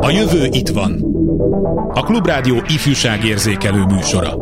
A 0.00 0.10
jövő 0.10 0.48
itt 0.50 0.68
van. 0.68 1.04
A 1.94 2.02
Klubrádió 2.02 2.62
ifjúságérzékelő 2.66 3.84
műsora. 3.84 4.36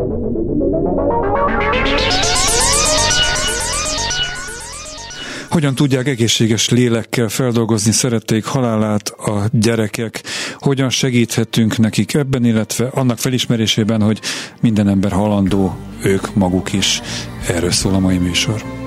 Hogyan 5.56 5.74
tudják 5.74 6.06
egészséges 6.06 6.68
lélekkel 6.68 7.28
feldolgozni 7.28 7.92
szerették 7.92 8.44
halálát 8.44 9.08
a 9.08 9.42
gyerekek? 9.52 10.22
Hogyan 10.58 10.90
segíthetünk 10.90 11.78
nekik 11.78 12.14
ebben, 12.14 12.44
illetve 12.44 12.86
annak 12.94 13.18
felismerésében, 13.18 14.02
hogy 14.02 14.20
minden 14.60 14.88
ember 14.88 15.12
halandó, 15.12 15.76
ők 16.02 16.34
maguk 16.34 16.72
is. 16.72 17.00
Erről 17.48 17.70
szól 17.70 17.94
a 17.94 17.98
mai 17.98 18.18
műsor. 18.18 18.85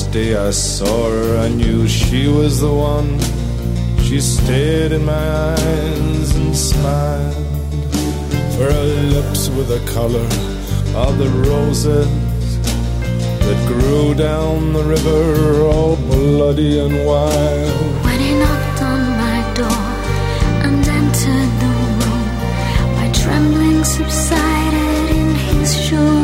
First 0.00 0.12
day 0.12 0.34
I 0.34 0.50
saw 0.50 1.10
her, 1.10 1.38
I 1.38 1.48
knew 1.48 1.86
she 1.86 2.26
was 2.28 2.60
the 2.60 2.72
one. 2.72 3.18
She 4.04 4.20
stared 4.20 4.92
in 4.92 5.04
my 5.04 5.26
eyes 5.52 6.36
and 6.36 6.56
smiled. 6.56 7.34
For 8.54 8.66
her 8.72 8.88
lips 9.16 9.50
were 9.50 9.68
the 9.76 9.82
color 9.92 10.28
of 11.04 11.18
the 11.18 11.30
roses 11.50 12.08
that 13.46 13.60
grew 13.68 14.14
down 14.14 14.72
the 14.72 14.84
river, 14.84 15.64
all 15.64 15.96
bloody 15.96 16.78
and 16.78 16.94
wild. 17.06 18.04
When 18.04 18.20
he 18.20 18.32
knocked 18.42 18.82
on 18.92 19.02
my 19.24 19.38
door 19.60 19.86
and 20.64 20.82
entered 20.98 21.52
the 21.64 21.72
room, 22.00 22.26
my 22.98 23.08
trembling 23.22 23.84
subsided 23.84 25.10
in 25.20 25.34
his 25.34 25.70
sure 25.84 26.19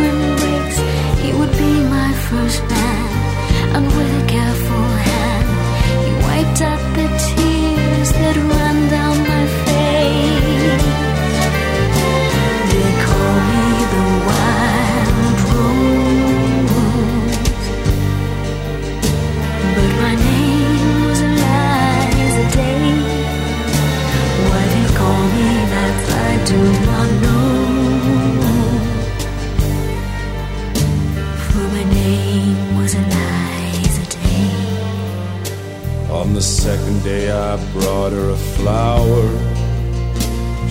second 36.76 37.02
day, 37.04 37.30
I 37.30 37.56
brought 37.72 38.12
her 38.12 38.30
a 38.30 38.40
flower. 38.56 39.26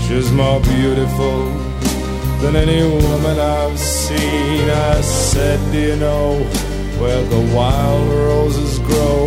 She's 0.04 0.32
more 0.32 0.60
beautiful 0.62 1.38
than 2.42 2.56
any 2.56 2.82
woman 2.84 3.38
I've 3.40 3.80
seen. 3.80 4.70
I 4.70 5.02
said, 5.02 5.60
Do 5.72 5.80
you 5.80 5.96
know 5.96 6.44
where 7.02 7.24
the 7.34 7.42
wild 7.56 8.08
roses 8.30 8.78
grow? 8.90 9.20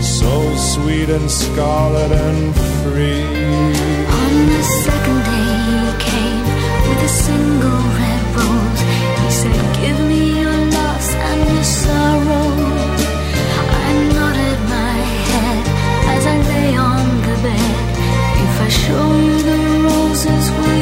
So 0.00 0.32
sweet 0.72 1.08
and 1.10 1.28
scarlet 1.30 2.12
and 2.26 2.54
free. 2.82 3.24
On 4.20 4.32
the 4.54 4.64
second 4.84 5.20
day 5.30 5.52
he 5.72 5.82
came 6.10 6.44
with 6.86 7.10
a 7.10 7.12
single 7.26 7.82
red 7.98 8.24
rose. 8.36 8.82
He 9.22 9.28
said, 9.40 9.60
Give 9.82 9.98
me 10.10 10.22
your 10.40 10.58
loss 10.76 11.08
and 11.28 11.40
your 11.52 11.64
sorrow. 11.64 12.41
Show 18.80 19.06
you 19.26 19.36
the 19.48 19.58
roses, 19.84 20.50
will 20.56 20.81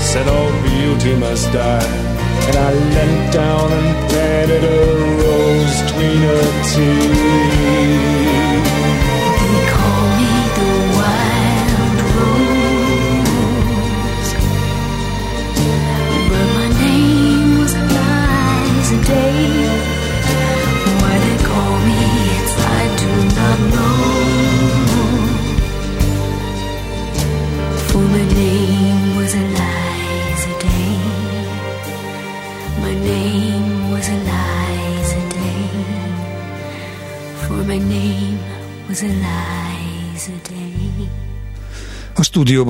Said 0.00 0.26
all 0.28 0.50
beauty 0.62 1.14
must 1.16 1.52
die. 1.52 1.90
And 2.48 2.56
I 2.56 2.72
leant 2.72 3.32
down 3.32 3.59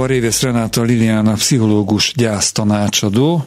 Stúdióban 0.00 0.20
Révész 0.20 0.42
Renáta 0.42 0.82
Liliana, 0.82 1.32
pszichológus, 1.32 2.12
gyásztanácsadó. 2.16 3.44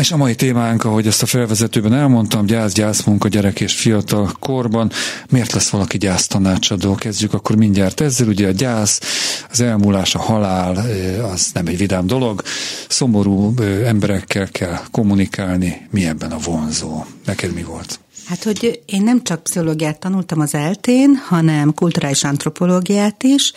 És 0.00 0.12
a 0.12 0.16
mai 0.16 0.34
témánk, 0.34 0.84
ahogy 0.84 1.06
ezt 1.06 1.22
a 1.22 1.26
felvezetőben 1.26 1.94
elmondtam, 1.94 2.46
gyász, 2.46 2.72
gyászmunka, 2.72 3.28
gyerek 3.28 3.60
és 3.60 3.74
fiatal 3.74 4.32
korban. 4.38 4.90
Miért 5.30 5.52
lesz 5.52 5.68
valaki 5.68 5.98
gyásztanácsadó? 5.98 6.94
Kezdjük 6.94 7.34
akkor 7.34 7.56
mindjárt 7.56 8.00
ezzel. 8.00 8.28
Ugye 8.28 8.46
a 8.46 8.50
gyász, 8.50 9.00
az 9.50 9.60
elmúlás, 9.60 10.14
a 10.14 10.18
halál, 10.18 10.76
az 11.32 11.50
nem 11.52 11.66
egy 11.66 11.78
vidám 11.78 12.06
dolog. 12.06 12.42
Szomorú 12.88 13.54
emberekkel 13.84 14.48
kell 14.48 14.78
kommunikálni. 14.90 15.88
Mi 15.90 16.06
ebben 16.06 16.30
a 16.30 16.38
vonzó? 16.38 17.04
Neked 17.24 17.54
mi 17.54 17.62
volt? 17.62 18.00
Hát, 18.26 18.42
hogy 18.42 18.82
én 18.86 19.02
nem 19.02 19.22
csak 19.22 19.42
pszichológiát 19.42 19.98
tanultam 19.98 20.40
az 20.40 20.54
eltén, 20.54 21.20
hanem 21.28 21.74
kulturális 21.74 22.24
antropológiát 22.24 23.22
is, 23.22 23.52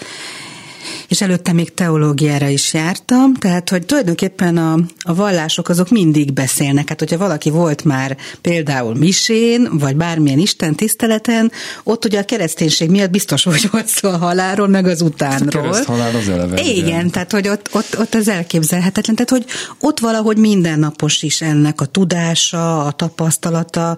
és 1.07 1.21
előtte 1.21 1.53
még 1.53 1.73
teológiára 1.73 2.47
is 2.47 2.73
jártam, 2.73 3.33
tehát 3.33 3.69
hogy 3.69 3.85
tulajdonképpen 3.85 4.57
a, 4.57 4.77
a 4.99 5.13
vallások 5.13 5.69
azok 5.69 5.89
mindig 5.89 6.33
beszélnek. 6.33 6.89
Hát 6.89 6.99
hogyha 6.99 7.17
valaki 7.17 7.49
volt 7.49 7.83
már 7.83 8.17
például 8.41 8.95
misén, 8.95 9.69
vagy 9.71 9.95
bármilyen 9.95 10.39
Isten 10.39 10.75
tiszteleten, 10.75 11.51
ott 11.83 12.05
ugye 12.05 12.19
a 12.19 12.25
kereszténység 12.25 12.89
miatt 12.89 13.09
biztos, 13.09 13.43
hogy 13.43 13.67
volt 13.71 13.87
szó 13.87 14.09
a 14.09 14.17
halálról, 14.17 14.67
meg 14.67 14.85
az 14.85 15.01
utánról. 15.01 15.73
A 15.73 15.83
halál 15.85 16.15
az 16.15 16.29
eleve. 16.29 16.61
Igen, 16.61 16.75
igen, 16.75 17.09
tehát 17.09 17.31
hogy 17.31 17.47
ott, 17.47 17.69
ott, 17.71 17.99
ott 17.99 18.13
az 18.13 18.27
elképzelhetetlen, 18.27 19.15
tehát 19.15 19.29
hogy 19.29 19.45
ott 19.79 19.99
valahogy 19.99 20.37
mindennapos 20.37 21.21
is 21.21 21.41
ennek 21.41 21.81
a 21.81 21.85
tudása, 21.85 22.85
a 22.85 22.91
tapasztalata, 22.91 23.97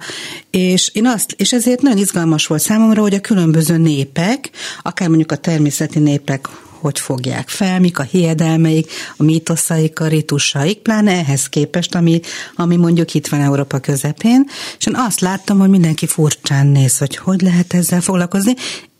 és 0.50 0.89
én 0.94 1.07
azt, 1.07 1.31
és 1.38 1.53
ezért 1.53 1.81
nagyon 1.81 1.97
izgalmas 1.97 2.47
volt 2.47 2.62
számomra, 2.62 3.01
hogy 3.01 3.13
a 3.13 3.19
különböző 3.19 3.77
népek, 3.77 4.50
akár 4.81 5.07
mondjuk 5.07 5.31
a 5.31 5.36
természeti 5.36 6.00
népek 6.00 6.47
hogy 6.83 7.00
fogják 7.00 7.50
fel, 7.50 7.80
mik 7.80 8.00
a 8.00 8.03
hiedelmeik, 8.03 8.91
a 9.18 9.24
mítoszaik, 9.24 10.00
a 10.00 10.07
ritusaik, 10.07 10.77
pláne 10.77 11.12
ehhez 11.12 11.50
képest, 11.50 11.95
ami, 11.95 12.19
ami 12.56 12.75
mondjuk 12.75 13.13
itt 13.13 13.27
van 13.27 13.41
Európa 13.41 13.80
közepén, 13.80 14.45
és 14.77 14.85
én 14.85 14.95
azt 14.95 15.19
láttam, 15.19 15.59
hogy 15.59 15.69
mindenki 15.69 16.07
furcsán 16.07 16.68
néz, 16.68 16.97
hogy 16.97 17.15
hogy 17.15 17.41
lehet 17.41 17.74
ezzel 17.74 18.01
foglalkozni, 18.01 18.53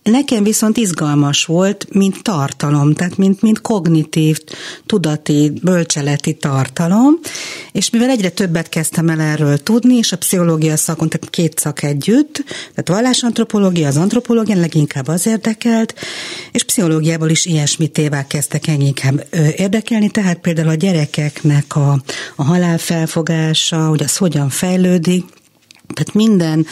Nekem 0.03 0.44
viszont 0.44 0.77
izgalmas 0.77 1.45
volt, 1.45 1.88
mint 1.91 2.23
tartalom, 2.23 2.94
tehát 2.94 3.17
mint, 3.17 3.41
mint 3.41 3.61
kognitív, 3.61 4.39
tudati, 4.85 5.51
bölcseleti 5.61 6.33
tartalom, 6.33 7.19
és 7.71 7.89
mivel 7.89 8.09
egyre 8.09 8.29
többet 8.29 8.69
kezdtem 8.69 9.09
el 9.09 9.21
erről 9.21 9.57
tudni, 9.57 9.95
és 9.95 10.11
a 10.11 10.17
pszichológia 10.17 10.77
szakon, 10.77 11.09
tehát 11.09 11.29
két 11.29 11.59
szak 11.59 11.83
együtt, 11.83 12.44
tehát 12.45 12.88
vallásantropológia, 12.88 13.88
az 13.88 13.97
antropológia 13.97 14.55
leginkább 14.55 15.07
az 15.07 15.25
érdekelt, 15.25 15.94
és 16.51 16.63
pszichológiából 16.63 17.29
is 17.29 17.45
ilyesmi 17.45 17.88
tévák 17.88 18.27
kezdtek 18.27 18.67
inkább 18.67 19.27
érdekelni, 19.55 20.09
tehát 20.09 20.38
például 20.38 20.69
a 20.69 20.73
gyerekeknek 20.73 21.75
a, 21.75 22.01
a 22.35 22.44
halálfelfogása, 22.44 23.88
hogy 23.88 24.03
az 24.03 24.17
hogyan 24.17 24.50
fejlődik, 24.50 25.25
tehát 25.93 26.13
minden, 26.13 26.65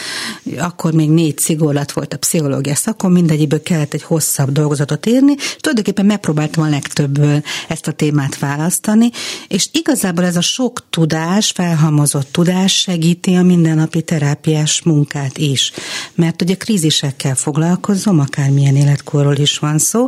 akkor 0.58 0.94
még 0.94 1.10
négy 1.10 1.38
szigorlat 1.38 1.92
volt 1.92 2.14
a 2.14 2.18
pszichológia 2.18 2.76
szakon, 2.76 3.12
mindegyiből 3.12 3.62
kellett 3.62 3.94
egy 3.94 4.04
hosszabb 4.04 4.52
dolgozatot 4.52 5.06
írni, 5.06 5.34
és 5.38 5.56
tulajdonképpen 5.60 6.06
megpróbáltam 6.06 6.64
a 6.64 6.70
legtöbbből 6.70 7.44
ezt 7.68 7.88
a 7.88 7.92
témát 7.92 8.40
választani, 8.40 9.10
és 9.48 9.70
igazából 9.72 10.26
ez 10.26 10.36
a 10.36 10.42
sok 10.42 10.90
tudás, 10.90 11.52
felhalmozott 11.52 12.32
tudás 12.32 12.74
segíti 12.74 13.34
a 13.36 13.44
mindennapi 13.44 14.02
terápiás 14.02 14.82
munkát 14.82 15.38
is. 15.38 15.72
Mert 16.16 16.42
ugye 16.42 16.56
krízisekkel 16.56 17.36
foglalkozom, 17.36 18.20
akármilyen 18.20 18.76
életkorról 18.76 19.38
is 19.38 19.58
van 19.58 19.78
szó, 19.78 20.06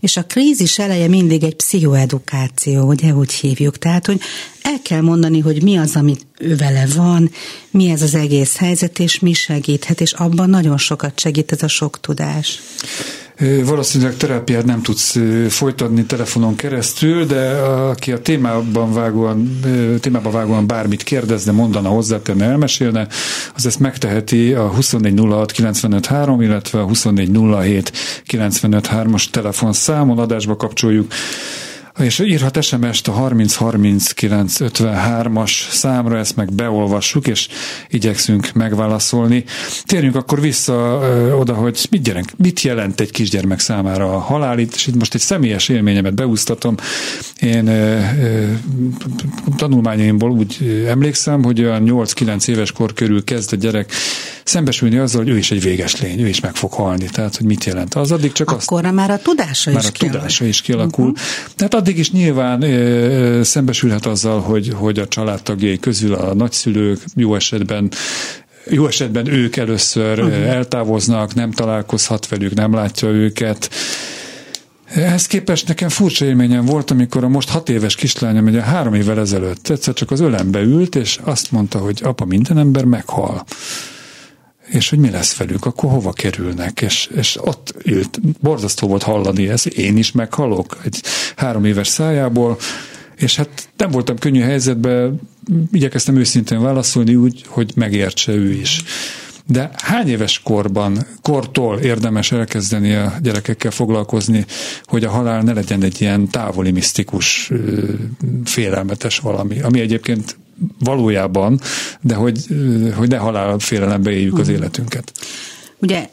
és 0.00 0.16
a 0.16 0.24
krízis 0.24 0.78
eleje 0.78 1.08
mindig 1.08 1.42
egy 1.42 1.56
pszichoedukáció, 1.56 2.82
ugye 2.86 3.12
úgy 3.12 3.32
hívjuk. 3.32 3.78
Tehát, 3.78 4.06
hogy 4.06 4.20
el 4.66 4.80
kell 4.82 5.00
mondani, 5.00 5.40
hogy 5.40 5.62
mi 5.62 5.76
az, 5.76 5.96
amit 5.96 6.26
ő 6.38 6.56
vele 6.56 6.86
van, 6.94 7.30
mi 7.70 7.90
ez 7.90 8.02
az 8.02 8.14
egész 8.14 8.56
helyzet, 8.56 8.98
és 8.98 9.18
mi 9.18 9.32
segíthet, 9.32 10.00
és 10.00 10.12
abban 10.12 10.50
nagyon 10.50 10.78
sokat 10.78 11.20
segít 11.20 11.52
ez 11.52 11.62
a 11.62 11.68
sok 11.68 12.00
tudás. 12.00 12.60
Valószínűleg 13.64 14.16
terápiát 14.16 14.64
nem 14.64 14.82
tudsz 14.82 15.16
folytatni 15.48 16.04
telefonon 16.04 16.56
keresztül, 16.56 17.26
de 17.26 17.50
aki 17.50 18.12
a 18.12 18.20
témában 18.20 18.92
vágóan, 18.92 19.60
témában 20.00 20.32
vágóan 20.32 20.66
bármit 20.66 21.02
kérdezne, 21.02 21.52
mondana, 21.52 21.88
hozzátenne, 21.88 22.44
elmesélne, 22.44 23.06
az 23.54 23.66
ezt 23.66 23.78
megteheti 23.78 24.52
a 24.52 24.70
2406 24.70 25.52
953, 25.52 26.42
illetve 26.42 26.80
a 26.80 26.86
2407 26.86 27.92
953-as 28.30 29.30
telefonszámon, 29.30 30.18
adásba 30.18 30.56
kapcsoljuk 30.56 31.12
és 31.98 32.18
írhat 32.18 32.62
SMS-t 32.62 33.08
a 33.08 33.12
303953-as 33.12 35.50
számra, 35.70 36.18
ezt 36.18 36.36
meg 36.36 36.52
beolvassuk, 36.52 37.26
és 37.26 37.48
igyekszünk 37.88 38.52
megválaszolni. 38.52 39.44
Térjünk 39.84 40.16
akkor 40.16 40.40
vissza 40.40 41.00
ö, 41.02 41.32
oda, 41.32 41.54
hogy 41.54 41.86
mit, 41.90 42.02
gyerek, 42.02 42.24
mit 42.36 42.60
jelent 42.60 43.00
egy 43.00 43.10
kisgyermek 43.10 43.60
számára 43.60 44.14
a 44.14 44.18
halál, 44.18 44.58
és 44.58 44.86
itt 44.86 44.94
most 44.94 45.14
egy 45.14 45.20
személyes 45.20 45.68
élményemet 45.68 46.14
beúsztatom. 46.14 46.74
Én 47.40 47.66
ö, 47.66 47.98
ö, 48.20 48.52
tanulmányaimból 49.56 50.30
úgy 50.30 50.84
emlékszem, 50.88 51.42
hogy 51.42 51.64
a 51.64 51.78
8-9 51.78 52.48
éves 52.48 52.72
kor 52.72 52.92
körül 52.92 53.24
kezd 53.24 53.52
a 53.52 53.56
gyerek 53.56 53.92
szembesülni 54.48 54.98
azzal, 54.98 55.22
hogy 55.22 55.32
ő 55.32 55.36
is 55.36 55.50
egy 55.50 55.62
véges 55.62 56.00
lény, 56.00 56.20
ő 56.20 56.28
is 56.28 56.40
meg 56.40 56.54
fog 56.54 56.72
halni. 56.72 57.08
Tehát, 57.12 57.36
hogy 57.36 57.46
mit 57.46 57.64
jelent 57.64 57.94
az, 57.94 58.12
addig 58.12 58.32
csak 58.32 58.50
Akkor 58.50 58.92
már 58.92 59.10
a 59.10 59.18
tudása 59.18 59.70
már 59.70 59.82
is 59.82 59.88
a 59.88 59.92
tudása 59.92 60.44
is 60.44 60.60
kialakul. 60.60 61.04
Uh-huh. 61.04 61.20
Tehát 61.56 61.74
addig 61.74 61.98
is 61.98 62.10
nyilván 62.10 62.62
ö, 62.62 63.42
szembesülhet 63.42 64.06
azzal, 64.06 64.40
hogy, 64.40 64.72
hogy 64.74 64.98
a 64.98 65.08
családtagjai 65.08 65.78
közül 65.78 66.14
a 66.14 66.34
nagyszülők 66.34 67.00
jó 67.14 67.34
esetben 67.34 67.90
jó 68.70 68.86
esetben 68.86 69.26
ők 69.26 69.56
először 69.56 70.18
uh-huh. 70.18 70.48
eltávoznak, 70.48 71.34
nem 71.34 71.50
találkozhat 71.50 72.28
velük, 72.28 72.54
nem 72.54 72.74
látja 72.74 73.08
őket, 73.08 73.70
ehhez 74.94 75.26
képest 75.26 75.68
nekem 75.68 75.88
furcsa 75.88 76.24
élményem 76.24 76.64
volt, 76.64 76.90
amikor 76.90 77.24
a 77.24 77.28
most 77.28 77.48
hat 77.48 77.68
éves 77.68 77.94
kislányom, 77.94 78.46
ugye 78.46 78.62
három 78.62 78.94
évvel 78.94 79.18
ezelőtt 79.18 79.68
egyszer 79.68 79.94
csak 79.94 80.10
az 80.10 80.20
ölembe 80.20 80.60
ült, 80.60 80.94
és 80.94 81.18
azt 81.24 81.52
mondta, 81.52 81.78
hogy 81.78 82.00
apa, 82.04 82.24
minden 82.24 82.58
ember 82.58 82.84
meghal 82.84 83.44
és 84.66 84.88
hogy 84.88 84.98
mi 84.98 85.10
lesz 85.10 85.36
velük, 85.36 85.64
akkor 85.64 85.90
hova 85.90 86.12
kerülnek, 86.12 86.80
és, 86.80 87.10
és 87.16 87.38
ott 87.40 87.74
ült, 87.84 88.20
borzasztó 88.40 88.88
volt 88.88 89.02
hallani 89.02 89.48
ezt, 89.48 89.66
én 89.66 89.96
is 89.96 90.12
meghalok 90.12 90.78
egy 90.84 91.02
három 91.36 91.64
éves 91.64 91.88
szájából, 91.88 92.58
és 93.16 93.36
hát 93.36 93.68
nem 93.76 93.90
voltam 93.90 94.18
könnyű 94.18 94.40
helyzetben, 94.40 95.20
igyekeztem 95.72 96.16
őszintén 96.16 96.62
válaszolni 96.62 97.14
úgy, 97.14 97.44
hogy 97.48 97.72
megértse 97.74 98.32
ő 98.32 98.52
is. 98.52 98.82
De 99.48 99.70
hány 99.76 100.08
éves 100.08 100.40
korban, 100.42 101.06
kortól 101.22 101.78
érdemes 101.78 102.32
elkezdeni 102.32 102.94
a 102.94 103.12
gyerekekkel 103.22 103.70
foglalkozni, 103.70 104.44
hogy 104.84 105.04
a 105.04 105.10
halál 105.10 105.42
ne 105.42 105.52
legyen 105.52 105.82
egy 105.82 106.00
ilyen 106.00 106.28
távoli, 106.28 106.70
misztikus, 106.70 107.52
félelmetes 108.44 109.18
valami, 109.18 109.60
ami 109.60 109.80
egyébként 109.80 110.36
valójában, 110.78 111.60
de 112.00 112.14
hogy, 112.14 112.46
hogy 112.96 113.08
ne 113.08 113.16
halálfélelembe 113.16 114.10
éljük 114.10 114.38
az 114.38 114.46
hmm. 114.46 114.54
életünket. 114.54 115.12
Ugye 115.78 116.08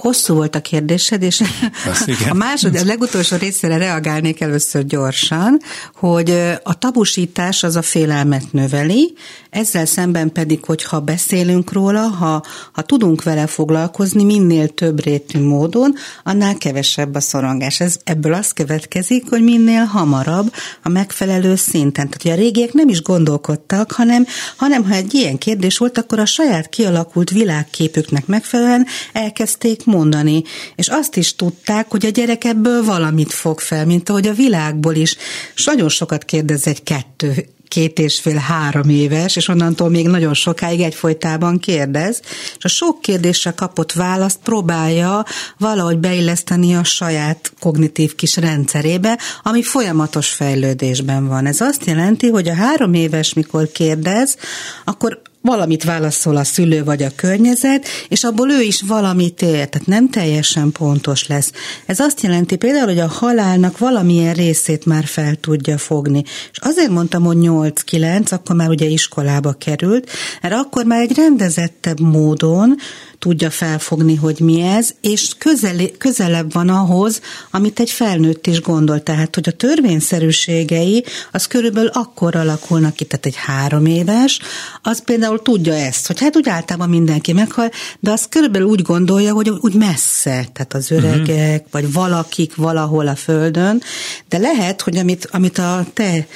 hosszú 0.00 0.34
volt 0.34 0.54
a 0.54 0.60
kérdésed, 0.60 1.22
és 1.22 1.42
a 2.30 2.34
második, 2.34 2.80
a 2.80 2.84
legutolsó 2.84 3.36
részére 3.36 3.76
reagálnék 3.76 4.40
először 4.40 4.84
gyorsan, 4.84 5.60
hogy 5.94 6.30
a 6.62 6.78
tabusítás 6.78 7.62
az 7.62 7.76
a 7.76 7.82
félelmet 7.82 8.52
növeli, 8.52 9.14
ezzel 9.50 9.86
szemben 9.86 10.32
pedig, 10.32 10.64
hogy 10.64 10.84
ha 10.84 11.00
beszélünk 11.00 11.72
róla, 11.72 12.00
ha, 12.00 12.44
ha 12.72 12.82
tudunk 12.82 13.22
vele 13.22 13.46
foglalkozni 13.46 14.24
minél 14.24 14.68
több 14.68 15.04
rétű 15.04 15.40
módon, 15.40 15.94
annál 16.24 16.54
kevesebb 16.54 17.14
a 17.14 17.20
szorongás. 17.20 17.80
Ez, 17.80 17.96
ebből 18.04 18.34
az 18.34 18.52
következik, 18.52 19.28
hogy 19.28 19.42
minél 19.42 19.84
hamarabb 19.84 20.52
a 20.82 20.88
megfelelő 20.88 21.54
szinten. 21.54 22.08
Tehát, 22.08 22.22
hogy 22.22 22.30
a 22.30 22.34
régiek 22.34 22.72
nem 22.72 22.88
is 22.88 23.02
gondolkodtak, 23.02 23.92
hanem, 23.92 24.26
hanem 24.56 24.84
ha 24.84 24.94
egy 24.94 25.14
ilyen 25.14 25.38
kérdés 25.38 25.78
volt, 25.78 25.98
akkor 25.98 26.18
a 26.18 26.26
saját 26.26 26.68
kialakult 26.68 27.30
világképüknek 27.30 28.26
megfelelően 28.26 28.86
elkezdték 29.12 29.84
mondani. 29.86 30.42
És 30.74 30.88
azt 30.88 31.16
is 31.16 31.36
tudták, 31.36 31.90
hogy 31.90 32.06
a 32.06 32.10
gyerek 32.10 32.44
ebből 32.44 32.84
valamit 32.84 33.32
fog 33.32 33.60
fel, 33.60 33.86
mint 33.86 34.08
ahogy 34.08 34.26
a 34.26 34.32
világból 34.32 34.94
is. 34.94 35.16
És 35.54 35.64
nagyon 35.64 35.88
sokat 35.88 36.24
kérdez 36.24 36.66
egy 36.66 36.82
kettő 36.82 37.46
két 37.68 37.98
és 37.98 38.20
fél, 38.20 38.36
három 38.36 38.88
éves, 38.88 39.36
és 39.36 39.48
onnantól 39.48 39.88
még 39.88 40.06
nagyon 40.06 40.34
sokáig 40.34 40.80
egyfolytában 40.80 41.58
kérdez, 41.58 42.20
és 42.58 42.64
a 42.64 42.68
sok 42.68 43.00
kérdésre 43.00 43.50
kapott 43.50 43.92
választ 43.92 44.38
próbálja 44.42 45.24
valahogy 45.58 45.98
beilleszteni 45.98 46.74
a 46.74 46.84
saját 46.84 47.52
kognitív 47.60 48.14
kis 48.14 48.36
rendszerébe, 48.36 49.18
ami 49.42 49.62
folyamatos 49.62 50.28
fejlődésben 50.28 51.28
van. 51.28 51.46
Ez 51.46 51.60
azt 51.60 51.84
jelenti, 51.84 52.28
hogy 52.28 52.48
a 52.48 52.54
három 52.54 52.94
éves, 52.94 53.32
mikor 53.32 53.70
kérdez, 53.72 54.36
akkor 54.84 55.22
valamit 55.46 55.84
válaszol 55.84 56.36
a 56.36 56.44
szülő 56.44 56.84
vagy 56.84 57.02
a 57.02 57.10
környezet, 57.16 57.86
és 58.08 58.24
abból 58.24 58.50
ő 58.50 58.60
is 58.60 58.82
valamit 58.82 59.42
ér, 59.42 59.68
tehát 59.68 59.86
nem 59.86 60.10
teljesen 60.10 60.72
pontos 60.72 61.26
lesz. 61.26 61.50
Ez 61.86 62.00
azt 62.00 62.20
jelenti 62.20 62.56
például, 62.56 62.86
hogy 62.86 62.98
a 62.98 63.08
halálnak 63.08 63.78
valamilyen 63.78 64.34
részét 64.34 64.84
már 64.84 65.04
fel 65.04 65.34
tudja 65.34 65.78
fogni. 65.78 66.22
És 66.52 66.58
azért 66.60 66.90
mondtam, 66.90 67.24
hogy 67.24 67.36
8-9, 67.40 68.32
akkor 68.32 68.56
már 68.56 68.68
ugye 68.68 68.86
iskolába 68.86 69.52
került, 69.52 70.10
mert 70.42 70.54
akkor 70.54 70.84
már 70.84 71.00
egy 71.00 71.16
rendezettebb 71.16 72.00
módon 72.00 72.76
tudja 73.18 73.50
felfogni, 73.50 74.14
hogy 74.14 74.40
mi 74.40 74.60
ez, 74.60 74.90
és 75.00 75.30
közel, 75.38 75.76
közelebb 75.98 76.52
van 76.52 76.68
ahhoz, 76.68 77.20
amit 77.50 77.80
egy 77.80 77.90
felnőtt 77.90 78.46
is 78.46 78.60
gondol. 78.60 79.02
Tehát, 79.02 79.34
hogy 79.34 79.48
a 79.48 79.52
törvényszerűségei 79.52 81.04
az 81.32 81.46
körülbelül 81.46 81.90
akkor 81.92 82.36
alakulnak 82.36 82.94
ki, 82.94 83.04
tehát 83.04 83.26
egy 83.26 83.36
három 83.36 83.86
éves, 83.86 84.38
az 84.82 85.04
például 85.04 85.42
tudja 85.42 85.74
ezt, 85.74 86.06
hogy 86.06 86.20
hát 86.20 86.36
úgy 86.36 86.48
általában 86.48 86.88
mindenki 86.88 87.32
meghal, 87.32 87.70
de 88.00 88.10
azt 88.10 88.28
körülbelül 88.28 88.68
úgy 88.68 88.82
gondolja, 88.82 89.32
hogy 89.32 89.48
úgy 89.48 89.74
messze, 89.74 90.48
tehát 90.52 90.74
az 90.74 90.90
öregek, 90.90 91.54
uh-huh. 91.54 91.70
vagy 91.70 91.92
valakik 91.92 92.54
valahol 92.54 93.06
a 93.06 93.16
földön, 93.16 93.82
de 94.28 94.38
lehet, 94.38 94.82
hogy 94.82 94.96
amit, 94.96 95.28
amit 95.30 95.58
a 95.58 95.86
te 95.94 96.26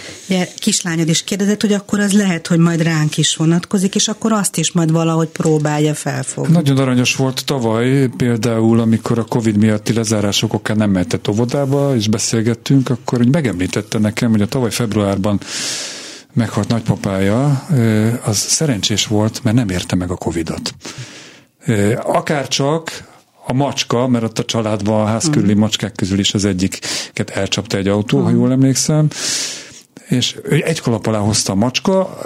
kislányod 0.57 1.09
is 1.09 1.25
kérdezett, 1.25 1.61
hogy 1.61 1.73
akkor 1.73 2.01
az 2.01 2.13
lehet, 2.13 2.47
hogy 2.47 2.59
majd 2.59 2.83
ránk 2.83 3.17
is 3.17 3.37
vonatkozik, 3.37 3.95
és 3.95 4.09
akkor 4.09 4.33
azt 4.33 4.57
is 4.57 4.73
majd 4.73 4.91
valahogy 4.91 5.29
próbálja 5.29 5.95
felfogni. 5.95 6.53
Nagyon 6.53 6.70
aranyos 6.79 7.17
volt 7.17 7.45
tavaly, 7.45 8.09
például, 8.17 8.81
amikor 8.81 9.19
a 9.19 9.25
Covid 9.25 9.57
miatti 9.57 9.93
lezárások 9.93 10.55
okán 10.55 10.77
nem 10.77 10.91
mehetett 10.91 11.29
óvodába, 11.29 11.95
és 11.97 12.09
beszélgettünk, 12.09 12.91
akkor 12.91 13.19
hogy 13.19 13.31
megemlítette 13.31 13.99
nekem, 13.99 14.31
hogy 14.31 14.43
a 14.43 14.47
tavaly 14.47 14.71
februárban 14.71 15.41
meghalt 16.33 16.69
nagypapája, 16.69 17.67
az 18.25 18.37
szerencsés 18.37 19.07
volt, 19.07 19.41
mert 19.43 19.57
nem 19.57 19.69
érte 19.69 19.97
meg 19.97 20.11
a 20.11 20.17
Covidot. 20.17 20.75
Akár 22.03 22.49
csak 22.49 23.09
a 23.47 23.53
macska, 23.53 24.09
mert 24.09 24.25
ott 24.25 24.39
a 24.39 24.45
családban 24.45 25.01
a 25.01 25.07
ház 25.07 25.31
körüli 25.31 25.55
macskák 25.55 25.93
közül 25.93 26.19
is 26.19 26.35
az 26.35 26.45
egyiket 26.45 27.31
elcsapta 27.31 27.77
egy 27.77 27.89
autó, 27.89 28.21
ha 28.21 28.31
jól 28.31 28.51
emlékszem, 28.51 29.09
és 30.09 30.37
ő 30.43 30.63
egy 30.65 30.81
kalap 30.81 31.07
alá 31.07 31.19
hozta 31.19 31.53
a 31.53 31.55
macska 31.55 32.19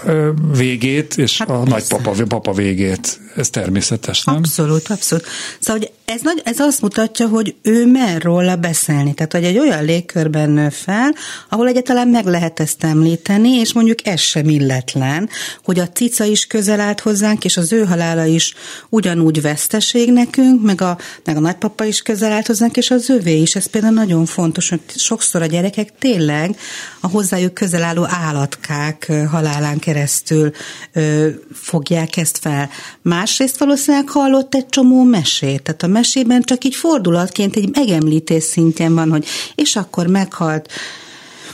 végét, 0.56 1.18
és 1.18 1.38
hát 1.38 1.48
a 1.48 1.62
persze. 1.62 1.70
nagypapa 1.70 2.24
papa 2.26 2.52
végét. 2.52 3.20
Ez 3.36 3.50
természetes, 3.50 4.24
nem? 4.24 4.34
Abszolút, 4.34 4.88
abszolút. 4.88 5.26
Szóval 5.60 5.80
hogy 5.82 5.92
ez, 6.04 6.20
nagy, 6.22 6.40
ez 6.44 6.58
azt 6.58 6.80
mutatja, 6.80 7.28
hogy 7.28 7.54
ő 7.62 7.86
mer 7.86 8.22
róla 8.22 8.56
beszélni. 8.56 9.14
Tehát, 9.14 9.32
hogy 9.32 9.44
egy 9.44 9.58
olyan 9.58 9.84
légkörben 9.84 10.50
nő 10.50 10.68
fel, 10.68 11.14
ahol 11.48 11.68
egyáltalán 11.68 12.08
meg 12.08 12.26
lehet 12.26 12.60
ezt 12.60 12.84
említeni, 12.84 13.50
és 13.50 13.72
mondjuk 13.72 14.06
ez 14.06 14.20
sem 14.20 14.48
illetlen, 14.48 15.28
hogy 15.64 15.78
a 15.78 15.88
cica 15.88 16.24
is 16.24 16.46
közel 16.46 16.80
állt 16.80 17.00
hozzánk, 17.00 17.44
és 17.44 17.56
az 17.56 17.72
ő 17.72 17.84
halála 17.84 18.24
is 18.24 18.54
ugyanúgy 18.88 19.42
veszteség 19.42 20.12
nekünk, 20.12 20.62
meg 20.62 20.80
a, 20.80 20.98
meg 21.24 21.36
a 21.36 21.40
nagypapa 21.40 21.84
is 21.84 22.02
közel 22.02 22.32
állt 22.32 22.46
hozzánk, 22.46 22.76
és 22.76 22.90
az 22.90 23.08
övé 23.08 23.40
is. 23.40 23.54
Ez 23.54 23.66
például 23.66 23.94
nagyon 23.94 24.26
fontos, 24.26 24.68
hogy 24.68 24.80
sokszor 24.96 25.42
a 25.42 25.46
gyerekek 25.46 25.92
tényleg 25.98 26.56
a 27.00 27.08
hozzájuk 27.08 27.54
közel 27.54 27.82
álló 27.82 28.06
állatkák 28.08 29.12
halálán 29.30 29.78
keresztül 29.78 30.50
ö, 30.92 31.28
fogják 31.52 32.16
ezt 32.16 32.38
fel. 32.38 32.70
Másrészt 33.02 33.58
valószínűleg 33.58 34.08
hallott 34.08 34.54
egy 34.54 34.66
csomó 34.66 35.02
mesét, 35.02 35.62
tehát 35.62 35.82
a 35.82 35.93
mesében 35.94 36.42
csak 36.42 36.64
így 36.64 36.74
fordulatként 36.74 37.56
egy 37.56 37.68
megemlítés 37.72 38.42
szintjén 38.42 38.94
van, 38.94 39.10
hogy 39.10 39.26
és 39.54 39.76
akkor 39.76 40.06
meghalt 40.06 40.72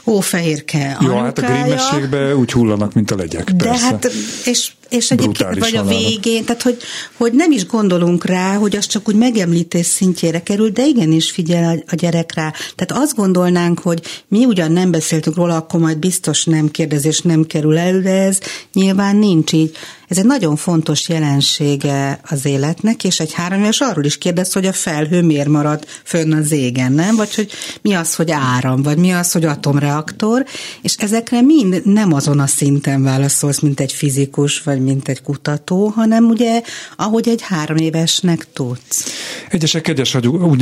Ófehérke 0.06 0.96
Jó, 1.00 1.16
hát 1.16 1.38
a 1.38 1.42
Grimm 1.42 2.38
úgy 2.38 2.52
hullanak, 2.52 2.92
mint 2.92 3.10
a 3.10 3.16
legyek, 3.16 3.50
De 3.50 3.64
persze. 3.64 3.84
hát, 3.84 4.10
és 4.44 4.70
és 4.90 5.10
egyébként 5.10 5.58
vagy 5.58 5.76
a 5.76 5.84
végén, 5.84 6.44
tehát 6.44 6.62
hogy, 6.62 6.76
hogy 7.16 7.32
nem 7.32 7.52
is 7.52 7.66
gondolunk 7.66 8.24
rá, 8.24 8.54
hogy 8.54 8.76
az 8.76 8.86
csak 8.86 9.08
úgy 9.08 9.14
megemlítés 9.14 9.86
szintjére 9.86 10.42
kerül, 10.42 10.70
de 10.70 10.86
igenis 10.86 11.30
figyel 11.30 11.82
a 11.86 11.94
gyerek 11.94 12.34
rá. 12.34 12.52
Tehát 12.74 13.02
azt 13.04 13.14
gondolnánk, 13.14 13.78
hogy 13.78 14.02
mi 14.28 14.44
ugyan 14.44 14.72
nem 14.72 14.90
beszéltünk 14.90 15.36
róla, 15.36 15.56
akkor 15.56 15.80
majd 15.80 15.98
biztos 15.98 16.44
nem 16.44 16.70
kérdezés 16.70 17.20
nem 17.20 17.46
kerül 17.46 17.78
elő, 17.78 18.00
de 18.00 18.22
ez 18.22 18.38
nyilván 18.72 19.16
nincs 19.16 19.52
így. 19.52 19.76
Ez 20.10 20.18
egy 20.18 20.24
nagyon 20.24 20.56
fontos 20.56 21.08
jelensége 21.08 22.20
az 22.30 22.46
életnek, 22.46 23.04
és 23.04 23.20
egy 23.20 23.32
három 23.32 23.60
éves 23.60 23.80
arról 23.80 24.04
is 24.04 24.18
kérdez, 24.18 24.52
hogy 24.52 24.66
a 24.66 24.72
felhő 24.72 25.22
miért 25.22 25.48
marad 25.48 25.84
fönn 26.04 26.32
az 26.32 26.52
égen, 26.52 26.92
nem? 26.92 27.16
Vagy 27.16 27.34
hogy 27.34 27.50
mi 27.82 27.94
az, 27.94 28.14
hogy 28.14 28.30
áram, 28.30 28.82
vagy 28.82 28.96
mi 28.96 29.10
az, 29.10 29.32
hogy 29.32 29.44
atomreaktor, 29.44 30.44
és 30.82 30.94
ezekre 30.96 31.40
mind 31.40 31.82
nem 31.84 32.12
azon 32.12 32.38
a 32.38 32.46
szinten 32.46 33.02
válaszolsz, 33.02 33.60
mint 33.60 33.80
egy 33.80 33.92
fizikus, 33.92 34.62
vagy 34.62 34.79
mint 34.80 35.08
egy 35.08 35.22
kutató, 35.22 35.86
hanem 35.86 36.24
ugye, 36.24 36.62
ahogy 36.96 37.28
egy 37.28 37.42
három 37.42 37.76
évesnek 37.76 38.52
tudsz. 38.52 39.04
Egyesek 39.48 39.82
kegyes, 39.82 40.14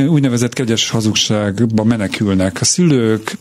úgynevezett 0.09 0.53
kegyes 0.53 0.91
hazugságba 0.91 1.85
menekülnek. 1.85 2.61
A 2.61 2.65
szülők, 2.65 3.37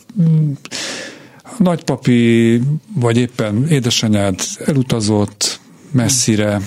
a 1.44 1.56
nagypapi, 1.58 2.62
vagy 2.94 3.18
éppen 3.18 3.68
édesanyád 3.68 4.40
elutazott 4.66 5.60
messzire, 5.92 6.62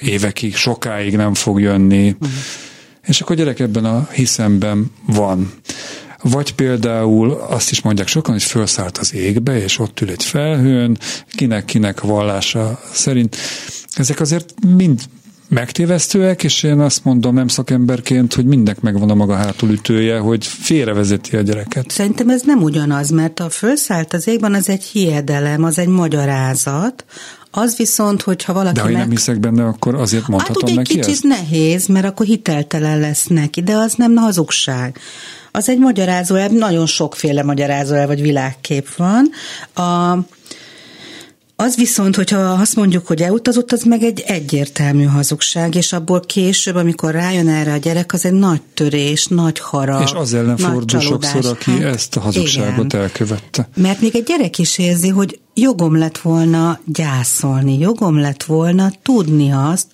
évekig, 0.00 0.56
sokáig 0.56 1.16
nem 1.16 1.34
fog 1.34 1.60
jönni, 1.60 2.08
uh-huh. 2.08 2.28
és 3.06 3.20
akkor 3.20 3.36
a 3.36 3.38
gyerek 3.38 3.60
ebben 3.60 3.84
a 3.84 4.08
hiszemben 4.12 4.90
van. 5.06 5.52
Vagy 6.30 6.54
például 6.54 7.30
azt 7.30 7.70
is 7.70 7.82
mondják 7.82 8.08
sokan, 8.08 8.32
hogy 8.32 8.42
felszállt 8.42 8.98
az 8.98 9.14
égbe, 9.14 9.62
és 9.62 9.78
ott 9.78 10.00
ül 10.00 10.10
egy 10.10 10.24
felhőn, 10.24 10.98
kinek-kinek 11.34 12.00
vallása 12.00 12.80
szerint. 12.92 13.36
Ezek 13.94 14.20
azért 14.20 14.54
mind 14.76 15.00
megtévesztőek, 15.48 16.44
és 16.44 16.62
én 16.62 16.80
azt 16.80 17.04
mondom 17.04 17.34
nem 17.34 17.48
szakemberként, 17.48 18.34
hogy 18.34 18.44
mindnek 18.44 18.80
megvan 18.80 19.10
a 19.10 19.14
maga 19.14 19.34
hátulütője, 19.34 20.18
hogy 20.18 20.46
félrevezeti 20.46 21.36
a 21.36 21.40
gyereket. 21.40 21.90
Szerintem 21.90 22.28
ez 22.28 22.42
nem 22.42 22.62
ugyanaz, 22.62 23.10
mert 23.10 23.40
a 23.40 23.50
felszállt 23.50 24.14
az 24.14 24.28
égben 24.28 24.54
az 24.54 24.68
egy 24.68 24.82
hiedelem, 24.82 25.64
az 25.64 25.78
egy 25.78 25.88
magyarázat, 25.88 27.04
az 27.50 27.76
viszont, 27.76 28.22
hogyha 28.22 28.52
valaki 28.52 28.74
De 28.74 28.80
ha 28.80 28.88
én 28.88 28.92
meg... 28.92 29.02
nem 29.02 29.10
hiszek 29.10 29.40
benne, 29.40 29.64
akkor 29.64 29.94
azért 29.94 30.28
mondhatom 30.28 30.62
hát, 30.62 30.70
ugye 30.70 30.74
neki 30.74 30.94
kicsit 30.94 31.08
ezt? 31.08 31.22
nehéz, 31.22 31.86
mert 31.86 32.06
akkor 32.06 32.26
hiteltelen 32.26 33.00
lesz 33.00 33.26
neki, 33.26 33.62
de 33.62 33.74
az 33.74 33.94
nem 33.94 34.16
hazugság 34.16 34.98
az 35.56 35.68
egy 35.68 35.78
magyarázóelv, 35.78 36.50
nagyon 36.50 36.86
sokféle 36.86 37.42
magyarázóelv 37.42 38.06
vagy 38.06 38.20
világkép 38.20 38.94
van. 38.94 39.30
A, 39.74 40.18
az 41.56 41.76
viszont, 41.76 42.16
hogyha 42.16 42.38
azt 42.38 42.76
mondjuk, 42.76 43.06
hogy 43.06 43.22
elutazott, 43.22 43.72
az 43.72 43.82
meg 43.82 44.02
egy 44.02 44.22
egyértelmű 44.26 45.04
hazugság, 45.04 45.74
és 45.74 45.92
abból 45.92 46.20
később, 46.20 46.74
amikor 46.74 47.12
rájön 47.12 47.48
erre 47.48 47.72
a 47.72 47.76
gyerek, 47.76 48.12
az 48.12 48.24
egy 48.24 48.32
nagy 48.32 48.60
törés, 48.74 49.26
nagy 49.26 49.58
harag. 49.58 50.02
És 50.02 50.12
az 50.12 50.34
ellen 50.34 50.56
fordul 50.56 51.00
sokszor, 51.00 51.46
aki 51.46 51.70
hát, 51.70 51.94
ezt 51.94 52.16
a 52.16 52.20
hazugságot 52.20 52.84
igen. 52.84 53.00
elkövette. 53.00 53.68
Mert 53.76 54.00
még 54.00 54.16
egy 54.16 54.24
gyerek 54.24 54.58
is 54.58 54.78
érzi, 54.78 55.08
hogy 55.08 55.38
jogom 55.54 55.98
lett 55.98 56.18
volna 56.18 56.80
gyászolni, 56.84 57.78
jogom 57.78 58.18
lett 58.18 58.42
volna 58.42 58.92
tudni 59.02 59.52
azt, 59.52 59.86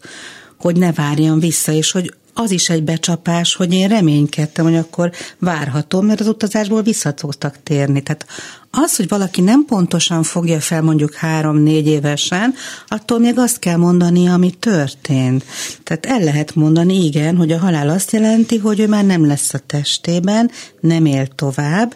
hogy 0.59 0.77
ne 0.77 0.93
várjon 0.93 1.41
vissza, 1.41 1.73
és 1.73 1.91
hogy 1.91 2.15
az 2.43 2.51
is 2.51 2.69
egy 2.69 2.83
becsapás, 2.83 3.55
hogy 3.55 3.73
én 3.73 3.89
reménykedtem, 3.89 4.65
hogy 4.65 4.77
akkor 4.77 5.11
várhatom, 5.39 6.07
mert 6.07 6.21
az 6.21 6.27
utazásból 6.27 6.83
vissza 6.83 7.13
tudtak 7.13 7.63
térni. 7.63 8.03
Tehát 8.03 8.27
az, 8.71 8.97
hogy 8.97 9.09
valaki 9.09 9.41
nem 9.41 9.65
pontosan 9.65 10.23
fogja 10.23 10.61
fel 10.61 10.83
mondjuk 10.83 11.15
három-négy 11.15 11.87
évesen, 11.87 12.55
attól 12.89 13.19
még 13.19 13.39
azt 13.39 13.59
kell 13.59 13.77
mondani, 13.77 14.29
ami 14.29 14.51
történt. 14.51 15.45
Tehát 15.85 16.07
el 16.07 16.25
lehet 16.25 16.55
mondani, 16.55 17.05
igen, 17.05 17.37
hogy 17.37 17.53
a 17.53 17.59
halál 17.59 17.89
azt 17.89 18.13
jelenti, 18.13 18.59
hogy 18.59 18.81
ő 18.81 18.89
már 18.89 19.05
nem 19.05 19.27
lesz 19.27 19.55
a 19.55 19.59
testében, 19.59 20.51
nem 20.81 21.05
él 21.05 21.27
tovább, 21.27 21.95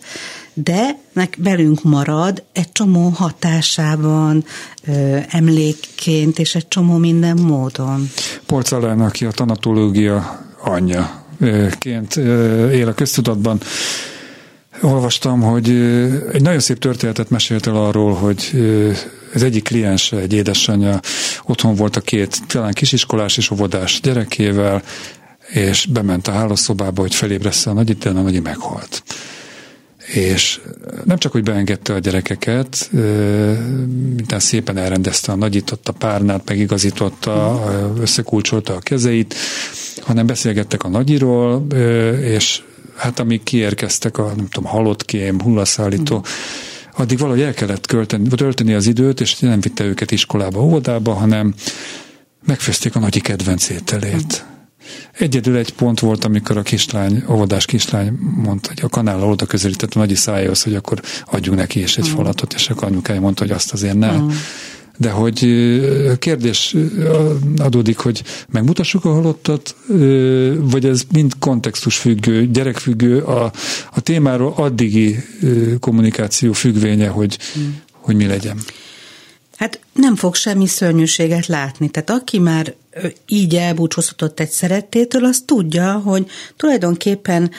de 0.55 0.99
meg 1.13 1.35
velünk 1.39 1.83
marad 1.83 2.43
egy 2.53 2.73
csomó 2.73 3.09
hatásában, 3.09 4.45
emlékként, 5.29 6.39
és 6.39 6.55
egy 6.55 6.69
csomó 6.69 6.97
minden 6.97 7.37
módon. 7.37 8.11
Polcalán, 8.47 9.01
aki 9.01 9.25
a 9.25 9.31
tanatológia 9.31 10.41
anyja 10.63 11.25
ként 11.79 12.17
él 12.73 12.89
a 12.89 12.95
köztudatban, 12.95 13.61
olvastam, 14.83 15.41
hogy 15.41 15.71
egy 16.33 16.43
nagyon 16.43 16.61
szép 16.61 16.79
történetet 16.79 17.31
mesélt 17.31 17.67
el 17.67 17.77
arról, 17.77 18.13
hogy 18.13 18.51
az 19.35 19.43
egyik 19.43 19.65
kliens, 19.65 20.13
egy 20.13 20.33
édesanyja, 20.33 21.01
otthon 21.45 21.75
volt 21.75 21.97
a 21.97 22.01
két, 22.01 22.47
talán 22.47 22.73
kisiskolás 22.73 23.37
és 23.37 23.51
óvodás 23.51 24.01
gyerekével, 24.01 24.83
és 25.49 25.87
bement 25.87 26.29
a 26.29 26.33
hálószobába, 26.33 27.01
hogy 27.01 27.15
felébressze 27.15 27.71
a 27.71 27.73
nagyit, 27.73 27.99
de 27.99 28.09
a 28.09 28.13
nagyi 28.13 28.41
meghalt 28.41 29.03
és 30.07 30.61
nem 31.05 31.19
csak, 31.19 31.33
hogy 31.33 31.43
beengedte 31.43 31.95
a 31.95 31.99
gyerekeket, 31.99 32.89
mintán 34.17 34.39
szépen 34.39 34.77
elrendezte 34.77 35.33
a 35.33 35.35
nagyította 35.35 35.93
párnát, 35.93 36.49
megigazította, 36.49 37.63
összekulcsolta 38.01 38.75
a 38.75 38.79
kezeit, 38.79 39.35
hanem 40.01 40.27
beszélgettek 40.27 40.85
a 40.85 40.89
nagyiról, 40.89 41.67
és 42.21 42.63
hát 42.97 43.19
amíg 43.19 43.43
kiérkeztek 43.43 44.19
a, 44.19 44.33
nem 44.37 44.49
tudom, 44.49 44.71
halott 44.71 45.05
kém, 45.05 45.41
hullaszállító, 45.41 46.25
addig 46.97 47.19
valahogy 47.19 47.43
el 47.43 47.55
kellett 47.55 47.87
költeni, 47.87 48.29
tölteni 48.29 48.75
az 48.75 48.87
időt, 48.87 49.21
és 49.21 49.39
nem 49.39 49.61
vitte 49.61 49.85
őket 49.85 50.11
iskolába, 50.11 50.63
óvodába, 50.63 51.13
hanem 51.13 51.55
megfőzték 52.47 52.97
a 52.97 52.99
nagyi 52.99 53.21
kedvenc 53.21 53.69
ételét. 53.69 54.45
Egyedül 55.19 55.57
egy 55.57 55.73
pont 55.73 56.01
volt, 56.01 56.25
amikor 56.25 56.57
a 56.57 56.63
kislány, 56.63 57.25
óvodás 57.31 57.65
kislány 57.65 58.19
mondta, 58.21 58.69
hogy 58.69 58.81
a 58.83 58.89
kanállal 58.89 59.31
oda 59.31 59.47
közelített 59.47 59.95
a 59.95 59.99
nagyi 59.99 60.15
szájához, 60.15 60.63
hogy 60.63 60.75
akkor 60.75 61.01
adjunk 61.31 61.59
neki 61.59 61.81
is 61.81 61.97
egy 61.97 62.09
mm. 62.09 62.13
falatot, 62.13 62.53
és 62.53 62.71
akkor 62.71 62.89
anyukája 62.89 63.21
mondta, 63.21 63.43
hogy 63.43 63.53
azt 63.53 63.73
azért 63.73 63.99
ne. 63.99 64.17
Mm. 64.17 64.29
De 64.99 65.11
hogy 65.11 65.39
kérdés 66.19 66.77
adódik, 67.57 67.99
hogy 67.99 68.23
megmutassuk 68.49 69.05
a 69.05 69.13
halottat, 69.13 69.77
vagy 70.57 70.85
ez 70.85 71.03
mind 71.13 71.33
kontextus 71.39 71.97
függő, 71.97 72.47
gyerekfüggő, 72.47 73.19
a, 73.19 73.53
a 73.91 74.01
témáról 74.01 74.53
addigi 74.57 75.17
kommunikáció 75.81 76.53
függvénye, 76.53 77.09
hogy, 77.09 77.39
mm. 77.59 77.63
hogy 77.91 78.17
mi 78.17 78.27
legyen. 78.27 78.59
Hát 79.57 79.81
nem 79.93 80.17
fog 80.17 80.35
semmi 80.35 80.67
szörnyűséget 80.67 81.47
látni. 81.47 81.89
Tehát 81.89 82.11
aki 82.11 82.39
már 82.39 82.75
így 83.27 83.55
elbúcsúzhatott 83.55 84.41
egy 84.41 84.51
szerettétől, 84.51 85.25
az 85.25 85.43
tudja, 85.47 85.93
hogy 85.93 86.27
tulajdonképpen 86.57 87.51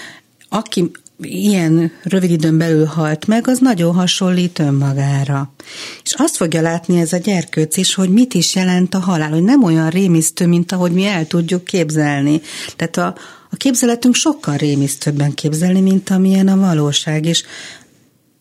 aki 0.50 0.92
ilyen 1.22 1.92
rövid 2.04 2.32
időn 2.32 2.58
belül 2.58 2.86
halt 2.86 3.28
meg, 3.28 3.48
az 3.48 3.60
nagyon 3.60 3.96
hasonlít 3.96 4.60
önmagára. 4.60 5.54
És 6.04 6.14
azt 6.14 6.36
fogja 6.36 6.62
látni 6.62 7.00
ez 7.00 7.14
a 7.14 7.18
gyerkőc 7.18 7.78
is, 7.78 7.94
hogy 7.94 8.10
mit 8.10 8.34
is 8.34 8.56
jelent 8.56 8.94
a 8.94 9.00
halál, 9.00 9.30
hogy 9.30 9.44
nem 9.44 9.64
olyan 9.64 9.90
rémisztő, 9.90 10.48
mint 10.48 10.72
ahogy 10.72 10.92
mi 10.92 11.06
el 11.06 11.28
tudjuk 11.28 11.64
képzelni. 11.64 12.42
Tehát 12.76 12.98
a, 12.98 13.22
a 13.50 13.56
képzeletünk 13.56 14.16
sokkal 14.16 14.58
rémisztőbben 14.58 15.34
képzelni, 15.34 15.82
mint 15.82 16.10
amilyen 16.10 16.48
a 16.48 16.58
valóság, 16.58 17.26
és 17.26 17.44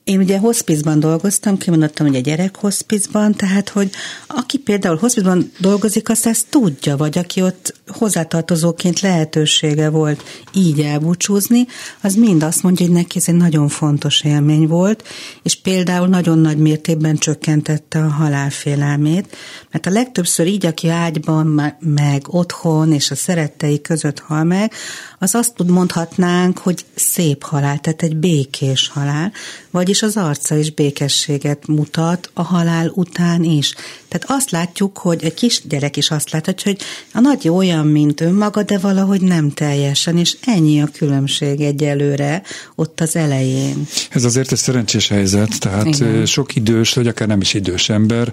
én 0.05 0.19
ugye 0.19 0.39
hospizban 0.39 1.01
dolgoztam, 1.01 1.59
kimondottam, 1.59 2.07
hogy 2.07 2.17
a 2.17 2.21
gyerek 2.21 2.57
hospizban, 2.57 3.35
tehát, 3.35 3.69
hogy 3.69 3.91
aki 4.27 4.59
például 4.59 4.97
hospizban 4.97 5.53
dolgozik, 5.59 6.09
azt 6.09 6.27
ezt 6.27 6.47
tudja, 6.51 6.97
vagy 6.97 7.19
aki 7.19 7.43
ott 7.43 7.75
hozzátartozóként 7.87 9.01
lehetősége 9.01 9.89
volt 9.89 10.23
így 10.53 10.81
elbúcsúzni, 10.81 11.67
az 12.01 12.15
mind 12.15 12.43
azt 12.43 12.63
mondja, 12.63 12.87
hogy 12.87 12.95
neki 12.95 13.19
ez 13.19 13.29
egy 13.29 13.35
nagyon 13.35 13.69
fontos 13.69 14.23
élmény 14.23 14.67
volt, 14.67 15.05
és 15.43 15.61
például 15.61 16.09
nagyon 16.09 16.39
nagy 16.39 16.59
mértékben 16.59 17.17
csökkentette 17.17 17.99
a 17.99 18.09
halálfélelmét, 18.09 19.37
mert 19.71 19.87
a 19.87 19.91
legtöbbször 19.91 20.47
így, 20.47 20.67
aki 20.67 20.89
ágyban, 20.89 21.75
meg 21.81 22.23
otthon 22.27 22.93
és 22.93 23.11
a 23.11 23.15
szerettei 23.15 23.81
között 23.81 24.19
hal 24.19 24.45
meg, 24.45 24.73
az 25.19 25.35
azt 25.35 25.63
mondhatnánk, 25.67 26.59
hogy 26.59 26.85
szép 26.95 27.43
halál, 27.43 27.79
tehát 27.79 28.03
egy 28.03 28.17
békés 28.17 28.89
halál, 28.89 29.33
vagyis 29.75 30.03
az 30.03 30.17
arca 30.17 30.57
is 30.57 30.71
békességet 30.71 31.67
mutat 31.67 32.31
a 32.33 32.43
halál 32.43 32.91
után 32.95 33.45
is. 33.45 33.75
Tehát 34.09 34.27
azt 34.29 34.51
látjuk, 34.51 34.99
hogy 34.99 35.25
egy 35.25 35.35
kis 35.35 35.63
gyerek 35.69 35.97
is 35.97 36.11
azt 36.11 36.31
láthatja, 36.31 36.73
hogy 36.73 36.81
a 37.13 37.21
nagy 37.21 37.49
olyan, 37.49 37.87
mint 37.87 38.21
önmaga, 38.21 38.63
de 38.63 38.79
valahogy 38.79 39.21
nem 39.21 39.51
teljesen, 39.51 40.19
és 40.19 40.37
ennyi 40.45 40.81
a 40.81 40.89
különbség 40.93 41.61
egyelőre 41.61 42.43
ott 42.75 43.01
az 43.01 43.17
elején. 43.17 43.87
Ez 44.11 44.25
azért 44.25 44.53
egy 44.53 44.59
szerencsés 44.59 45.09
helyzet, 45.09 45.59
tehát 45.59 45.87
Igen. 45.87 46.27
sok 46.27 46.57
idős, 46.57 46.93
vagy 46.93 47.07
akár 47.07 47.29
nem 47.29 47.41
is 47.41 47.55
idős 47.55 47.89
ember, 47.89 48.33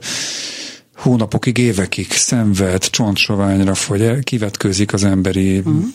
hónapokig, 0.96 1.58
évekig 1.58 2.12
szenved, 2.12 2.90
csontsoványra 2.90 3.76
fogy, 3.76 4.24
kivetkőzik 4.24 4.94
az 4.94 5.04
emberi 5.04 5.58
uh-huh 5.58 5.86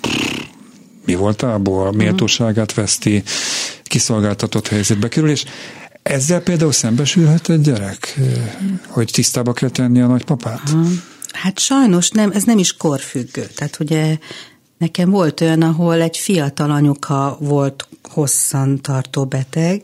mi 1.06 1.14
voltából, 1.14 1.92
méltóságát 1.92 2.74
veszti, 2.74 3.22
kiszolgáltatott 3.96 4.68
helyzetbe 4.68 5.08
kerül, 5.08 5.30
és 5.30 5.44
ezzel 6.02 6.40
például 6.40 6.72
szembesülhet 6.72 7.48
egy 7.48 7.60
gyerek, 7.60 8.18
hogy 8.86 9.10
tisztába 9.12 9.52
kell 9.52 9.68
tenni 9.68 10.00
a 10.00 10.06
nagypapát? 10.06 10.60
Hát 11.32 11.58
sajnos 11.58 12.10
nem, 12.10 12.30
ez 12.30 12.42
nem 12.44 12.58
is 12.58 12.76
korfüggő. 12.76 13.46
Tehát 13.54 13.80
ugye 13.80 14.18
nekem 14.78 15.10
volt 15.10 15.40
olyan, 15.40 15.62
ahol 15.62 16.00
egy 16.00 16.16
fiatal 16.16 16.70
anyuka 16.70 17.36
volt 17.40 17.88
hosszan 18.02 18.80
tartó 18.80 19.24
beteg, 19.24 19.82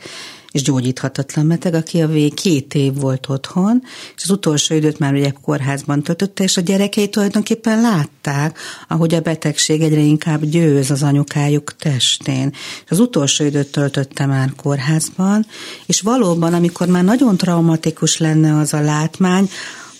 és 0.52 0.62
gyógyíthatatlan 0.62 1.49
beteg, 1.49 1.75
aki 1.75 2.00
a 2.00 2.06
vég 2.06 2.35
két 2.35 2.75
év 2.75 2.94
volt 2.94 3.28
otthon, 3.28 3.82
és 4.16 4.23
az 4.23 4.30
utolsó 4.30 4.75
időt 4.75 4.99
már 4.99 5.12
ugye 5.12 5.30
kórházban 5.42 6.02
töltötte, 6.02 6.42
és 6.42 6.56
a 6.56 6.61
gyerekei 6.61 7.09
tulajdonképpen 7.09 7.80
látták, 7.80 8.59
ahogy 8.88 9.14
a 9.14 9.21
betegség 9.21 9.80
egyre 9.80 10.00
inkább 10.00 10.44
győz 10.44 10.90
az 10.90 11.02
anyukájuk 11.02 11.76
testén. 11.76 12.50
És 12.85 12.90
az 12.90 12.99
utolsó 12.99 13.44
időt 13.44 13.73
töltötte 13.73 14.26
már 14.26 14.52
kórházban, 14.56 15.47
és 15.87 16.00
valóban, 16.00 16.54
amikor 16.54 16.87
már 16.87 17.04
nagyon 17.04 17.37
traumatikus 17.37 18.18
lenne 18.18 18.59
az 18.59 18.75
a 18.75 18.80
látmány, 18.80 19.49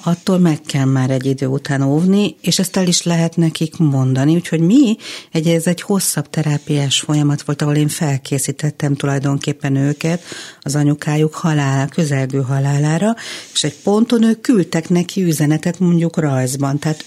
attól 0.05 0.39
meg 0.39 0.61
kell 0.61 0.85
már 0.85 1.11
egy 1.11 1.27
idő 1.27 1.47
után 1.47 1.83
óvni, 1.83 2.37
és 2.41 2.59
ezt 2.59 2.77
el 2.77 2.87
is 2.87 3.03
lehet 3.03 3.37
nekik 3.37 3.77
mondani. 3.77 4.35
Úgyhogy 4.35 4.61
mi, 4.61 4.97
egy, 5.33 5.47
ez 5.47 5.67
egy 5.67 5.81
hosszabb 5.81 6.31
terápiás 6.31 7.01
folyamat 7.01 7.43
volt, 7.43 7.63
ahol 7.63 7.75
én 7.75 7.89
felkészítettem 7.89 8.95
tulajdonképpen 8.95 9.77
őket 9.77 10.23
az 10.61 10.75
anyukájuk 10.75 11.35
halál, 11.35 11.89
közelgő 11.89 12.41
halálára, 12.41 13.15
és 13.53 13.65
egy 13.65 13.75
ponton 13.83 14.23
ők 14.23 14.41
küldtek 14.41 14.89
neki 14.89 15.23
üzenetet 15.23 15.79
mondjuk 15.79 16.17
rajzban. 16.17 16.79
Tehát 16.79 17.05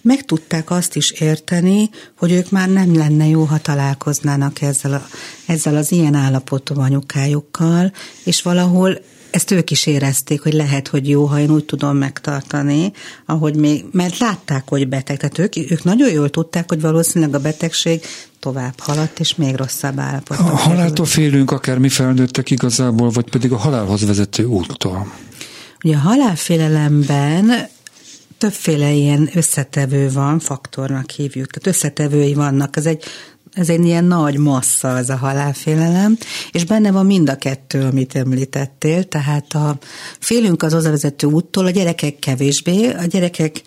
meg 0.00 0.24
tudták 0.24 0.70
azt 0.70 0.96
is 0.96 1.10
érteni, 1.10 1.90
hogy 2.18 2.32
ők 2.32 2.50
már 2.50 2.68
nem 2.68 2.96
lenne 2.96 3.26
jó, 3.26 3.44
ha 3.44 3.58
találkoznának 3.58 4.60
ezzel, 4.60 4.92
a, 4.92 5.06
ezzel 5.46 5.76
az 5.76 5.92
ilyen 5.92 6.14
állapotú 6.14 6.80
anyukájukkal, 6.80 7.92
és 8.24 8.42
valahol 8.42 8.98
ezt 9.30 9.50
ők 9.50 9.70
is 9.70 9.86
érezték, 9.86 10.42
hogy 10.42 10.52
lehet, 10.52 10.88
hogy 10.88 11.08
jó, 11.08 11.24
ha 11.24 11.40
én 11.40 11.50
úgy 11.50 11.64
tudom 11.64 11.96
megtartani, 11.96 12.92
ahogy 13.26 13.56
még, 13.56 13.84
mert 13.92 14.18
látták, 14.18 14.68
hogy 14.68 14.88
beteg. 14.88 15.16
Tehát 15.16 15.38
ők, 15.38 15.70
ők 15.70 15.84
nagyon 15.84 16.10
jól 16.10 16.30
tudták, 16.30 16.68
hogy 16.68 16.80
valószínűleg 16.80 17.34
a 17.34 17.38
betegség 17.38 18.00
tovább 18.38 18.80
haladt, 18.80 19.20
és 19.20 19.34
még 19.34 19.54
rosszabb 19.54 19.98
állapot. 19.98 20.38
A 20.38 20.42
haláltól 20.42 21.06
félünk, 21.06 21.50
akár 21.50 21.78
mi 21.78 21.88
felnőttek 21.88 22.50
igazából, 22.50 23.10
vagy 23.10 23.30
pedig 23.30 23.52
a 23.52 23.56
halálhoz 23.56 24.06
vezető 24.06 24.44
úttól? 24.44 25.12
Ugye 25.84 25.96
a 25.96 25.98
halálfélelemben 25.98 27.68
többféle 28.38 28.90
ilyen 28.90 29.30
összetevő 29.34 30.10
van, 30.10 30.38
faktornak 30.38 31.10
hívjuk, 31.10 31.50
tehát 31.50 31.76
összetevői 31.76 32.34
vannak. 32.34 32.76
Ez 32.76 32.86
egy 32.86 33.04
ez 33.56 33.68
egy 33.68 33.84
ilyen 33.84 34.04
nagy 34.04 34.38
massza 34.38 34.94
az 34.94 35.10
a 35.10 35.16
halálfélelem, 35.16 36.18
és 36.50 36.64
benne 36.64 36.90
van 36.90 37.06
mind 37.06 37.28
a 37.28 37.36
kettő, 37.36 37.82
amit 37.82 38.14
említettél, 38.14 39.04
tehát 39.04 39.52
a 39.52 39.78
félünk 40.20 40.62
az 40.62 40.72
vezető 40.72 41.26
úttól, 41.26 41.66
a 41.66 41.70
gyerekek 41.70 42.18
kevésbé, 42.18 42.92
a 42.92 43.04
gyerekek 43.04 43.62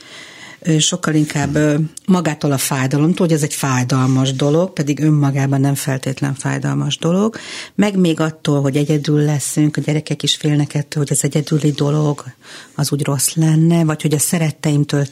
sokkal 0.79 1.13
inkább 1.13 1.57
magától 2.05 2.51
a 2.51 2.57
fájdalomtól, 2.57 3.25
hogy 3.25 3.35
ez 3.35 3.43
egy 3.43 3.53
fájdalmas 3.53 4.33
dolog, 4.33 4.73
pedig 4.73 4.99
önmagában 4.99 5.61
nem 5.61 5.75
feltétlen 5.75 6.33
fájdalmas 6.33 6.97
dolog, 6.97 7.37
meg 7.75 7.97
még 7.97 8.19
attól, 8.19 8.61
hogy 8.61 8.77
egyedül 8.77 9.21
leszünk, 9.21 9.77
a 9.77 9.81
gyerekek 9.81 10.23
is 10.23 10.35
félnek 10.35 10.73
ettől, 10.73 11.03
hogy 11.03 11.11
ez 11.11 11.23
egyedüli 11.23 11.71
dolog, 11.71 12.23
az 12.75 12.91
úgy 12.91 13.03
rossz 13.03 13.33
lenne, 13.33 13.83
vagy 13.83 14.01
hogy 14.01 14.13
a 14.13 14.19
szeretteimtől 14.19 15.05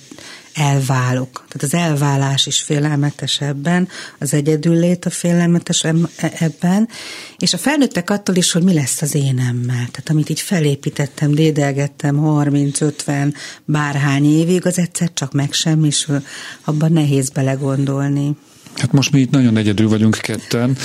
elválok. 0.58 1.46
Tehát 1.48 1.63
az 1.63 1.74
elválás 1.74 2.46
is 2.46 2.62
félelmetes 2.62 3.41
ebben, 3.41 3.88
az 4.20 4.34
egyedüllét 4.34 5.06
a 5.06 5.10
félelmetes 5.10 5.84
e- 5.84 6.32
ebben, 6.39 6.89
és 7.38 7.54
a 7.54 7.58
felnőttek 7.58 8.10
attól 8.10 8.36
is, 8.36 8.52
hogy 8.52 8.63
mi 8.63 8.74
lesz 8.74 9.02
az 9.02 9.15
énemmel. 9.15 9.76
Tehát 9.76 10.10
amit 10.10 10.30
így 10.30 10.41
felépítettem, 10.41 11.34
dédelgettem 11.34 12.20
30-50 12.22 13.34
bárhány 13.65 14.26
évig, 14.26 14.65
az 14.65 14.78
egyszer 14.78 15.10
csak 15.13 15.34
megsemmisül, 15.34 16.24
abban 16.63 16.91
nehéz 16.91 17.30
belegondolni. 17.30 18.36
Hát 18.76 18.91
most 18.91 19.12
mi 19.12 19.20
itt 19.20 19.32
nagyon 19.32 19.58
egyedül 19.58 19.89
vagyunk 19.89 20.17
ketten, 20.22 20.78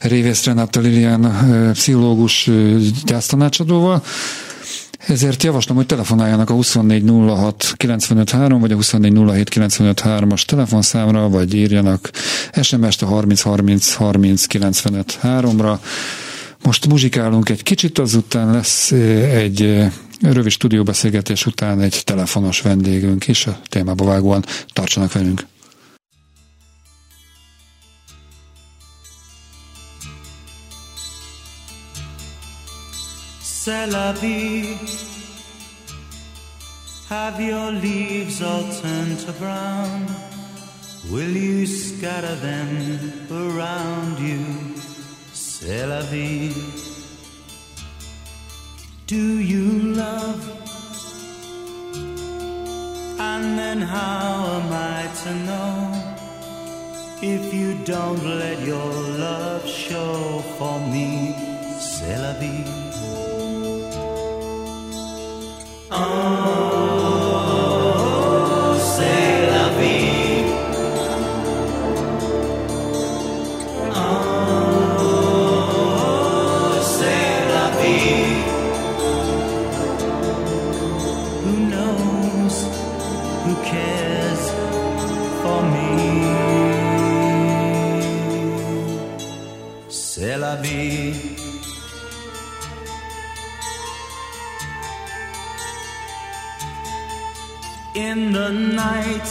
Révész 0.00 0.44
Renata 0.44 0.80
Lilian 0.80 1.36
pszichológus 1.72 2.50
gyásztanácsadóval, 3.04 4.02
ezért 5.06 5.42
javaslom, 5.42 5.76
hogy 5.76 5.86
telefonáljanak 5.86 6.50
a 6.50 6.54
2406 6.54 7.72
953 7.76 8.60
vagy 8.60 8.72
a 8.72 8.76
2407 8.76 9.48
953 9.48 10.30
as 10.30 10.44
telefonszámra, 10.44 11.28
vagy 11.28 11.54
írjanak 11.54 12.10
SMS-t 12.62 13.02
a 13.02 13.06
30 13.06 13.40
30 13.40 13.94
30 13.94 14.46
95 14.46 15.18
3-ra. 15.22 15.78
Most 16.62 16.86
muzsikálunk 16.86 17.48
egy 17.48 17.62
kicsit, 17.62 17.98
azután 17.98 18.52
lesz 18.52 18.92
egy 19.32 19.84
rövid 20.20 20.50
stúdióbeszélgetés 20.50 21.46
után 21.46 21.80
egy 21.80 22.00
telefonos 22.04 22.60
vendégünk 22.60 23.28
is, 23.28 23.46
a 23.46 23.60
témába 23.68 24.04
vágóan 24.04 24.44
tartsanak 24.72 25.12
velünk. 25.12 25.46
C'est 33.66 33.88
la 33.88 34.12
vie. 34.12 34.76
Have 37.10 37.40
your 37.40 37.72
leaves 37.72 38.40
all 38.40 38.62
turned 38.80 39.18
to 39.26 39.32
brown? 39.40 40.06
Will 41.10 41.36
you 41.36 41.66
scatter 41.66 42.36
them 42.36 43.26
around 43.28 44.20
you? 44.20 44.44
C'est 45.32 45.84
la 45.84 46.02
vie. 46.02 46.54
Do 49.08 49.40
you 49.40 49.94
love? 49.94 50.42
And 53.18 53.58
then 53.58 53.80
how 53.80 54.60
am 54.60 54.72
I 54.72 55.10
to 55.24 55.34
know 55.48 55.74
if 57.20 57.52
you 57.52 57.74
don't 57.84 58.22
let 58.24 58.60
your 58.60 58.92
love 59.18 59.66
show 59.66 60.44
for 60.56 60.78
me? 60.78 61.34
C'est 61.80 62.16
la 62.16 62.32
vie. 62.38 62.85
Who 65.96 66.75
the 98.46 98.52
night, 98.52 99.28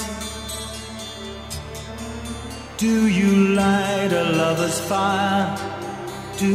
do 2.76 3.08
you 3.08 3.32
light 3.62 4.12
a 4.12 4.26
lover's 4.42 4.80
fire? 4.90 5.48
Do 6.38 6.54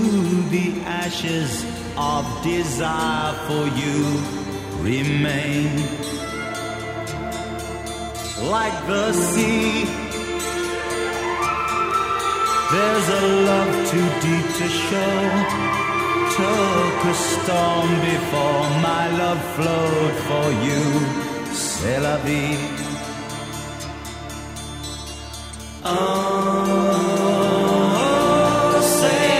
the 0.56 0.68
ashes 1.02 1.64
of 1.96 2.22
desire 2.42 3.32
for 3.46 3.64
you 3.80 3.98
remain? 4.90 5.70
Like 8.54 8.76
the 8.92 9.06
sea, 9.14 9.84
there's 12.72 13.08
a 13.20 13.24
love 13.48 13.72
too 13.90 14.08
deep 14.26 14.48
to 14.60 14.68
show. 14.84 15.16
Took 16.36 16.98
a 17.12 17.16
storm 17.30 17.90
before 18.12 18.64
my 18.88 19.04
love 19.22 19.42
flowed 19.56 20.16
for 20.28 20.46
you. 20.66 21.29
C'est 21.82 21.98
la 21.98 22.16
vie. 22.18 22.58
Oh, 25.82 25.90
c'est 28.82 29.30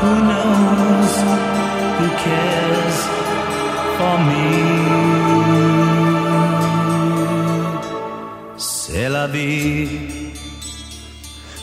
Who 0.00 0.12
knows? 0.28 1.12
Who 1.98 2.06
cares 2.22 2.98
for 3.96 4.18
me? 4.18 4.60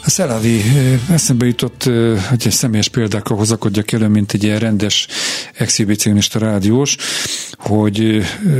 A 0.03 0.09
Szelavi 0.09 0.61
eszembe 1.09 1.45
jutott, 1.45 1.83
hogy 2.29 2.41
egy 2.45 2.51
személyes 2.51 2.87
példákkal 2.87 3.37
hozakodjak 3.37 3.91
elő, 3.91 4.07
mint 4.07 4.31
egy 4.31 4.43
ilyen 4.43 4.59
rendes 4.59 5.07
exhibicionista 5.57 6.39
rádiós, 6.39 6.97
hogy, 7.57 7.99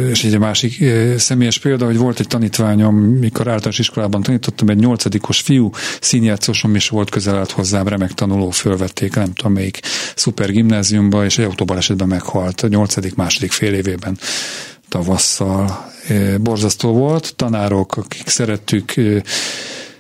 és 0.10 0.24
egy 0.24 0.40
másik 0.40 0.84
személyes 1.18 1.60
példa, 1.60 1.86
hogy 1.86 1.98
volt 1.98 2.20
egy 2.20 2.28
tanítványom, 2.28 2.96
mikor 2.96 3.48
általános 3.48 3.80
iskolában 3.80 4.22
tanítottam, 4.22 4.70
egy 4.70 4.78
nyolcadikos 4.78 5.40
fiú, 5.40 5.70
színjátszósom 6.02 6.76
is 6.76 6.90
volt, 6.90 7.10
közel 7.10 7.38
állt 7.38 7.52
hozzám, 7.52 7.88
remek 7.88 8.14
tanuló, 8.14 8.50
fölvették, 8.50 9.16
nem 9.16 9.34
tudom 9.34 9.54
melyik 9.54 9.80
szuper 10.16 10.52
gimnáziumba, 10.52 11.26
és 11.26 11.38
egy 11.38 11.46
autóbalesetben 11.46 12.08
meghalt 12.08 12.62
a 12.62 12.68
nyolcadik, 12.68 13.16
második 13.16 13.52
fél 13.52 13.74
évében 13.74 14.18
tavasszal. 14.90 15.92
Borzasztó 16.40 16.92
volt, 16.92 17.36
tanárok, 17.36 17.98
akik 17.98 18.28
szerettük, 18.28 18.94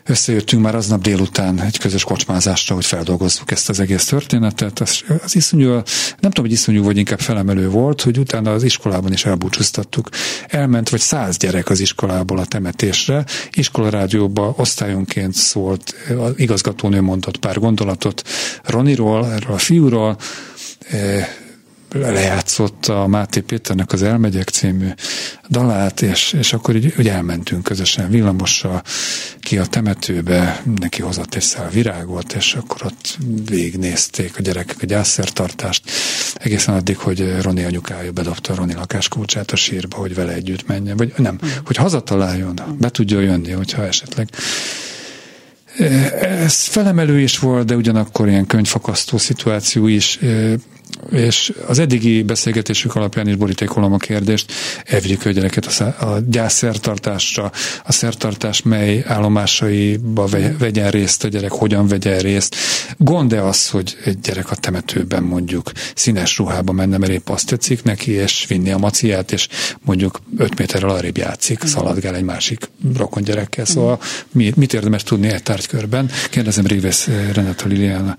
összejöttünk 0.08 0.63
már 0.63 0.76
aznap 0.76 1.02
délután 1.02 1.62
egy 1.62 1.78
közös 1.78 2.04
kocsmázásra, 2.04 2.76
hogy 2.76 2.86
feldolgozzuk 2.86 3.52
ezt 3.52 3.70
az 3.70 3.80
egész 3.80 4.06
történetet. 4.06 4.80
Az, 4.80 5.04
az 5.24 5.36
iszonyú, 5.36 5.70
nem 5.70 6.32
tudom, 6.32 6.46
hogy 6.46 6.52
iszonyú 6.52 6.84
vagy 6.84 6.98
inkább 6.98 7.20
felemelő 7.20 7.70
volt, 7.70 8.02
hogy 8.02 8.17
utána 8.17 8.52
az 8.52 8.63
iskolában 8.63 9.13
is 9.13 9.26
elbúcsúztattuk. 9.26 10.10
Elment 10.48 10.89
vagy 10.89 11.00
száz 11.00 11.38
gyerek 11.38 11.70
az 11.70 11.80
iskolából 11.80 12.38
a 12.38 12.46
temetésre, 12.46 13.26
iskolarádióba 13.52 14.54
osztályonként 14.58 15.34
szólt, 15.34 15.96
az 16.17 16.34
igazgatónő 16.36 17.02
mondott 17.02 17.38
pár 17.38 17.60
gondolatot 17.60 18.22
Roniról, 18.63 19.32
erről 19.32 19.54
a 19.54 19.58
fiúról, 19.58 20.17
lejátszott 22.00 22.86
a 22.86 23.08
Máté 23.08 23.40
Péternek 23.40 23.92
az 23.92 24.04
Elmegyek 24.04 24.50
című 24.50 24.90
dalát, 25.50 26.02
és, 26.02 26.34
és 26.40 26.54
akkor 26.54 26.76
így, 26.76 26.94
úgy 27.00 27.08
elmentünk 27.08 27.64
közösen 27.64 28.10
villamossal 28.10 28.82
ki 29.40 29.58
a 29.58 29.66
temetőbe, 29.66 30.62
neki 30.80 31.02
hozott 31.02 31.36
egy 31.36 31.42
szál 31.42 31.70
virágot, 31.70 32.34
és 32.34 32.54
akkor 32.54 32.78
ott 32.86 33.18
végignézték 33.50 34.38
a 34.38 34.42
gyerekek 34.42 34.78
a 34.82 34.86
gyászszertartást, 34.86 35.92
egészen 36.34 36.76
addig, 36.76 36.98
hogy 36.98 37.42
Roni 37.42 37.64
anyukája 37.64 38.12
bedobta 38.12 38.54
a 38.54 38.56
Roni 38.56 38.74
lakáskulcsát 38.74 39.52
a 39.52 39.56
sírba, 39.56 39.98
hogy 39.98 40.16
vele 40.16 40.34
együtt 40.34 40.68
menjen, 40.68 40.98
vagy 40.98 41.14
nem, 41.18 41.40
hogy 41.66 41.76
hazataláljon, 41.76 42.60
be 42.80 42.90
tudja 42.90 43.20
jönni, 43.20 43.52
hogyha 43.52 43.86
esetleg. 43.86 44.30
Ez 46.22 46.62
felemelő 46.62 47.20
is 47.20 47.40
volt, 47.40 47.66
de 47.66 47.76
ugyanakkor 47.76 48.28
ilyen 48.28 48.46
könyvfakasztó 48.46 49.18
szituáció 49.18 49.88
is, 49.88 50.20
és 51.12 51.54
az 51.67 51.80
eddigi 51.80 52.23
beszélgetésük 52.23 52.95
alapján 52.95 53.28
is 53.28 53.36
borítékolom 53.36 53.93
a 53.93 53.97
kérdést, 53.97 54.54
elvigyük 54.86 55.26
a 55.26 55.30
gyereket 55.30 55.65
a, 55.65 55.84
a 55.84 56.19
gyászszertartásra, 56.28 57.52
a 57.84 57.91
szertartás 57.91 58.62
mely 58.62 59.04
állomásaiba 59.08 60.28
vegyen 60.60 60.91
részt 60.91 61.23
a 61.23 61.28
gyerek, 61.28 61.52
hogyan 61.52 61.88
vegyen 61.88 62.19
részt. 62.19 62.56
Gond-e 62.97 63.43
az, 63.45 63.69
hogy 63.69 63.97
egy 64.06 64.19
gyerek 64.19 64.52
a 64.52 64.56
temetőben 64.56 65.23
mondjuk 65.23 65.71
színes 65.95 66.38
ruhába 66.38 66.71
menne, 66.71 66.97
mert 66.97 67.12
épp 67.12 67.30
azt 67.30 67.47
tetszik 67.47 67.84
neki, 67.84 68.12
és 68.12 68.45
vinni 68.47 68.71
a 68.71 68.78
maciát, 68.78 69.32
és 69.32 69.47
mondjuk 69.82 70.19
5 70.38 70.58
méterrel 70.58 70.89
arrébb 70.89 71.17
játszik, 71.17 71.62
szaladgál 71.63 72.15
egy 72.15 72.23
másik 72.23 72.69
rokon 72.97 73.23
gyerekkel. 73.23 73.65
Szóval 73.65 74.00
mit 74.32 74.73
érdemes 74.73 75.04
tudni 75.04 75.28
egy 75.28 75.43
tárgykörben? 75.43 76.10
Kérdezem 76.30 76.65
Révész 76.65 77.10
Renata 77.34 77.67
Liliana 77.67 78.15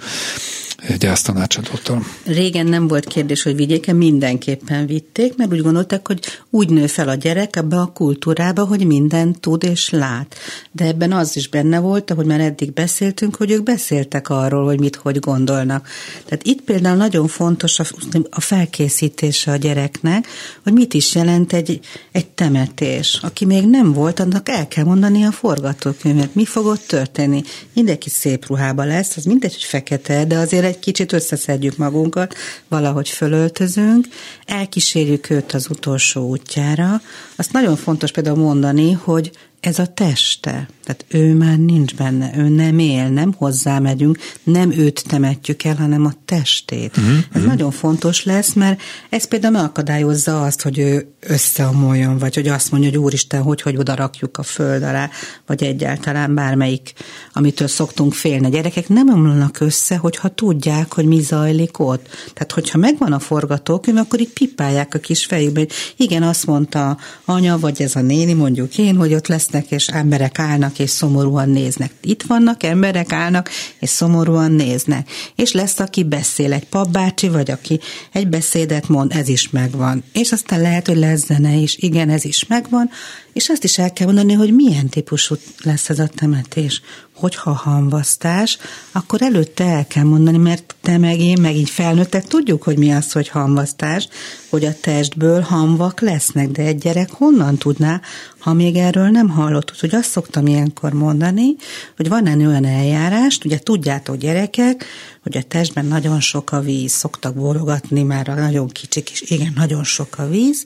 gyásztanácsadótól. 0.99 2.05
Régen 2.25 2.67
nem 2.67 2.89
volt 2.89 3.07
kérdés, 3.07 3.43
hogy 3.43 3.57
vigyék-e, 3.57 3.93
mindenképpen 3.93 4.87
vitték, 4.87 5.37
mert 5.37 5.53
úgy 5.53 5.63
gondolták, 5.63 6.07
hogy 6.07 6.21
úgy 6.51 6.71
nő 6.71 6.87
fel 6.87 7.09
a 7.09 7.15
gyerek 7.15 7.57
ebbe 7.57 7.81
a 7.81 7.87
kultúrába, 7.87 8.65
hogy 8.65 8.87
mindent 8.87 9.41
tud 9.41 9.65
és 9.65 9.91
lát. 9.91 10.35
De 10.73 10.85
ebben 10.85 11.13
az 11.13 11.37
is 11.37 11.49
benne 11.49 11.79
volt, 11.79 12.11
ahogy 12.11 12.27
már 12.27 12.41
eddig 12.41 12.73
beszéltünk, 12.73 13.37
hogy 13.37 13.51
ők 13.51 13.63
beszéltek 13.63 14.29
arról, 14.29 14.65
hogy 14.65 14.81
mit, 14.81 14.97
hogy 14.97 15.19
gondolnak. 15.19 15.89
Tehát 16.25 16.47
itt 16.47 16.61
például 16.61 16.97
nagyon 16.97 17.29
fontos 17.29 17.79
a, 17.79 17.85
a 18.31 18.41
felkészítése 18.41 19.51
a 19.51 19.57
gyereknek, 19.57 20.27
hogy 20.63 20.73
mit 20.73 20.95
is 20.95 21.15
jelent 21.15 21.53
egy, 21.53 21.81
egy 22.13 22.27
temetés. 22.27 23.19
Aki 23.23 23.45
még 23.45 23.67
nem 23.67 23.93
volt, 23.93 24.21
annak 24.21 24.49
el 24.49 24.69
kell 24.69 24.85
mondani 24.85 25.25
a 25.25 25.31
forgatókönyvet. 25.31 26.35
Mi 26.35 26.45
fog 26.45 26.67
ott 26.67 26.87
történni? 26.87 27.43
Mindenki 27.73 28.11
szép 28.11 28.47
ruhába 28.47 28.85
lesz, 28.85 29.17
az 29.17 29.25
mindegy, 29.25 29.53
hogy 29.53 29.63
fekete, 29.63 30.25
de 30.25 30.37
azért 30.37 30.67
egy 30.69 30.79
kicsit 30.79 31.13
összeszedjük 31.13 31.77
magunkat, 31.77 32.35
valahogy 32.69 33.09
fölöltözünk, 33.09 34.07
elkísérjük 34.45 35.31
őt 35.31 35.53
az 35.53 35.71
utolsó 35.71 36.29
útjára. 36.29 37.01
Azt 37.37 37.53
nagyon 37.53 37.77
fontos 37.77 38.11
például 38.11 38.37
mondani, 38.37 38.93
hogy 38.93 39.31
ez 39.61 39.79
a 39.79 39.87
teste. 39.87 40.69
Tehát 40.85 41.05
ő 41.09 41.35
már 41.35 41.59
nincs 41.59 41.95
benne, 41.95 42.31
ő 42.37 42.49
nem 42.49 42.79
él, 42.79 43.09
nem 43.09 43.33
hozzá 43.37 43.79
megyünk, 43.79 44.19
nem 44.43 44.71
őt 44.71 45.05
temetjük 45.07 45.65
el, 45.65 45.77
hanem 45.77 46.05
a 46.05 46.13
testét. 46.25 46.97
Uh-huh, 46.97 47.17
ez 47.17 47.25
uh-huh. 47.29 47.45
nagyon 47.47 47.71
fontos 47.71 48.25
lesz, 48.25 48.53
mert 48.53 48.81
ez 49.09 49.29
például 49.29 49.53
megakadályozza 49.53 50.43
azt, 50.43 50.63
hogy 50.63 50.79
ő 50.79 51.13
összeomoljon, 51.21 52.19
vagy 52.19 52.35
hogy 52.35 52.49
azt 52.49 52.71
mondja, 52.71 52.91
hogy 52.91 52.99
úristen, 52.99 53.43
hogy, 53.43 53.63
hogy 53.63 53.77
oda 53.77 53.95
rakjuk 53.95 54.39
a 54.39 54.43
föld 54.43 54.83
alá, 54.83 55.11
vagy 55.47 55.63
egyáltalán 55.63 56.35
bármelyik, 56.35 56.93
amitől 57.33 57.69
szoktunk 57.69 58.15
félni. 58.15 58.47
A 58.47 58.51
gyerekek 58.51 58.89
nem 58.89 59.09
omlanak 59.09 59.61
össze, 59.61 59.97
hogyha 59.97 60.29
tudják, 60.29 60.95
hogy 60.95 61.05
mi 61.05 61.21
zajlik 61.21 61.79
ott. 61.79 62.07
Tehát, 62.35 62.53
hogyha 62.53 62.79
megvan 62.79 63.13
a 63.13 63.19
forgatókönyv, 63.19 63.99
akkor 63.99 64.21
itt 64.21 64.33
pipálják 64.33 64.95
a 64.95 64.99
kis 64.99 65.25
fejükbe, 65.25 65.61
hogy 65.61 65.73
igen, 65.97 66.23
azt 66.23 66.47
mondta 66.47 66.99
anya, 67.25 67.59
vagy 67.59 67.83
ez 67.83 67.97
a 67.97 68.01
néni, 68.01 68.33
mondjuk 68.33 68.79
én, 68.79 68.97
hogy 68.97 69.15
ott 69.15 69.27
lesznek, 69.53 69.71
és 69.71 69.87
emberek 69.87 70.39
állnak, 70.39 70.79
és 70.79 70.91
szomorúan 70.91 71.49
néznek. 71.49 71.93
Itt 72.01 72.23
vannak, 72.23 72.63
emberek 72.63 73.13
állnak, 73.13 73.51
és 73.79 73.89
szomorúan 73.89 74.53
néznek. 74.53 75.11
És 75.35 75.53
lesz, 75.53 75.79
aki 75.79 76.05
beszél, 76.05 76.53
egy 76.53 76.67
papbácsi, 76.67 77.29
vagy 77.29 77.51
aki 77.51 77.81
egy 78.13 78.29
beszédet 78.29 78.89
mond, 78.89 79.13
ez 79.13 79.29
is 79.29 79.51
megvan. 79.51 80.05
És 80.13 80.33
aztán 80.33 80.61
lehet, 80.61 80.87
hogy 80.87 80.97
lesz 80.97 81.25
zene 81.25 81.55
is, 81.55 81.77
igen, 81.77 82.11
ez 82.11 82.25
is 82.25 82.47
megvan, 82.47 82.91
és 83.39 83.49
azt 83.49 83.65
is 83.65 83.79
el 83.79 83.93
kell 83.93 84.07
mondani, 84.07 84.33
hogy 84.33 84.55
milyen 84.55 84.89
típusú 84.89 85.35
lesz 85.63 85.89
ez 85.89 85.99
a 85.99 86.09
temetés. 86.15 86.83
Hogyha 87.15 87.53
hamvasztás, 87.53 88.59
akkor 88.93 89.23
előtte 89.23 89.65
el 89.65 89.87
kell 89.87 90.05
mondani, 90.05 90.37
mert 90.37 90.75
te 90.81 90.99
meg 90.99 91.21
én, 91.21 91.41
meg 91.41 91.57
így 91.57 91.71
felnőttek 91.71 92.27
tudjuk, 92.27 92.63
hogy 92.63 92.79
mi 92.79 92.93
az, 92.93 93.13
hogy 93.13 93.29
hamvasztás, 93.29 94.09
hogy 94.49 94.65
a 94.65 94.81
testből 94.81 95.41
hamvak 95.41 96.01
lesznek, 96.01 96.49
de 96.49 96.63
egy 96.63 96.79
gyerek 96.79 97.11
honnan 97.11 97.57
tudná, 97.57 98.01
ha 98.39 98.53
még 98.53 98.77
erről 98.77 99.09
nem 99.09 99.29
hallott. 99.29 99.79
Hogy 99.81 99.95
azt 99.95 100.11
szoktam 100.11 100.47
ilyenkor 100.47 100.93
mondani, 100.93 101.55
hogy 101.97 102.09
van 102.09 102.27
egy 102.27 102.45
olyan 102.45 102.65
eljárás, 102.65 103.39
ugye 103.45 103.59
tudjátok 103.59 104.17
gyerekek, 104.17 104.85
hogy 105.23 105.37
a 105.37 105.43
testben 105.43 105.87
nagyon 105.87 106.21
sok 106.21 106.53
a 106.53 106.61
víz, 106.61 106.93
szoktak 106.93 107.35
bólogatni 107.35 108.03
már 108.03 108.29
a 108.29 108.35
nagyon 108.35 108.69
kicsik 108.69 109.11
is, 109.11 109.21
igen, 109.21 109.53
nagyon 109.57 109.85
sok 109.85 110.19
a 110.19 110.29
víz, 110.29 110.65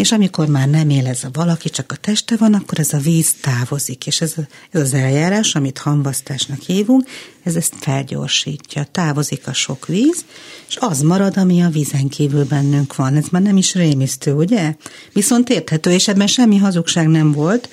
és 0.00 0.12
amikor 0.12 0.46
már 0.46 0.68
nem 0.68 0.90
él 0.90 1.06
ez 1.06 1.24
a 1.24 1.28
valaki, 1.32 1.70
csak 1.70 1.92
a 1.92 1.96
teste 1.96 2.36
van, 2.36 2.54
akkor 2.54 2.78
ez 2.78 2.92
a 2.92 2.98
víz 2.98 3.34
távozik, 3.40 4.06
és 4.06 4.20
ez, 4.20 4.34
ez 4.70 4.80
az 4.80 4.94
eljárás, 4.94 5.54
amit 5.54 5.78
hamvasztásnak 5.78 6.60
hívunk, 6.60 7.08
ez 7.42 7.54
ezt 7.54 7.74
felgyorsítja, 7.78 8.86
távozik 8.90 9.46
a 9.46 9.52
sok 9.52 9.86
víz, 9.86 10.24
és 10.68 10.76
az 10.80 11.00
marad, 11.00 11.36
ami 11.36 11.62
a 11.62 11.68
vízen 11.68 12.08
kívül 12.08 12.44
bennünk 12.44 12.96
van. 12.96 13.16
Ez 13.16 13.26
már 13.30 13.42
nem 13.42 13.56
is 13.56 13.74
rémisztő, 13.74 14.32
ugye? 14.32 14.74
Viszont 15.12 15.48
érthető, 15.48 15.90
és 15.90 16.08
ebben 16.08 16.26
semmi 16.26 16.56
hazugság 16.56 17.08
nem 17.08 17.32
volt, 17.32 17.68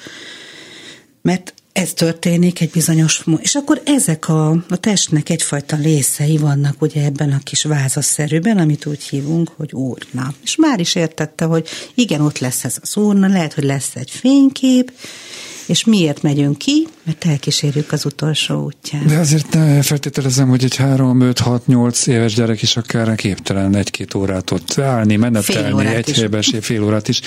mert 1.22 1.54
ez 1.78 1.94
történik 1.94 2.62
egy 2.62 2.70
bizonyos, 2.70 3.24
és 3.40 3.56
akkor 3.56 3.82
ezek 3.86 4.30
a, 4.30 4.50
a 4.50 4.76
testnek 4.80 5.30
egyfajta 5.30 5.76
részei 5.76 6.38
vannak 6.38 6.82
ugye 6.82 7.04
ebben 7.04 7.32
a 7.32 7.40
kis 7.44 7.64
vázaszerűben, 7.64 8.58
amit 8.58 8.86
úgy 8.86 9.04
hívunk, 9.04 9.52
hogy 9.58 9.70
urna. 9.74 10.34
És 10.44 10.56
már 10.56 10.80
is 10.80 10.96
értette, 10.96 11.46
hogy 11.46 11.68
igen, 11.94 12.22
ott 12.22 12.40
lesz 12.40 12.64
ez 12.64 12.78
az 12.82 12.98
urna, 12.98 13.28
lehet, 13.28 13.54
hogy 13.54 13.64
lesz 13.64 13.96
egy 13.96 14.10
fénykép, 14.12 14.92
és 15.68 15.84
miért 15.84 16.22
megyünk 16.22 16.58
ki? 16.58 16.88
Mert 17.04 17.26
elkísérjük 17.26 17.92
az 17.92 18.06
utolsó 18.06 18.64
útján. 18.64 19.08
De 19.08 19.18
azért 19.18 19.58
feltételezem, 19.86 20.50
hogy 20.50 20.64
egy 20.64 20.76
3, 20.76 21.22
5, 21.22 21.40
6, 21.40 21.68
8 21.68 22.08
éves 22.08 22.34
gyerek 22.34 22.62
is 22.62 22.78
akár 22.78 23.16
képtelen 23.16 23.76
egy-két 23.76 24.14
órát 24.14 24.52
ott 24.52 24.78
állni, 24.78 25.16
menetelni, 25.16 25.86
egy 25.86 26.12
helybe 26.12 26.42
fél 26.62 26.84
órát 26.84 27.08
is. 27.08 27.22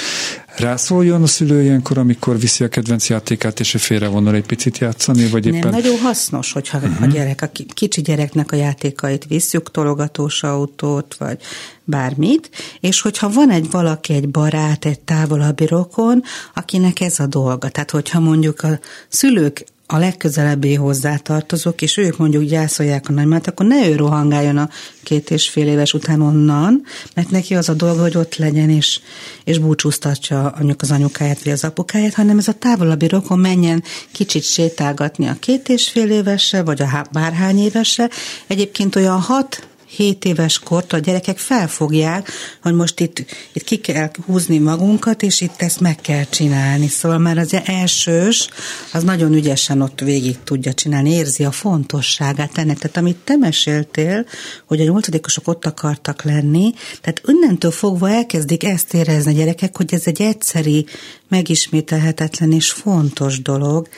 Rászóljon 0.57 1.23
a 1.23 1.27
szülő 1.27 1.63
ilyenkor, 1.63 1.99
amikor 1.99 2.39
viszi 2.39 2.65
a 2.65 2.69
kedvenc 2.69 3.09
játékát, 3.09 3.61
és 3.61 3.77
félrevonul 3.79 4.35
egy 4.35 4.47
picit 4.47 4.79
játszani, 4.79 5.29
vagy 5.29 5.47
éppen... 5.47 5.59
Nem, 5.59 5.71
nagyon 5.71 5.99
hasznos, 5.99 6.53
hogyha 6.53 6.79
uh-huh. 6.79 7.03
a 7.03 7.07
gyerek, 7.07 7.43
a 7.43 7.51
kicsi 7.75 8.01
gyereknek 8.01 8.53
a 8.53 8.57
játékait 8.57 9.25
visszük, 9.25 9.71
tologatós 9.71 10.43
autót, 10.43 11.15
vagy 11.19 11.39
bármit, 11.85 12.51
és 12.81 13.01
hogyha 13.01 13.31
van 13.31 13.51
egy 13.51 13.71
valaki, 13.71 14.13
egy 14.13 14.29
barát, 14.29 14.85
egy 14.85 15.01
távolabbi 15.01 15.67
rokon, 15.67 16.23
akinek 16.55 17.01
ez 17.01 17.19
a 17.19 17.27
dolga. 17.27 17.69
Tehát, 17.69 17.91
hogyha 17.91 18.21
mondjuk 18.21 18.61
a 18.61 18.79
szülők 19.09 19.65
a 19.93 19.99
legközelebbé 19.99 20.75
hozzátartozók, 20.75 21.83
és 21.83 21.97
ők 21.97 22.17
mondjuk 22.17 22.43
gyászolják 22.43 23.09
a 23.09 23.13
nagymát, 23.13 23.47
akkor 23.47 23.67
ne 23.67 23.89
ő 23.89 23.97
rohangáljon 23.97 24.57
a 24.57 24.69
két 25.03 25.31
és 25.31 25.49
fél 25.49 25.69
éves 25.69 25.95
után 25.95 26.21
onnan, 26.21 26.83
mert 27.15 27.31
neki 27.31 27.55
az 27.55 27.69
a 27.69 27.75
dolga, 27.75 28.01
hogy 28.01 28.17
ott 28.17 28.37
legyen, 28.37 28.71
és, 28.71 29.01
és 29.45 29.59
búcsúztatja 29.59 30.49
anyuk 30.49 30.83
az 30.83 30.91
anyukáját, 30.91 31.43
vagy 31.43 31.53
az 31.53 31.65
apukáját, 31.65 32.15
hanem 32.15 32.39
ez 32.39 32.49
a 32.49 32.53
távolabbi 32.53 33.09
rokon 33.09 33.39
menjen 33.39 33.83
kicsit 34.13 34.43
sétálgatni 34.43 35.27
a 35.27 35.37
két 35.41 35.69
és 35.69 35.89
fél 35.89 36.11
évese, 36.11 36.63
vagy 36.63 36.83
a 36.83 37.07
bárhány 37.13 37.59
évese. 37.59 38.11
Egyébként 38.47 38.97
olyan 38.97 39.21
hat 39.21 39.70
7 39.97 40.25
éves 40.25 40.59
kort 40.59 40.93
a 40.93 40.99
gyerekek 40.99 41.39
felfogják, 41.39 42.31
hogy 42.63 42.75
most 42.75 43.01
itt, 43.01 43.25
itt 43.53 43.65
ki 43.65 43.77
kell 43.77 44.11
húzni 44.27 44.59
magunkat, 44.59 45.23
és 45.23 45.41
itt 45.41 45.63
ezt 45.63 45.81
meg 45.81 45.97
kell 45.97 46.25
csinálni. 46.25 46.89
Szóval 46.89 47.19
már 47.19 47.39
az 47.39 47.57
elsős, 47.65 48.49
az 48.93 49.03
nagyon 49.03 49.33
ügyesen 49.33 49.81
ott 49.81 50.01
végig 50.01 50.37
tudja 50.45 50.73
csinálni, 50.73 51.11
érzi 51.11 51.45
a 51.45 51.51
fontosságát 51.51 52.59
ennek. 52.59 52.79
Tehát 52.79 52.97
amit 52.97 53.17
te 53.17 53.37
meséltél, 53.37 54.27
hogy 54.67 54.81
a 54.81 54.85
nyolcadikosok 54.85 55.49
ott 55.49 55.67
akartak 55.67 56.23
lenni, 56.23 56.73
tehát 57.01 57.21
önnentől 57.25 57.71
fogva 57.71 58.11
elkezdik 58.11 58.65
ezt 58.65 58.95
érezni 58.95 59.33
a 59.33 59.37
gyerekek, 59.37 59.77
hogy 59.77 59.95
ez 59.95 60.03
egy 60.05 60.23
egyszeri, 60.23 60.87
megismételhetetlen 61.29 62.53
és 62.53 62.71
fontos 62.71 63.43
dolog, 63.43 63.89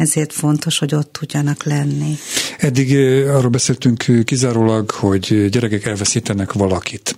ezért 0.00 0.32
fontos, 0.32 0.78
hogy 0.78 0.94
ott 0.94 1.12
tudjanak 1.12 1.64
lenni. 1.64 2.16
Eddig 2.58 2.96
arról 3.28 3.50
beszéltünk 3.50 4.04
kizárólag, 4.24 4.90
hogy 4.90 5.48
gyerekek 5.48 5.84
elveszítenek 5.84 6.52
valakit 6.52 7.16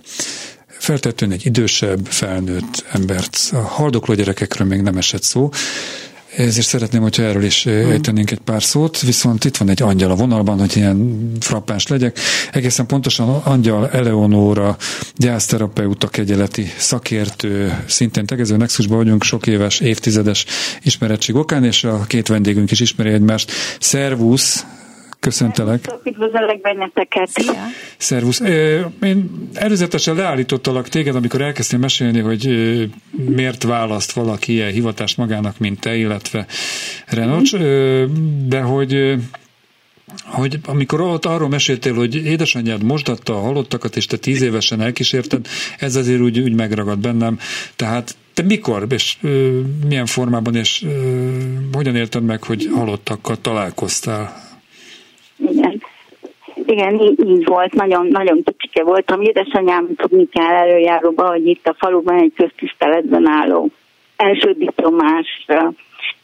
feltétlenül 0.67 1.35
egy 1.35 1.45
idősebb, 1.45 2.05
felnőtt 2.05 2.85
embert. 2.91 3.37
A 3.51 3.57
haldokló 3.57 4.13
gyerekekről 4.13 4.67
még 4.67 4.81
nem 4.81 4.97
esett 4.97 5.23
szó, 5.23 5.49
ezért 6.37 6.67
szeretném, 6.67 7.01
hogyha 7.01 7.23
erről 7.23 7.43
is 7.43 7.63
hmm. 7.63 7.73
ejtenénk 7.73 8.31
egy 8.31 8.39
pár 8.39 8.63
szót, 8.63 8.99
viszont 8.99 9.43
itt 9.43 9.57
van 9.57 9.69
egy 9.69 9.81
angyal 9.81 10.11
a 10.11 10.15
vonalban, 10.15 10.59
hogy 10.59 10.75
ilyen 10.75 11.31
frappáns 11.39 11.87
legyek. 11.87 12.19
Egészen 12.51 12.85
pontosan 12.85 13.29
angyal 13.29 13.89
Eleonóra, 13.89 14.77
gyászterapeuta, 15.15 16.07
kegyeleti 16.07 16.71
szakértő, 16.77 17.83
szintén 17.85 18.25
tegező 18.25 18.57
nexusban 18.57 18.97
vagyunk 18.97 19.23
sok 19.23 19.47
éves, 19.47 19.79
évtizedes 19.79 20.45
ismerettség 20.81 21.35
okán, 21.35 21.63
és 21.63 21.83
a 21.83 22.03
két 22.07 22.27
vendégünk 22.27 22.71
is 22.71 22.79
ismeri 22.79 23.09
egymást. 23.09 23.51
Szervusz, 23.79 24.65
Köszöntelek. 25.23 25.85
Üdvözöllek 26.03 26.61
benneteket. 26.61 27.29
Szia. 27.29 27.53
Szervusz. 27.97 28.39
Én 29.01 29.49
előzetesen 29.53 30.15
leállítottalak 30.15 30.87
téged, 30.87 31.15
amikor 31.15 31.41
elkezdtél 31.41 31.79
mesélni, 31.79 32.19
hogy 32.19 32.49
miért 33.11 33.63
választ 33.63 34.11
valaki 34.11 34.51
ilyen 34.51 34.71
hivatást 34.71 35.17
magának, 35.17 35.57
mint 35.57 35.79
te, 35.79 35.95
illetve 35.95 36.45
Renocs, 37.07 37.55
de 38.47 38.61
hogy 38.61 39.15
hogy 40.23 40.59
amikor 40.65 41.01
ott 41.01 41.25
arról 41.25 41.49
meséltél, 41.49 41.93
hogy 41.93 42.15
édesanyád 42.15 42.83
mosdatta 42.83 43.35
a 43.35 43.41
halottakat, 43.41 43.95
és 43.95 44.05
te 44.05 44.17
tíz 44.17 44.41
évesen 44.41 44.81
elkísérted, 44.81 45.47
ez 45.77 45.95
azért 45.95 46.21
úgy, 46.21 46.39
úgy 46.39 46.53
megragad 46.53 46.99
bennem. 46.99 47.39
Tehát 47.75 48.15
te 48.33 48.43
mikor, 48.43 48.85
és 48.89 49.17
ö, 49.21 49.59
milyen 49.87 50.05
formában, 50.05 50.55
és 50.55 50.83
ö, 50.83 51.29
hogyan 51.73 51.95
érted 51.95 52.23
meg, 52.23 52.43
hogy 52.43 52.69
halottakkal 52.73 53.41
találkoztál? 53.41 54.42
Igen. 56.65 56.99
Így 57.25 57.45
volt, 57.45 57.73
nagyon, 57.73 58.07
nagyon 58.07 58.43
kicsike 58.43 58.83
voltam. 58.83 59.21
Édesanyám 59.21 59.87
tudni 59.95 60.27
kell 60.29 60.53
előjáróba, 60.53 61.27
hogy 61.27 61.47
itt 61.47 61.67
a 61.67 61.75
faluban 61.77 62.19
egy 62.19 62.33
köztiszteletben 62.35 63.27
álló 63.27 63.69
első 64.15 64.51
diplomás 64.51 65.45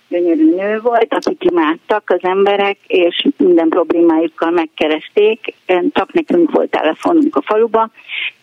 gyönyörű 0.09 0.55
nő 0.55 0.79
volt, 0.81 1.13
akit 1.13 1.43
imádtak 1.43 2.03
az 2.05 2.19
emberek, 2.21 2.77
és 2.87 3.27
minden 3.37 3.69
problémájukkal 3.69 4.51
megkeresték. 4.51 5.53
Csak 5.93 6.13
nekünk 6.13 6.51
volt 6.51 6.69
telefonunk 6.69 7.35
a 7.35 7.41
faluba, 7.41 7.89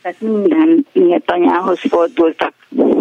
tehát 0.02 0.20
minden 0.20 0.86
miért 0.92 1.30
anyához 1.30 1.80
fordultak. 1.80 2.52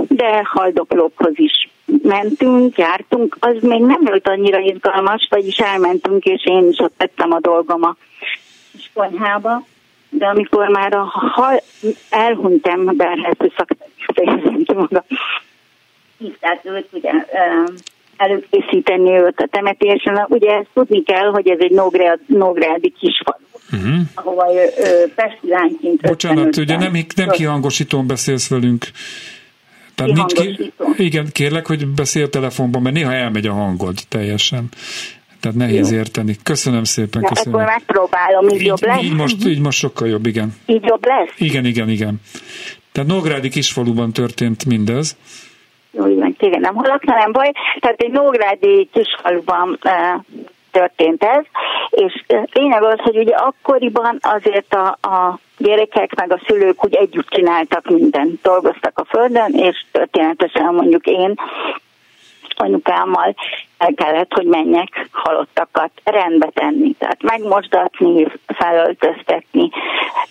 De 0.07 0.41
haldoklókhoz 0.43 1.33
is 1.33 1.69
mentünk, 2.01 2.77
jártunk, 2.77 3.37
az 3.39 3.55
még 3.61 3.81
nem 3.81 4.01
volt 4.03 4.27
annyira 4.27 4.59
izgalmas, 4.59 5.27
vagyis 5.29 5.57
elmentünk, 5.57 6.23
és 6.23 6.45
én 6.45 6.67
is 6.69 6.79
ott 6.79 6.93
tettem 6.97 7.31
a 7.31 7.39
dolgom 7.39 7.83
a 7.83 7.95
konyhába, 8.93 9.65
de 10.09 10.25
amikor 10.25 10.67
már 10.67 10.93
a 10.93 11.03
hal, 11.11 11.61
elhunyt 12.09 12.67
emberhez, 12.67 13.35
fejezem 14.13 14.63
ki 14.63 14.73
maga, 14.89 15.05
hívták 16.17 16.59
őt, 16.63 16.87
ugye, 16.91 17.11
előkészíteni 18.17 19.11
őt 19.11 19.39
a 19.39 19.47
temetésen. 19.51 20.25
Ugye 20.27 20.51
ezt 20.51 20.69
tudni 20.73 21.03
kell, 21.03 21.29
hogy 21.29 21.49
ez 21.49 21.59
egy 21.59 21.71
Nógrád, 21.71 22.19
Nógrádi 22.25 22.93
kisfalu, 22.99 23.45
uh-huh. 23.71 24.01
ahova 24.13 24.53
ő, 24.53 24.69
ő 24.77 25.11
Pesti 25.15 25.47
lányként 25.47 26.01
Bocsánat, 26.01 26.57
ugye 26.57 26.77
nem, 26.77 26.91
nem 27.15 27.29
kihangosítón 27.29 28.07
beszélsz 28.07 28.49
velünk. 28.49 28.85
Tehát 29.95 30.13
nincs 30.13 30.33
ki, 30.33 30.73
igen, 30.97 31.27
kérlek, 31.31 31.67
hogy 31.67 31.87
beszél 31.87 32.29
telefonban, 32.29 32.81
mert 32.81 32.95
néha 32.95 33.13
elmegy 33.13 33.47
a 33.47 33.53
hangod 33.53 33.95
teljesen. 34.09 34.69
Tehát 35.45 35.59
nehéz 35.59 35.91
Jó. 35.91 35.97
érteni. 35.97 36.35
Köszönöm 36.43 36.83
szépen. 36.83 37.21
Na, 37.21 37.27
köszönöm. 37.27 37.59
Akkor 37.59 37.73
megpróbálom, 37.73 38.47
így, 38.47 38.55
így 38.55 38.65
jobb 38.65 38.81
lesz? 38.81 39.01
Így 39.01 39.15
most, 39.15 39.45
így 39.45 39.59
most 39.59 39.77
sokkal 39.77 40.07
jobb, 40.07 40.25
igen. 40.25 40.55
Így 40.65 40.83
jobb 40.83 41.05
lesz? 41.05 41.33
Igen, 41.37 41.65
igen, 41.65 41.89
igen. 41.89 42.21
Tehát 42.91 43.09
Nógrádi 43.09 43.49
kisfaluban 43.49 44.11
történt 44.11 44.65
mindez. 44.65 45.17
Jó, 45.91 46.07
igen, 46.07 46.59
nem 46.59 46.75
hallak, 46.75 47.03
nem 47.03 47.31
baj. 47.31 47.51
Tehát 47.79 48.01
egy 48.01 48.11
Nógrádi 48.11 48.89
kisfaluban 48.91 49.79
uh, 49.83 50.23
történt 50.71 51.23
ez, 51.23 51.43
és 51.89 52.23
lényeg 52.51 52.83
az, 52.83 52.99
hogy 52.99 53.17
ugye 53.17 53.35
akkoriban 53.35 54.17
azért 54.21 54.73
a, 54.73 54.87
a 55.01 55.39
gyerekek 55.57 56.15
meg 56.15 56.31
a 56.31 56.41
szülők 56.47 56.85
úgy 56.85 56.95
együtt 56.95 57.29
csináltak 57.29 57.89
mindent, 57.89 58.41
dolgoztak 58.41 58.99
a 58.99 59.05
földön, 59.05 59.53
és 59.53 59.85
történetesen 59.91 60.73
mondjuk 60.73 61.05
én 61.05 61.33
anyukámmal 62.55 63.35
el 63.77 63.93
kellett, 63.95 64.33
hogy 64.33 64.45
menjek 64.45 65.07
halottakat 65.11 65.91
rendbe 66.03 66.49
tenni, 66.53 66.93
tehát 66.93 67.23
megmosdatni, 67.23 68.27
felöltöztetni. 68.47 69.69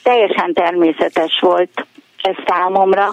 Teljesen 0.02 0.52
természetes 0.52 1.38
volt 1.40 1.86
ez 2.22 2.34
számomra. 2.46 3.10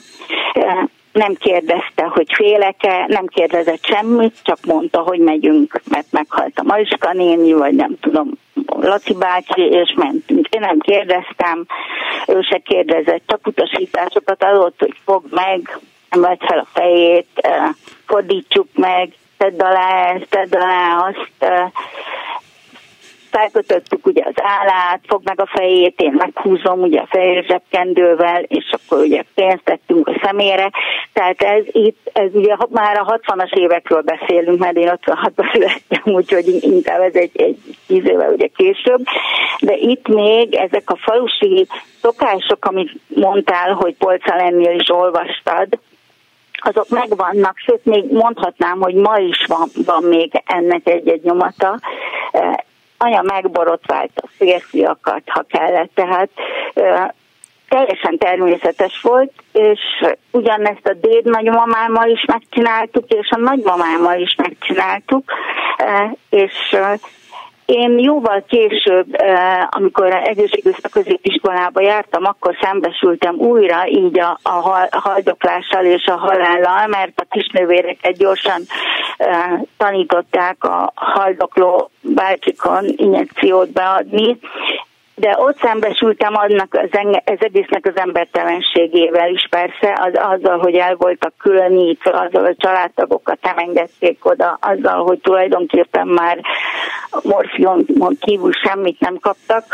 Nem 1.12 1.34
kérdezte, 1.34 2.04
hogy 2.04 2.34
féleke, 2.34 3.06
nem 3.08 3.26
kérdezett 3.26 3.86
semmit, 3.86 4.36
csak 4.44 4.58
mondta, 4.66 5.00
hogy 5.00 5.20
megyünk, 5.20 5.82
mert 5.90 6.12
meghalt 6.12 6.60
a 6.60 6.64
Mariska 6.64 7.14
néni, 7.14 7.54
vagy 7.54 7.74
nem 7.76 7.96
tudom, 8.00 8.32
Laci 8.82 9.14
bácsi, 9.14 9.62
és 9.62 9.94
mentünk. 9.96 10.48
Én 10.48 10.60
nem 10.60 10.80
kérdeztem, 10.80 11.66
ő 12.28 12.42
se 12.42 12.58
kérdezett, 12.58 13.22
csak 13.28 13.48
utasításokat 13.48 14.44
adott, 14.44 14.80
hogy 14.80 14.94
fog 15.04 15.24
meg, 15.30 15.80
emelt 16.10 16.44
fel 16.46 16.60
a 16.60 16.68
fejét, 16.74 17.50
fordítsuk 18.06 18.68
meg, 18.76 19.14
tedd 19.42 19.62
alá 19.62 20.14
ezt, 20.14 20.30
tedd 20.30 20.56
alá 20.56 20.98
azt, 20.98 21.52
felkötöttük 23.32 24.06
ugye 24.06 24.24
az 24.26 24.44
állát, 24.44 25.00
fog 25.08 25.22
meg 25.24 25.42
a 25.42 25.46
fejét, 25.46 26.02
én 26.02 26.14
meghúzom 26.18 26.82
ugye 26.82 27.00
a 27.00 27.08
fejérzsebkendővel, 27.10 28.42
és 28.42 28.70
akkor 28.72 29.00
ugye 29.00 29.24
pénzt 29.36 29.64
tettünk 29.64 30.08
a 30.08 30.20
szemére. 30.24 30.72
Tehát 31.14 31.42
ez 31.42 31.64
itt, 31.66 32.10
ez 32.14 32.30
ugye 32.34 32.56
már 32.70 32.98
a 32.98 33.20
60-as 33.20 33.54
évekről 33.54 34.02
beszélünk, 34.02 34.60
mert 34.60 34.76
én 34.76 34.92
56-ban 35.06 35.52
születtem, 35.52 36.14
úgyhogy 36.20 36.58
inkább 36.62 37.02
ez 37.02 37.16
egy, 37.16 37.32
egy 37.34 37.58
tíz 37.88 38.06
éve 38.06 38.28
ugye 38.28 38.48
később. 38.56 39.04
De 39.60 39.76
itt 39.76 40.08
még 40.08 40.56
ezek 40.56 40.90
a 40.90 40.98
falusi 41.02 41.68
szokások, 42.02 42.66
amit 42.66 42.92
mondtál, 43.08 43.74
hogy 43.74 43.96
polca 43.98 44.36
lennél 44.36 44.80
is 44.80 44.90
olvastad, 44.90 45.80
azok 46.66 46.90
megvannak, 46.90 47.58
sőt 47.58 47.86
még 47.86 48.12
mondhatnám, 48.12 48.80
hogy 48.82 48.94
ma 48.94 49.18
is 49.18 49.46
van, 49.48 49.70
van 49.86 50.04
még 50.04 50.32
ennek 50.46 50.88
egy-egy 50.88 51.24
nyomata. 51.24 51.80
Anya 52.98 53.22
megborotvált 53.22 54.12
a 54.16 54.28
férfiakat, 54.38 55.22
ha 55.26 55.46
kellett, 55.48 55.92
tehát 55.94 56.30
teljesen 57.70 58.18
természetes 58.18 59.02
volt, 59.02 59.32
és 59.52 59.80
ugyanezt 60.32 60.88
a 60.88 60.94
déd 60.94 61.26
nagymamámmal 61.26 62.10
is 62.10 62.26
megcsináltuk, 62.26 63.08
és 63.08 63.30
a 63.30 63.40
nagymamámmal 63.40 64.20
is 64.20 64.36
megcsináltuk, 64.36 65.32
és 66.30 66.76
én 67.72 68.00
jóval 68.00 68.44
később, 68.48 69.14
eh, 69.14 69.68
amikor 69.70 70.14
egészségügyi 70.14 70.82
középiskolába 70.92 71.82
jártam, 71.82 72.26
akkor 72.26 72.58
szembesültem 72.62 73.36
újra 73.36 73.88
így 73.88 74.20
a, 74.20 74.40
a 74.44 74.88
haldoklással 74.92 75.86
és 75.86 76.06
a 76.06 76.18
halállal, 76.18 76.88
mert 76.88 77.20
a 77.20 77.26
kisnővéreket 77.30 78.18
gyorsan 78.18 78.62
eh, 79.18 79.62
tanították 79.78 80.64
a 80.64 80.92
haldokló 80.96 81.90
bácsikon 82.02 82.86
injekciót 82.96 83.72
beadni, 83.72 84.38
de 85.22 85.36
ott 85.40 85.58
szembesültem 85.60 86.36
annak 86.36 86.74
az, 86.74 86.90
ez 87.24 87.38
egésznek 87.40 87.86
az 87.86 87.96
embertelenségével 87.96 89.30
is 89.30 89.48
persze, 89.50 90.00
az, 90.02 90.14
azzal, 90.14 90.58
hogy 90.60 90.76
el 90.76 90.96
voltak 90.96 91.34
különítve, 91.38 92.12
azzal, 92.12 92.44
hogy 92.44 92.58
családtagokat 92.58 93.38
nem 93.42 93.58
engedték 93.58 94.26
oda, 94.26 94.58
azzal, 94.62 95.04
hogy 95.04 95.20
tulajdonképpen 95.20 96.08
már 96.08 96.40
morfion 97.24 97.86
kívül 98.20 98.52
semmit 98.52 99.00
nem 99.00 99.18
kaptak, 99.20 99.66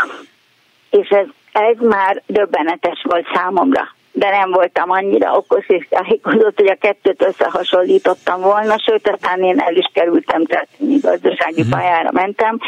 és 0.89 1.09
ez, 1.09 1.25
ez 1.51 1.75
már 1.79 2.21
döbbenetes 2.25 3.03
volt 3.03 3.27
számomra 3.33 3.95
de 4.17 4.29
nem 4.29 4.51
voltam 4.51 4.91
annyira 4.91 5.37
okos 5.37 5.67
és 5.67 5.87
tájékozott, 5.89 6.59
hogy 6.59 6.69
a 6.69 6.75
kettőt 6.75 7.21
összehasonlítottam 7.21 8.41
volna, 8.41 8.79
sőt, 8.79 9.09
aztán 9.09 9.43
én 9.43 9.59
el 9.59 9.75
is 9.75 9.89
kerültem, 9.93 10.45
tehát 10.45 10.67
gazdasági 10.77 11.61
uh-huh. 11.61 11.79
pályára 11.79 12.09
mentem, 12.11 12.59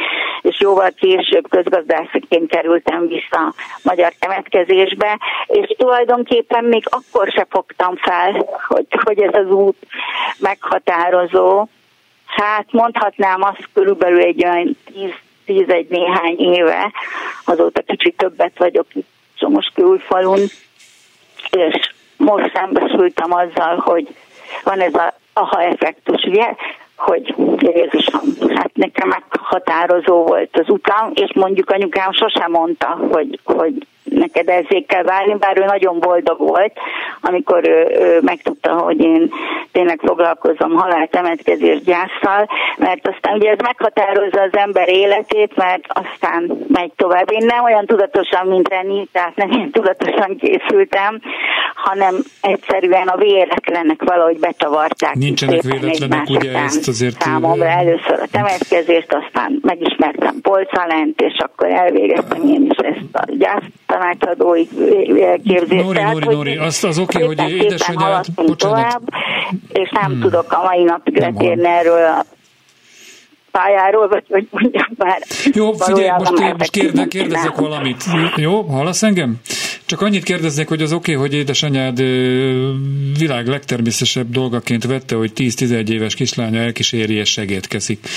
és 0.42 0.60
jóval 0.60 0.92
később 1.00 1.50
közgazdászaként 1.50 2.50
kerültem 2.50 3.08
vissza 3.08 3.40
a 3.40 3.54
magyar 3.84 4.14
temetkezésbe, 4.20 5.20
és 5.48 5.76
tulajdonképpen 5.78 6.64
még 6.64 6.84
akkor 6.90 7.28
se 7.28 7.48
fogtam 7.50 7.96
fel, 7.96 8.46
hogy, 8.68 8.86
hogy 9.04 9.20
ez 9.20 9.34
az 9.34 9.52
út 9.52 9.78
meghatározó. 10.40 11.68
Hát 12.26 12.66
mondhatnám 12.72 13.42
azt 13.42 13.70
körülbelül 13.74 14.22
egy 14.22 14.46
olyan 14.46 14.78
tíz, 14.86 15.14
tíz-egy 15.46 15.90
néhány 15.90 16.36
éve, 16.38 16.92
azóta 17.46 17.82
kicsit 17.82 18.18
többet 18.18 18.58
vagyok 18.58 18.86
itt 18.94 19.08
Somos 19.40 19.72
külfalun, 19.74 20.40
és 21.50 21.92
most 22.18 22.52
szembesültem 22.54 23.34
azzal, 23.34 23.78
hogy 23.78 24.08
van 24.64 24.80
ez 24.80 24.94
a 24.94 25.14
aha 25.34 25.62
effektus, 25.62 26.24
ugye, 26.24 26.56
hogy 26.98 27.36
Jézusom, 27.58 28.50
hát 28.56 28.72
nekem 28.74 29.08
meghatározó 29.08 30.24
volt 30.24 30.58
az 30.58 30.70
utam, 30.70 31.12
és 31.14 31.34
mondjuk 31.34 31.70
anyukám 31.70 32.12
sosem 32.12 32.52
mondta, 32.52 33.00
hogy, 33.12 33.40
hogy 33.44 33.88
neked 34.10 34.50
ezzé 34.50 34.82
kell 34.82 35.04
válni, 35.04 35.36
bár 35.36 35.58
ő 35.58 35.66
nagyon 35.66 36.00
boldog 36.00 36.40
volt, 36.40 36.74
amikor 37.22 37.68
ő, 37.68 37.88
ő 38.00 38.20
megtudta, 38.22 38.72
hogy 38.72 39.00
én 39.00 39.32
tényleg 39.72 40.00
foglalkozom 40.04 40.72
haláltemetkezés 40.72 41.82
gyászsal, 41.84 42.50
mert 42.78 43.08
aztán 43.08 43.36
ugye 43.36 43.50
ez 43.50 43.58
meghatározza 43.64 44.42
az 44.42 44.54
ember 44.58 44.90
életét, 44.90 45.56
mert 45.56 45.84
aztán 45.88 46.66
megy 46.68 46.92
tovább. 46.96 47.32
Én 47.32 47.46
nem 47.46 47.64
olyan 47.64 47.86
tudatosan, 47.86 48.48
mint 48.48 48.70
Reni, 48.70 49.08
tehát 49.12 49.36
nem 49.36 49.52
én 49.52 49.72
tudatosan 49.72 50.38
készültem, 50.38 51.20
hanem 51.76 52.16
egyszerűen 52.42 53.08
a 53.08 53.18
véletlenek 53.18 54.04
valahogy 54.04 54.40
betavarták. 54.40 55.14
Nincsenek 55.14 55.62
véletlenek, 55.62 56.30
ugye 56.30 56.58
ezt 56.58 56.88
azért... 56.88 57.22
Számomra 57.22 57.68
először 57.68 58.20
a 58.22 58.28
temetkezést, 58.32 59.14
aztán 59.14 59.60
megismertem 59.62 60.42
Polcalent, 60.42 61.22
és 61.22 61.38
akkor 61.38 61.68
elvégeztem 61.68 62.42
én 62.48 62.68
is 62.70 62.78
ezt 62.78 63.14
a 63.14 63.24
gyászt 63.28 63.72
tanácsadói 64.00 64.68
képzést. 65.44 65.84
Nori, 65.84 65.98
Tehát, 65.98 66.14
Nori, 66.14 66.36
Nori, 66.36 66.58
azt 66.58 66.84
az 66.84 67.00
oké, 67.00 67.24
okay, 67.24 67.36
hogy 67.36 67.52
édesanyád, 67.52 68.26
Tovább, 68.56 69.02
és 69.74 69.90
nem 69.92 70.12
hmm. 70.12 70.20
tudok 70.22 70.52
a 70.52 70.64
mai 70.64 70.84
napig 70.84 71.18
letérni 71.18 71.68
erről 71.68 72.06
a 72.06 72.26
pályáról, 73.52 74.08
vagy 74.08 74.24
hogy 74.30 74.48
mondjam 74.52 74.88
már. 74.98 75.22
Jó, 75.54 75.74
figyelj, 75.74 76.10
most, 76.18 76.40
én 76.40 76.56
most 76.58 76.72
kérde, 76.72 77.08
kérdezek 77.08 77.56
valamit. 77.56 78.04
Jó, 78.36 78.62
hallasz 78.62 79.04
engem? 79.04 79.36
Csak 79.86 80.02
annyit 80.02 80.24
kérdeznék, 80.24 80.68
hogy 80.68 80.82
az 80.82 80.94
oké, 80.94 81.16
okay, 81.16 81.28
hogy 81.28 81.38
édesanyád 81.38 81.98
világ 83.18 83.48
legtermészetesebb 83.48 84.30
dolgaként 84.30 84.84
vette, 84.84 85.16
hogy 85.16 85.32
10-11 85.36 85.90
éves 85.90 86.16
kislánya 86.16 86.60
elkíséri 86.60 87.14
és 87.14 87.30
segítkezik. 87.30 88.08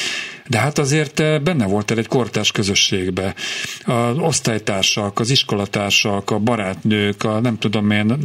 De 0.49 0.59
hát 0.59 0.79
azért 0.79 1.43
benne 1.43 1.67
voltál 1.67 1.99
egy 1.99 2.09
kortás 2.09 2.51
közösségbe. 2.51 3.35
Az 3.85 4.19
osztálytársak, 4.19 5.21
az 5.21 5.31
iskolatársak, 5.31 6.31
a 6.31 6.39
barátnők, 6.39 7.25
a 7.25 7.41
nem 7.41 7.59
tudom 7.59 7.91
én, 7.91 8.17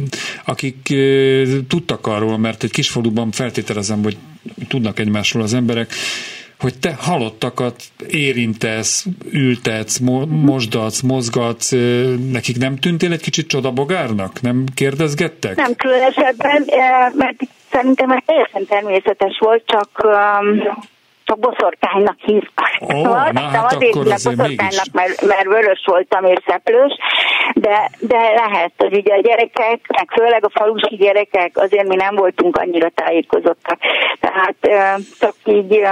akik 0.44 0.94
tudtak 1.68 2.06
arról, 2.06 2.38
mert 2.38 2.62
egy 2.62 2.70
kisfaluban 2.70 3.30
feltételezem, 3.30 4.02
hogy 4.02 4.16
tudnak 4.68 4.98
egymásról 4.98 5.42
az 5.42 5.54
emberek, 5.54 5.92
hogy 6.60 6.78
te 6.78 6.94
halottakat 7.00 7.74
érintesz, 8.08 9.06
ültetsz, 9.32 9.98
mo- 9.98 10.28
mosdatsz, 10.30 11.00
mozgatsz, 11.00 11.70
nekik 12.32 12.58
nem 12.58 12.76
tűntél 12.76 13.12
egy 13.12 13.20
kicsit 13.20 13.48
csodabogárnak? 13.48 14.40
Nem 14.40 14.64
kérdezgettek? 14.74 15.56
Nem 15.56 15.74
különösebben, 15.74 16.64
mert 17.14 17.36
szerintem 17.70 18.10
ez 18.10 18.22
teljesen 18.26 18.66
természetes 18.66 19.38
volt, 19.38 19.62
csak 19.66 20.06
csak 21.28 21.38
boszorkánynak 21.38 22.16
hívtak. 22.18 22.70
Oh, 22.78 23.32
na, 23.32 23.40
hát 23.40 23.72
azért 23.72 23.94
akkor 23.94 24.12
azért 24.12 24.36
boszorkánynak, 24.36 24.86
mert, 24.92 25.26
mert 25.26 25.44
vörös 25.44 25.82
voltam 25.84 26.24
és 26.24 26.38
szeplős, 26.46 26.92
de, 27.54 27.90
de 27.98 28.18
lehet, 28.18 28.72
hogy 28.76 28.94
ugye 28.94 29.14
a 29.14 29.20
gyerekek, 29.20 29.80
meg 29.88 30.10
főleg 30.10 30.44
a 30.44 30.50
falusi 30.50 30.96
gyerekek, 30.96 31.50
azért 31.54 31.88
mi 31.88 31.96
nem 31.96 32.14
voltunk 32.14 32.56
annyira 32.56 32.88
tájékozottak. 32.94 33.78
Tehát 34.20 34.56
csak 35.18 35.34
így 35.44 35.86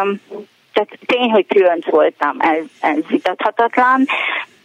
tehát 0.77 0.99
tény, 1.07 1.31
hogy 1.31 1.47
különc 1.47 1.85
voltam, 1.85 2.37
ez, 2.41 2.64
ez 2.81 3.07
vitathatatlan. 3.09 4.07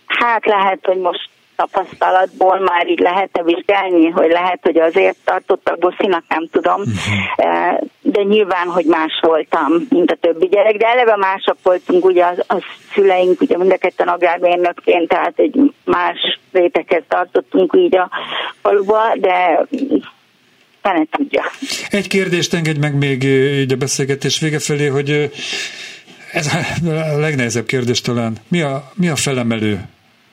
Hát 0.05 0.45
lehet, 0.45 0.79
hogy 0.81 0.97
most 0.97 1.29
tapasztalatból 1.55 2.59
már 2.59 2.87
így 2.87 2.99
lehet-e 2.99 3.43
vizsgálni, 3.43 4.09
hogy 4.09 4.31
lehet, 4.31 4.59
hogy 4.61 4.77
azért 4.77 5.17
tartottak 5.25 5.79
bosszinak, 5.79 6.23
nem 6.27 6.47
tudom, 6.51 6.81
uh-huh. 6.81 7.79
de 8.01 8.23
nyilván, 8.23 8.67
hogy 8.67 8.85
más 8.85 9.19
voltam, 9.21 9.87
mint 9.89 10.11
a 10.11 10.15
többi 10.15 10.47
gyerek, 10.47 10.77
de 10.77 10.87
eleve 10.87 11.15
mások 11.15 11.57
voltunk, 11.63 12.05
ugye 12.05 12.25
az, 12.25 12.43
az 12.47 12.61
szüleink, 12.93 13.41
ugye 13.41 13.57
mind 13.57 13.71
a 13.71 13.77
ketten 13.77 14.07
agrármérnökként, 14.07 15.07
tehát 15.07 15.33
egy 15.35 15.73
más 15.85 16.39
réteghez 16.51 17.03
tartottunk 17.07 17.73
így 17.77 17.95
a 17.95 18.09
faluba, 18.61 19.13
de 19.15 19.65
fene 20.81 21.05
tudja. 21.11 21.43
Egy 21.89 22.07
kérdést 22.07 22.53
engedj 22.53 22.79
meg 22.79 22.95
még 22.95 23.23
így 23.59 23.71
a 23.71 23.75
beszélgetés 23.75 24.39
vége 24.39 24.59
felé, 24.59 24.87
hogy 24.87 25.31
ez 26.31 26.53
a 26.83 27.17
legnehezebb 27.17 27.65
kérdés 27.65 28.01
talán. 28.01 28.37
Mi 28.47 28.61
a, 28.61 28.91
mi 28.93 29.07
a 29.07 29.15
felemelő? 29.15 29.87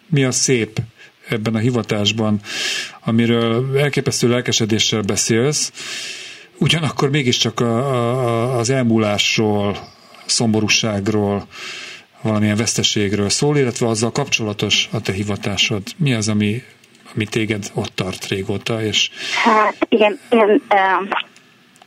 Mi 0.06 0.24
a 0.24 0.30
szép 0.30 0.80
ebben 1.28 1.54
a 1.54 1.58
hivatásban, 1.58 2.40
amiről 3.00 3.78
elképesztő 3.78 4.28
lelkesedéssel 4.28 5.00
beszélsz, 5.00 5.72
ugyanakkor 6.58 7.10
mégiscsak 7.10 7.60
a, 7.60 7.76
a, 7.76 8.58
az 8.58 8.70
elmúlásról, 8.70 9.78
szomorúságról, 10.26 11.46
valamilyen 12.22 12.56
veszteségről 12.56 13.28
szól, 13.28 13.56
illetve 13.58 13.86
azzal 13.86 14.12
kapcsolatos 14.12 14.88
a 14.92 15.00
te 15.00 15.12
hivatásod. 15.12 15.82
Mi 15.96 16.14
az, 16.14 16.28
ami, 16.28 16.62
ami 17.14 17.24
téged 17.24 17.70
ott 17.74 17.94
tart 17.94 18.26
régóta? 18.26 18.82
És... 18.82 19.10
Hát 19.44 19.86
igen, 19.88 20.18
én, 20.30 20.62
én 20.70 21.08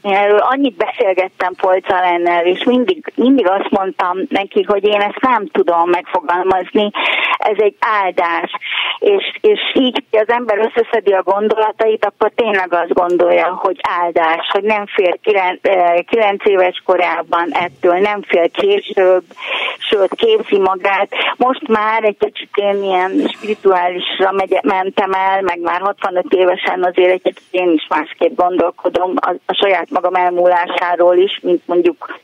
erről 0.01 0.37
annyit 0.37 0.75
beszélgettem 0.75 1.53
Polca 1.53 1.99
lennel, 1.99 2.45
és 2.45 2.63
mindig, 2.63 3.11
mindig 3.15 3.47
azt 3.47 3.69
mondtam 3.69 4.17
neki, 4.29 4.63
hogy 4.63 4.83
én 4.83 5.01
ezt 5.01 5.21
nem 5.21 5.47
tudom 5.47 5.89
megfogalmazni, 5.89 6.91
ez 7.37 7.57
egy 7.57 7.75
áldás. 7.79 8.51
És, 8.99 9.31
és 9.41 9.59
így, 9.73 10.03
hogy 10.09 10.19
az 10.19 10.29
ember 10.29 10.57
összeszedi 10.57 11.11
a 11.11 11.23
gondolatait, 11.23 12.05
akkor 12.05 12.31
tényleg 12.35 12.73
azt 12.73 12.93
gondolja, 12.93 13.59
hogy 13.61 13.79
áldás, 13.81 14.47
hogy 14.51 14.63
nem 14.63 14.85
fél 14.85 15.17
kilenc, 15.21 15.59
eh, 15.61 15.99
kilenc 16.07 16.45
éves 16.45 16.81
korában 16.85 17.51
ettől, 17.51 17.97
nem 17.97 18.21
fél 18.21 18.49
később, 18.49 19.23
sőt 19.77 20.15
képzi 20.15 20.59
magát. 20.59 21.09
Most 21.37 21.67
már 21.67 22.03
egy 22.03 22.17
kicsit 22.17 22.49
én 22.55 22.83
ilyen 22.83 23.27
spirituálisra 23.33 24.31
megy, 24.31 24.59
mentem 24.63 25.11
el, 25.13 25.41
meg 25.41 25.59
már 25.59 25.81
65 25.81 26.25
évesen 26.29 26.83
azért 26.83 27.11
egy 27.11 27.21
kicsit 27.21 27.43
én 27.51 27.71
is 27.71 27.87
másképp 27.89 28.35
gondolkodom 28.35 29.13
a, 29.15 29.29
a 29.45 29.53
saját 29.53 29.89
magam 29.91 30.15
elmúlásáról 30.15 31.17
is, 31.17 31.39
mint 31.41 31.61
mondjuk 31.65 32.19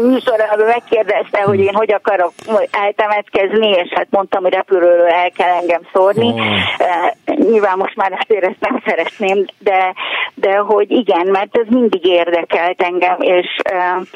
műsorában 0.00 0.66
megkérdezte, 0.66 1.42
hogy 1.42 1.60
én 1.60 1.74
hogy 1.74 1.92
akarok 1.92 2.32
eltemetkezni, 2.70 3.68
és 3.68 3.92
hát 3.94 4.06
mondtam, 4.10 4.42
hogy 4.42 4.52
repülőről 4.52 5.06
el 5.06 5.30
kell 5.30 5.54
engem 5.54 5.80
szórni. 5.92 6.26
Oh. 6.26 6.40
Uh, 7.28 7.50
nyilván 7.50 7.78
most 7.78 7.96
már 7.96 8.24
azért 8.28 8.44
ezt 8.44 8.60
nem 8.60 8.82
szeretném, 8.86 9.44
de, 9.58 9.94
de 10.34 10.56
hogy 10.56 10.90
igen, 10.90 11.26
mert 11.26 11.56
ez 11.56 11.66
mindig 11.68 12.04
érdekelt 12.04 12.82
engem, 12.82 13.16
és, 13.20 13.60
uh, 13.72 14.06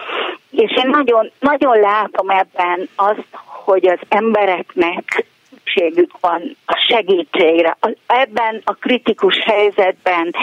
és 0.50 0.70
én 0.84 0.90
nagyon, 0.90 1.30
nagyon 1.38 1.78
látom 1.78 2.30
ebben 2.30 2.88
azt, 2.96 3.28
hogy 3.64 3.86
az 3.86 3.98
embereknek 4.08 5.24
szükségük 5.70 6.12
van 6.20 6.56
a 6.66 6.86
segítségre. 6.88 7.76
Ebben 8.06 8.60
a 8.64 8.72
kritikus 8.72 9.38
helyzetben 9.44 10.34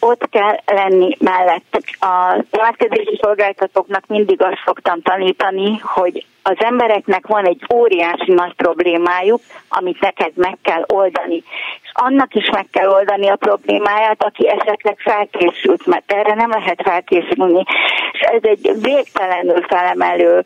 ott 0.00 0.28
kell 0.30 0.56
lenni 0.66 1.16
mellett. 1.18 1.80
A 2.00 2.44
temetkezési 2.50 3.18
szolgáltatóknak 3.22 4.06
mindig 4.06 4.42
azt 4.42 4.62
szoktam 4.64 5.02
tanítani, 5.02 5.78
hogy 5.78 6.26
az 6.42 6.56
embereknek 6.58 7.26
van 7.26 7.46
egy 7.46 7.62
óriási 7.74 8.32
nagy 8.32 8.54
problémájuk, 8.54 9.40
amit 9.68 10.00
neked 10.00 10.32
meg 10.34 10.58
kell 10.62 10.84
oldani. 10.86 11.42
És 11.82 11.90
annak 11.92 12.34
is 12.34 12.50
meg 12.50 12.66
kell 12.70 12.88
oldani 12.88 13.28
a 13.28 13.36
problémáját, 13.36 14.24
aki 14.24 14.48
esetleg 14.48 14.96
felkészült, 14.98 15.86
mert 15.86 16.12
erre 16.12 16.34
nem 16.34 16.50
lehet 16.50 16.82
felkészülni. 16.82 17.64
És 18.12 18.20
ez 18.20 18.42
egy 18.42 18.70
végtelenül 18.80 19.62
felemelő 19.62 20.44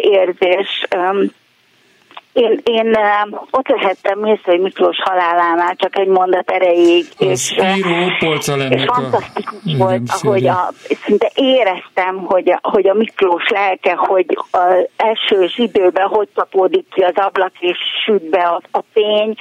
érzés 0.00 0.86
én, 2.34 2.60
én 2.64 2.98
ott 3.50 3.68
lehettem 3.68 4.18
Mészői 4.18 4.58
Miklós 4.58 4.96
halálánál 5.04 5.74
csak 5.76 5.98
egy 5.98 6.06
mondat 6.06 6.50
erejéig, 6.50 7.06
és, 7.18 7.52
író, 7.52 7.94
és 8.68 8.84
fantasztikus 8.86 9.58
igen, 9.64 9.78
volt, 9.78 10.02
ahogy 10.06 10.46
a, 10.46 10.68
szinte 11.04 11.30
éreztem, 11.34 12.16
hogy 12.16 12.50
a, 12.50 12.58
hogy 12.62 12.88
a 12.88 12.94
Miklós 12.94 13.48
lelke, 13.48 13.94
hogy 13.94 14.38
az 14.50 14.88
esős 14.96 15.58
időben 15.58 16.06
hogy 16.06 16.28
tapódik 16.34 16.86
ki 16.90 17.00
az 17.00 17.14
ablak, 17.14 17.52
és 17.58 17.78
süt 18.04 18.30
be 18.30 18.42
a, 18.42 18.60
a 18.70 18.80
fény, 18.92 19.34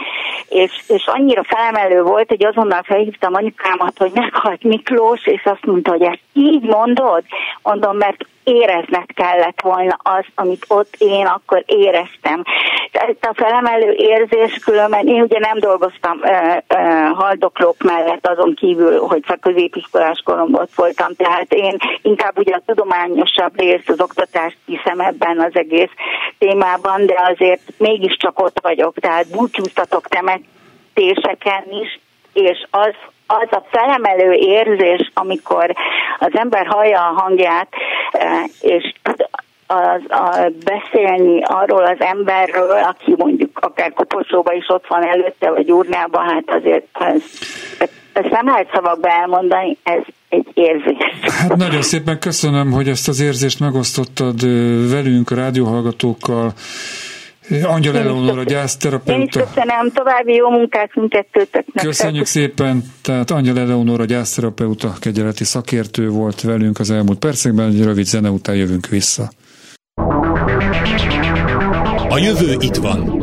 és, 0.49 0.83
és 0.87 1.05
annyira 1.05 1.43
felemelő 1.43 2.01
volt, 2.01 2.27
hogy 2.27 2.45
azonnal 2.45 2.83
felhívtam 2.83 3.33
anyukámat, 3.33 3.97
hogy 3.97 4.11
meghalt 4.13 4.63
Miklós, 4.63 5.25
és 5.25 5.41
azt 5.45 5.65
mondta, 5.65 5.91
hogy 5.91 6.01
ezt 6.01 6.21
így 6.33 6.63
mondod? 6.63 7.23
Mondom, 7.63 7.97
mert 7.97 8.25
érezned 8.43 9.13
kellett 9.13 9.61
volna 9.61 9.97
az, 10.03 10.25
amit 10.35 10.65
ott 10.67 10.95
én 10.97 11.25
akkor 11.25 11.63
éreztem. 11.65 12.43
Ez 12.91 13.15
a 13.21 13.33
felemelő 13.33 13.91
érzés 13.91 14.57
különben, 14.65 15.07
én 15.07 15.21
ugye 15.21 15.39
nem 15.39 15.59
dolgoztam 15.59 16.19
ö, 16.23 16.55
ö, 16.67 16.75
haldoklók 17.13 17.83
mellett 17.83 18.27
azon 18.27 18.55
kívül, 18.55 18.99
hogy 18.99 19.23
középiskolás 19.41 20.21
koromban 20.25 20.67
voltam, 20.75 21.15
tehát 21.15 21.53
én 21.53 21.77
inkább 22.01 22.37
ugye 22.37 22.55
a 22.55 22.61
tudományosabb 22.65 23.59
részt, 23.59 23.89
az 23.89 24.01
oktatást 24.01 24.57
hiszem 24.65 24.99
ebben 24.99 25.39
az 25.39 25.51
egész 25.53 25.91
témában, 26.37 27.05
de 27.05 27.15
azért 27.31 27.61
mégiscsak 27.77 28.39
ott 28.39 28.59
vagyok, 28.61 28.99
tehát 28.99 29.31
búcsúztatok 29.31 30.07
temetéseken 30.07 31.63
is, 31.81 31.99
és 32.33 32.65
az 32.71 32.93
az 33.41 33.47
a 33.51 33.63
felemelő 33.71 34.31
érzés, 34.31 35.11
amikor 35.13 35.73
az 36.19 36.31
ember 36.34 36.65
hallja 36.65 36.99
a 36.99 37.21
hangját, 37.21 37.67
eh, 38.11 38.43
és 38.61 38.93
az, 39.03 40.01
a, 40.09 40.51
beszélni 40.63 41.41
arról 41.43 41.86
az 41.86 41.99
emberről, 41.99 42.71
aki 42.71 43.13
mondjuk 43.17 43.59
akár 43.61 43.93
koporsóba 43.93 44.53
is 44.53 44.65
ott 44.67 44.88
van 44.88 45.07
előtte, 45.07 45.51
vagy 45.51 45.71
urnában, 45.71 46.23
hát 46.23 46.43
azért 46.47 46.88
ez, 46.93 47.21
ezt 48.13 48.29
nem 48.29 48.45
lehet 48.45 48.69
szavakba 48.73 49.09
elmondani, 49.09 49.77
ez 49.84 50.01
egy 50.29 50.47
érzés. 50.53 50.97
Hát 51.21 51.55
nagyon 51.55 51.81
szépen 51.81 52.19
köszönöm, 52.19 52.71
hogy 52.71 52.88
ezt 52.88 53.07
az 53.07 53.21
érzést 53.21 53.59
megosztottad 53.59 54.41
velünk, 54.91 55.31
a 55.31 55.36
rádióhallgatókkal. 55.36 56.53
Angyal 57.63 57.97
Eleonor 57.97 58.37
a 58.37 58.43
gyászterapeuta. 58.43 59.21
Én 59.21 59.27
is 59.27 59.33
köszönöm, 59.33 59.91
további 59.93 60.33
jó 60.33 60.49
munkát 60.49 60.95
mindkettőtöknek. 60.95 61.85
Köszönjük 61.85 62.25
szépen, 62.25 62.83
tehát 63.01 63.31
Angyal 63.31 63.59
Eleonor 63.59 63.99
a 63.99 64.05
gyászterapeuta, 64.05 64.93
kegyeleti 64.99 65.43
szakértő 65.43 66.09
volt 66.09 66.41
velünk 66.41 66.79
az 66.79 66.91
elmúlt 66.91 67.19
percekben, 67.19 67.69
egy 67.69 67.83
rövid 67.83 68.05
zene 68.05 68.29
után 68.29 68.55
jövünk 68.55 68.87
vissza. 68.87 69.29
A 72.09 72.17
jövő 72.17 72.55
itt 72.59 72.75
van. 72.75 73.22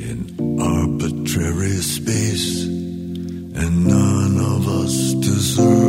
in 0.00 0.58
arbitrary 0.60 1.80
space, 1.82 2.64
and 2.64 3.86
none 3.86 4.38
of 4.38 4.68
us 4.68 5.14
deserving 5.14 5.87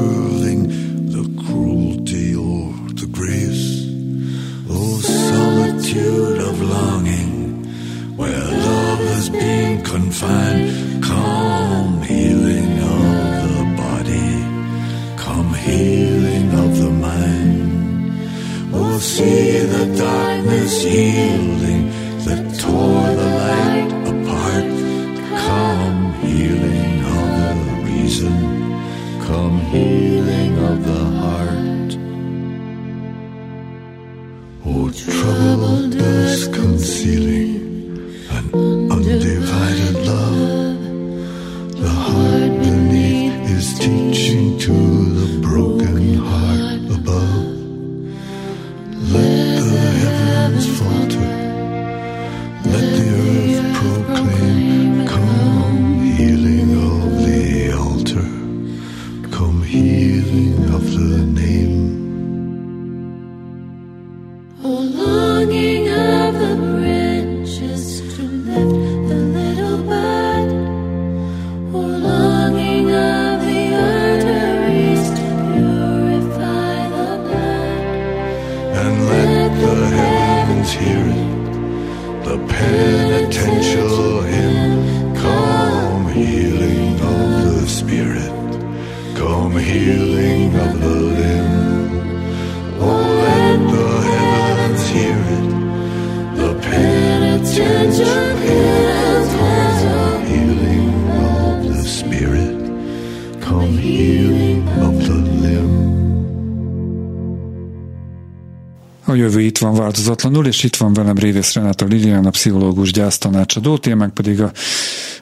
jövő 109.30 109.42
itt 109.42 109.58
van 109.58 109.74
változatlanul, 109.74 110.48
és 110.48 110.64
itt 110.64 110.76
van 110.76 110.94
velem 110.94 111.18
Révész 111.18 111.54
Renáta 111.54 111.86
a 112.24 112.30
pszichológus 112.30 112.92
gyásztanácsadó, 112.92 113.78
témánk 113.78 114.14
pedig 114.14 114.42
a 114.42 114.52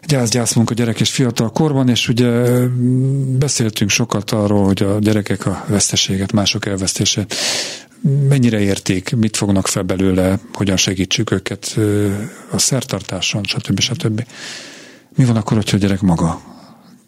gyász-gyászmunka 0.05 0.74
gyerek 0.74 0.99
és 0.99 1.10
fiatal 1.10 1.51
korban, 1.51 1.89
és 1.89 2.08
ugye 2.08 2.30
beszéltünk 3.38 3.89
sokat 3.89 4.32
arról, 4.32 4.66
hogy 4.66 4.84
a 4.84 4.99
gyerekek 4.99 5.45
a 5.45 5.66
veszteséget, 5.68 6.32
mások 6.32 6.66
elvesztését 6.66 7.36
mennyire 8.30 8.60
érték, 8.60 9.16
mit 9.16 9.38
fognak 9.38 9.68
fel 9.68 9.84
belőle, 9.84 10.39
hogyan 10.53 10.78
segítsük 10.78 11.32
őket 11.32 11.78
a 12.51 12.58
szertartáson, 12.58 13.43
stb. 13.43 13.80
stb. 13.80 14.26
Mi 15.16 15.26
van 15.26 15.36
akkor, 15.36 15.58
hogyha 15.58 15.78
a 15.78 15.80
gyerek 15.80 16.01
maga 16.01 16.41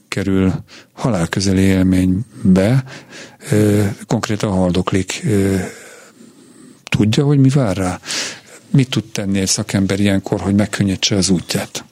kerül 0.07 0.53
halálközeli 0.93 1.61
élménybe, 1.61 2.83
konkrétan 4.07 4.51
haldoklik, 4.51 5.23
tudja, 6.99 7.25
hogy 7.25 7.39
mi 7.39 7.49
vár 7.49 7.77
rá? 7.77 7.99
Mit 8.69 8.89
tud 8.89 9.03
tenni 9.03 9.39
egy 9.39 9.47
szakember 9.47 9.99
ilyenkor, 9.99 10.39
hogy 10.39 10.55
megkönnyítse 10.55 11.15
az 11.15 11.29
útját? 11.29 11.83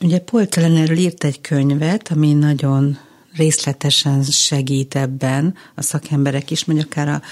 Ugye 0.00 0.18
Poltelen 0.18 0.76
erről 0.76 0.96
írt 0.96 1.24
egy 1.24 1.40
könyvet, 1.40 2.10
ami 2.10 2.32
nagyon 2.32 2.98
részletesen 3.36 4.22
segít 4.22 4.96
ebben 4.96 5.54
a 5.74 5.82
szakemberek 5.82 6.50
is, 6.50 6.62
vagy 6.62 6.78
akár 6.78 7.08
a, 7.08 7.22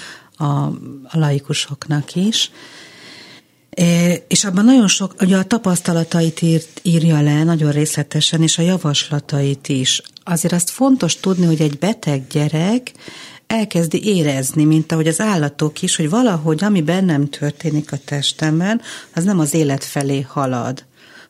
a, 0.43 0.65
a 1.03 1.17
laikusoknak 1.17 2.15
is. 2.15 2.51
É, 3.69 4.23
és 4.27 4.43
abban 4.43 4.65
nagyon 4.65 4.87
sok, 4.87 5.15
ugye 5.21 5.37
a 5.37 5.43
tapasztalatait 5.43 6.41
írt, 6.41 6.79
írja 6.83 7.21
le 7.21 7.43
nagyon 7.43 7.71
részletesen, 7.71 8.41
és 8.41 8.57
a 8.57 8.61
javaslatait 8.61 9.67
is. 9.67 10.01
Azért 10.23 10.53
azt 10.53 10.69
fontos 10.69 11.15
tudni, 11.15 11.45
hogy 11.45 11.61
egy 11.61 11.77
beteg 11.77 12.27
gyerek 12.27 12.91
elkezdi 13.49 14.05
érezni, 14.05 14.63
mint 14.63 14.91
ahogy 14.91 15.07
az 15.07 15.19
állatok 15.19 15.81
is, 15.81 15.95
hogy 15.95 16.09
valahogy 16.09 16.63
ami 16.63 16.81
bennem 16.81 17.29
történik 17.29 17.91
a 17.91 17.97
testemben, 18.05 18.81
az 19.15 19.23
nem 19.23 19.39
az 19.39 19.53
élet 19.53 19.83
felé 19.83 20.21
halad 20.21 20.87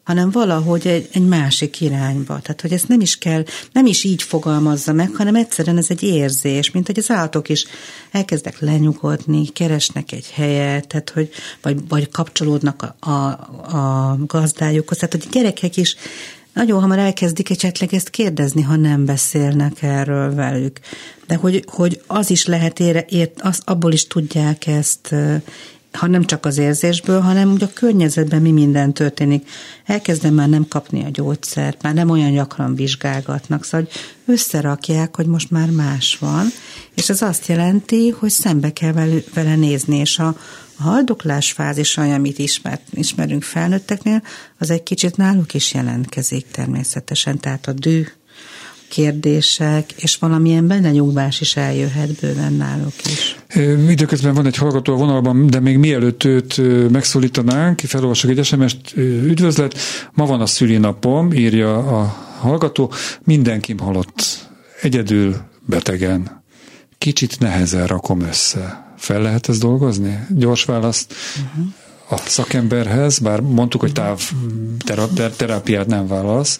hanem 0.09 0.31
valahogy 0.31 0.87
egy, 0.87 1.07
egy 1.11 1.27
másik 1.27 1.81
irányba. 1.81 2.39
Tehát, 2.39 2.61
hogy 2.61 2.71
ezt 2.71 2.87
nem 2.87 2.99
is 2.99 3.17
kell, 3.17 3.43
nem 3.71 3.85
is 3.85 4.03
így 4.03 4.23
fogalmazza 4.23 4.93
meg, 4.93 5.15
hanem 5.15 5.35
egyszerűen 5.35 5.77
ez 5.77 5.85
egy 5.89 6.03
érzés, 6.03 6.71
mint 6.71 6.85
hogy 6.85 6.99
az 6.99 7.11
állatok 7.11 7.49
is 7.49 7.65
elkezdek 8.11 8.59
lenyugodni, 8.59 9.47
keresnek 9.47 10.11
egy 10.11 10.29
helyet, 10.33 10.87
tehát, 10.87 11.09
hogy, 11.09 11.29
vagy, 11.61 11.87
vagy 11.87 12.09
kapcsolódnak 12.09 12.95
a, 12.99 13.09
a, 13.09 13.29
a 13.77 14.17
gazdájukhoz. 14.25 14.97
Tehát, 14.97 15.13
hogy 15.13 15.25
a 15.27 15.31
gyerekek 15.31 15.77
is 15.77 15.95
nagyon 16.59 16.81
hamar 16.81 16.99
elkezdik 16.99 17.49
esetleg 17.49 17.93
ezt 17.93 18.09
kérdezni, 18.09 18.61
ha 18.61 18.75
nem 18.75 19.05
beszélnek 19.05 19.81
erről 19.81 20.35
velük. 20.35 20.79
De 21.27 21.35
hogy, 21.35 21.63
hogy 21.67 22.01
az 22.07 22.29
is 22.29 22.45
lehet, 22.45 22.79
ére, 22.79 23.05
ért, 23.09 23.41
az, 23.41 23.61
abból 23.65 23.91
is 23.91 24.07
tudják 24.07 24.67
ezt 24.67 25.15
ha 25.91 26.07
nem 26.07 26.25
csak 26.25 26.45
az 26.45 26.57
érzésből, 26.57 27.19
hanem 27.19 27.51
úgy 27.51 27.63
a 27.63 27.73
környezetben 27.73 28.41
mi 28.41 28.51
minden 28.51 28.93
történik. 28.93 29.49
Elkezdem 29.85 30.33
már 30.33 30.49
nem 30.49 30.67
kapni 30.67 31.03
a 31.05 31.09
gyógyszert, 31.09 31.81
már 31.81 31.93
nem 31.93 32.09
olyan 32.09 32.33
gyakran 32.33 32.75
vizsgálgatnak, 32.75 33.63
szóval 33.63 33.87
hogy 33.87 33.99
összerakják, 34.33 35.15
hogy 35.15 35.25
most 35.25 35.51
már 35.51 35.69
más 35.69 36.17
van, 36.19 36.47
és 36.95 37.09
ez 37.09 37.21
azt 37.21 37.47
jelenti, 37.47 38.09
hogy 38.09 38.29
szembe 38.29 38.73
kell 38.73 38.93
vele 39.33 39.55
nézni, 39.55 39.97
és 39.97 40.19
a, 40.19 40.35
a 40.77 40.81
haldoklás 40.81 41.51
fázis, 41.51 41.97
amit 41.97 42.39
ismer, 42.39 42.79
ismerünk 42.91 43.43
felnőtteknél, 43.43 44.23
az 44.57 44.69
egy 44.69 44.83
kicsit 44.83 45.17
náluk 45.17 45.53
is 45.53 45.73
jelentkezik 45.73 46.51
természetesen, 46.51 47.39
tehát 47.39 47.67
a 47.67 47.73
dű, 47.73 48.05
kérdések, 48.89 49.91
és 49.95 50.17
valamilyen 50.17 50.67
bennyugvás 50.67 51.41
is 51.41 51.55
eljöhet 51.55 52.13
bőven 52.19 52.53
náluk 52.53 52.93
is. 53.05 53.37
Időközben 53.89 54.33
van 54.33 54.45
egy 54.45 54.55
hallgató 54.55 54.93
a 54.93 54.97
vonalban, 54.97 55.47
de 55.47 55.59
még 55.59 55.77
mielőtt 55.77 56.23
őt 56.23 56.61
megszólítanánk, 56.91 57.79
felolvasok 57.79 58.29
egy 58.29 58.45
SMS-t, 58.45 58.93
üdvözlet, 58.97 59.77
ma 60.13 60.25
van 60.25 60.41
a 60.41 60.45
szülinapom, 60.45 61.33
írja 61.33 61.77
a 61.77 62.15
hallgató, 62.39 62.91
mindenki 63.23 63.75
halott, 63.77 64.49
egyedül, 64.81 65.35
betegen, 65.65 66.43
kicsit 66.97 67.39
nehezen 67.39 67.87
rakom 67.87 68.21
össze. 68.21 68.93
Fel 68.97 69.21
lehet 69.21 69.49
ezt 69.49 69.59
dolgozni? 69.59 70.25
Gyors 70.29 70.63
választ. 70.63 71.13
Uh-huh 71.35 71.73
a 72.11 72.17
szakemberhez, 72.17 73.19
bár 73.19 73.39
mondtuk, 73.41 73.81
hogy 73.81 73.91
táv 73.91 74.31
terápiát 75.37 75.87
nem 75.87 76.07
válasz. 76.07 76.59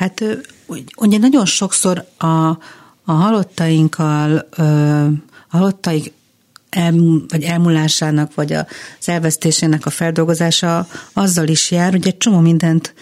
Hát 0.00 0.24
ugye 0.96 1.18
nagyon 1.18 1.46
sokszor 1.46 2.06
a, 2.16 2.26
a 3.04 3.12
halottainkkal, 3.12 4.48
a 5.48 5.56
halottaik 5.56 6.12
el, 6.70 6.94
vagy 7.28 7.42
elmúlásának, 7.42 8.34
vagy 8.34 8.52
az 8.52 8.64
elvesztésének 9.08 9.86
a 9.86 9.90
feldolgozása 9.90 10.86
azzal 11.12 11.48
is 11.48 11.70
jár, 11.70 11.90
hogy 11.90 12.06
egy 12.06 12.16
csomó 12.16 12.38
mindent 12.38 12.94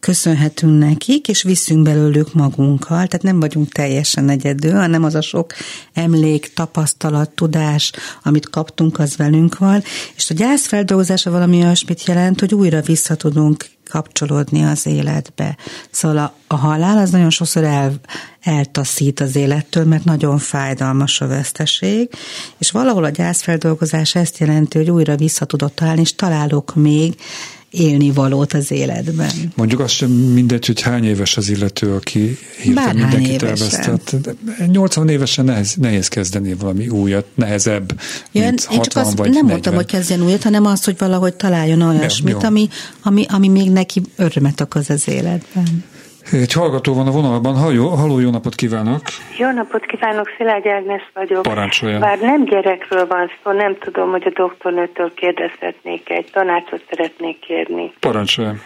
köszönhetünk 0.00 0.78
nekik, 0.78 1.28
és 1.28 1.42
viszünk 1.42 1.82
belőlük 1.82 2.34
magunkkal, 2.34 3.06
tehát 3.06 3.22
nem 3.22 3.40
vagyunk 3.40 3.72
teljesen 3.72 4.28
egyedül, 4.28 4.72
hanem 4.72 5.04
az 5.04 5.14
a 5.14 5.22
sok 5.22 5.52
emlék, 5.92 6.52
tapasztalat, 6.52 7.30
tudás, 7.30 7.92
amit 8.22 8.50
kaptunk, 8.50 8.98
az 8.98 9.16
velünk 9.16 9.58
van, 9.58 9.82
és 10.16 10.30
a 10.30 10.34
gyászfeldolgozása 10.34 11.30
valami 11.30 11.62
olyasmit 11.62 12.04
jelent, 12.04 12.40
hogy 12.40 12.54
újra 12.54 12.80
vissza 12.80 13.14
tudunk 13.14 13.66
kapcsolódni 13.94 14.64
az 14.64 14.86
életbe. 14.86 15.56
Szóval 15.90 16.18
a, 16.18 16.34
a 16.46 16.56
halál 16.56 16.98
az 16.98 17.10
nagyon 17.10 17.30
sokszor 17.30 17.64
el, 17.64 17.92
eltaszít 18.40 19.20
az 19.20 19.36
élettől, 19.36 19.84
mert 19.84 20.04
nagyon 20.04 20.38
fájdalmas 20.38 21.20
a 21.20 21.26
veszteség, 21.26 22.10
és 22.58 22.70
valahol 22.70 23.04
a 23.04 23.08
gyászfeldolgozás 23.08 24.14
ezt 24.14 24.38
jelenti, 24.38 24.78
hogy 24.78 24.90
újra 24.90 25.16
vissza 25.16 25.44
tudott 25.44 25.74
találni, 25.74 26.00
és 26.00 26.14
találok 26.14 26.74
még 26.74 27.16
élni 27.74 28.10
valót 28.10 28.52
az 28.52 28.70
életben. 28.70 29.30
Mondjuk 29.56 29.80
azt 29.80 29.94
sem 29.94 30.10
mindegy, 30.10 30.66
hogy 30.66 30.80
hány 30.80 31.04
éves 31.04 31.36
az 31.36 31.48
illető, 31.48 31.94
aki 31.94 32.38
hirtelen 32.62 32.96
mindenkit 32.96 33.42
elvesztett. 33.42 34.16
80 34.66 35.08
évesen 35.08 35.44
nehez, 35.44 35.74
nehéz 35.74 36.08
kezdeni 36.08 36.54
valami 36.54 36.88
újat, 36.88 37.26
nehezebb, 37.34 38.00
Ja, 38.32 38.42
mint 38.44 38.68
én 38.70 38.76
60 38.76 38.82
csak 38.82 39.02
azt 39.04 39.16
vagy 39.16 39.30
nem 39.30 39.32
40. 39.32 39.50
mondtam, 39.50 39.74
hogy 39.74 39.86
kezdjen 39.86 40.22
újat, 40.22 40.42
hanem 40.42 40.66
azt, 40.66 40.84
hogy 40.84 40.98
valahogy 40.98 41.34
találjon 41.34 41.80
olyasmit, 41.80 42.42
ami, 42.42 42.68
ami, 43.02 43.24
ami 43.28 43.48
még 43.48 43.70
neki 43.70 44.02
örömet 44.16 44.60
okoz 44.60 44.90
az 44.90 45.08
életben. 45.08 45.84
Egy 46.32 46.52
hallgató 46.52 46.94
van 46.94 47.06
a 47.06 47.10
vonalban. 47.10 47.54
Halló, 47.54 47.88
halló 47.88 48.18
jó 48.18 48.30
napot 48.30 48.54
kívánok! 48.54 49.00
Jó 49.38 49.50
napot 49.50 49.84
kívánok, 49.86 50.30
Szilágy 50.36 50.68
Ágnes 50.68 51.10
vagyok. 51.14 51.42
Parancsoljon. 51.42 52.00
Bár 52.00 52.18
nem 52.18 52.44
gyerekről 52.44 53.06
van 53.06 53.30
szó, 53.42 53.52
nem 53.52 53.78
tudom, 53.78 54.10
hogy 54.10 54.22
a 54.26 54.30
doktornőtől 54.42 55.14
kérdezhetnék 55.14 56.10
egy 56.10 56.30
tanácsot 56.32 56.82
szeretnék 56.88 57.38
kérni. 57.38 57.92
Parancsoljon! 58.00 58.60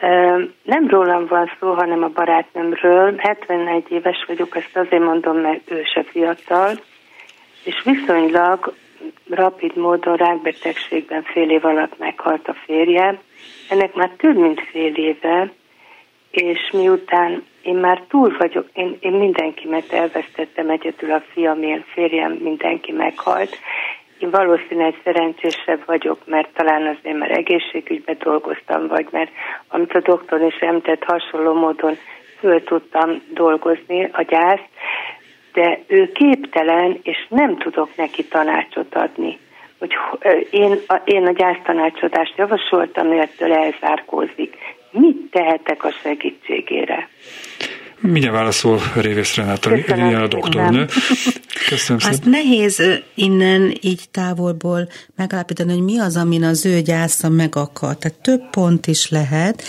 Ö, 0.00 0.42
Nem 0.62 0.88
rólam 0.88 1.26
van 1.26 1.50
szó, 1.60 1.72
hanem 1.72 2.02
a 2.02 2.08
barátnőmről. 2.08 3.14
71 3.16 3.84
éves 3.88 4.24
vagyok, 4.26 4.56
ezt 4.56 4.76
azért 4.76 5.02
mondom, 5.02 5.36
mert 5.36 5.70
ő 5.70 5.82
se 5.94 6.02
fiatal, 6.02 6.80
és 7.64 7.82
viszonylag 7.84 8.74
rapid 9.30 9.76
módon 9.76 10.16
rákbetegségben 10.16 11.22
fél 11.22 11.50
év 11.50 11.64
alatt 11.64 11.98
meghalt 11.98 12.48
a 12.48 12.54
férje. 12.64 13.20
Ennek 13.68 13.94
már 13.94 14.10
több 14.16 14.36
mint 14.36 14.60
fél 14.70 14.94
éve, 14.94 15.50
és 16.30 16.70
miután 16.72 17.44
én 17.62 17.74
már 17.74 18.02
túl 18.08 18.36
vagyok, 18.38 18.66
én, 18.72 18.96
én 19.00 19.12
mindenkimet 19.12 19.92
elvesztettem, 19.92 20.70
egyedül 20.70 21.12
a 21.12 21.22
fiam, 21.32 21.62
én 21.62 21.84
férjem, 21.92 22.32
mindenki 22.32 22.92
meghalt. 22.92 23.56
Én 24.18 24.30
valószínűleg 24.30 24.94
szerencsésebb 25.04 25.82
vagyok, 25.86 26.18
mert 26.24 26.48
talán 26.54 26.86
azért, 26.86 27.18
mert 27.18 27.36
egészségügyben 27.36 28.16
dolgoztam, 28.22 28.86
vagy 28.86 29.06
mert 29.10 29.30
amit 29.68 29.92
a 29.92 30.00
doktor 30.00 30.42
is 30.42 30.56
említett, 30.56 31.04
hasonló 31.04 31.54
módon 31.54 31.96
föl 32.38 32.64
tudtam 32.64 33.22
dolgozni 33.34 34.08
a 34.12 34.22
gyászt, 34.22 34.68
de 35.52 35.80
ő 35.86 36.12
képtelen, 36.12 36.98
és 37.02 37.26
nem 37.28 37.56
tudok 37.56 37.96
neki 37.96 38.24
tanácsot 38.24 38.94
adni. 38.94 39.38
Hogy 39.78 39.92
én, 40.50 40.78
a, 40.86 41.00
én 41.04 41.26
a 41.26 41.32
gyásztanácsadást 41.32 42.36
javasoltam, 42.36 43.12
ő 43.12 43.18
ettől 43.18 43.52
elzárkózik. 43.52 44.56
Mit 44.90 45.16
tehetek 45.30 45.84
a 45.84 45.90
segítségére? 46.02 47.08
Mindjárt 48.00 48.34
válaszol 48.34 48.80
Révész 48.94 49.34
Renáta, 49.34 49.70
a 50.22 50.26
doktornő. 50.28 50.86
Köszönöm 51.68 52.02
Azt 52.04 52.14
szépen. 52.14 52.30
nehéz 52.30 52.82
innen 53.14 53.74
így 53.80 54.08
távolból 54.10 54.88
megalapítani, 55.16 55.72
hogy 55.72 55.82
mi 55.82 55.98
az, 55.98 56.16
amin 56.16 56.44
az 56.44 56.66
ő 56.66 56.80
gyásza 56.80 57.28
megakad. 57.28 57.98
Tehát 57.98 58.18
több 58.22 58.50
pont 58.50 58.86
is 58.86 59.10
lehet. 59.10 59.62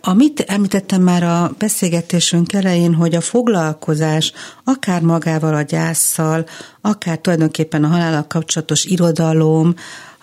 Amit 0.00 0.40
említettem 0.40 1.02
már 1.02 1.22
a 1.22 1.50
beszélgetésünk 1.58 2.52
elején, 2.52 2.94
hogy 2.94 3.14
a 3.14 3.20
foglalkozás 3.20 4.32
akár 4.64 5.02
magával 5.02 5.54
a 5.54 5.62
gyászsal, 5.62 6.44
akár 6.80 7.18
tulajdonképpen 7.18 7.84
a 7.84 7.88
halállal 7.88 8.26
kapcsolatos 8.28 8.84
irodalom, 8.84 9.74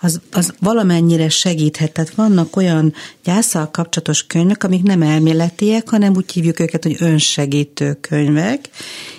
az, 0.02 0.20
az 0.32 0.54
valamennyire 0.58 1.28
segíthet. 1.28 1.92
Tehát 1.92 2.14
vannak 2.14 2.56
olyan 2.56 2.94
gyászsal 3.24 3.70
kapcsolatos 3.70 4.26
könyvek, 4.26 4.64
amik 4.64 4.82
nem 4.82 5.02
elméletiek, 5.02 5.88
hanem 5.88 6.14
úgy 6.16 6.32
hívjuk 6.32 6.60
őket, 6.60 6.82
hogy 6.82 6.96
önsegítő 6.98 7.98
könyvek, 8.00 8.68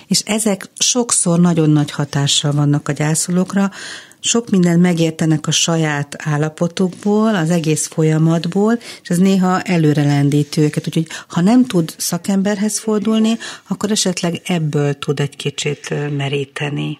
és 0.06 0.20
ezek 0.24 0.70
sokszor 0.78 1.40
nagyon 1.40 1.70
nagy 1.70 1.90
hatással 1.90 2.52
vannak 2.52 2.88
a 2.88 2.92
gyászolókra, 2.92 3.70
sok 4.20 4.50
mindent 4.50 4.80
megértenek 4.80 5.46
a 5.46 5.50
saját 5.50 6.16
állapotukból, 6.18 7.34
az 7.34 7.50
egész 7.50 7.86
folyamatból, 7.86 8.78
és 9.02 9.08
ez 9.08 9.18
néha 9.18 9.60
előre 9.60 10.04
lendíti 10.04 10.60
őket. 10.60 10.86
Úgyhogy 10.86 11.06
ha 11.28 11.40
nem 11.40 11.64
tud 11.64 11.94
szakemberhez 11.96 12.78
fordulni, 12.78 13.38
akkor 13.68 13.90
esetleg 13.90 14.40
ebből 14.44 14.98
tud 14.98 15.20
egy 15.20 15.36
kicsit 15.36 15.94
meríteni. 16.16 16.98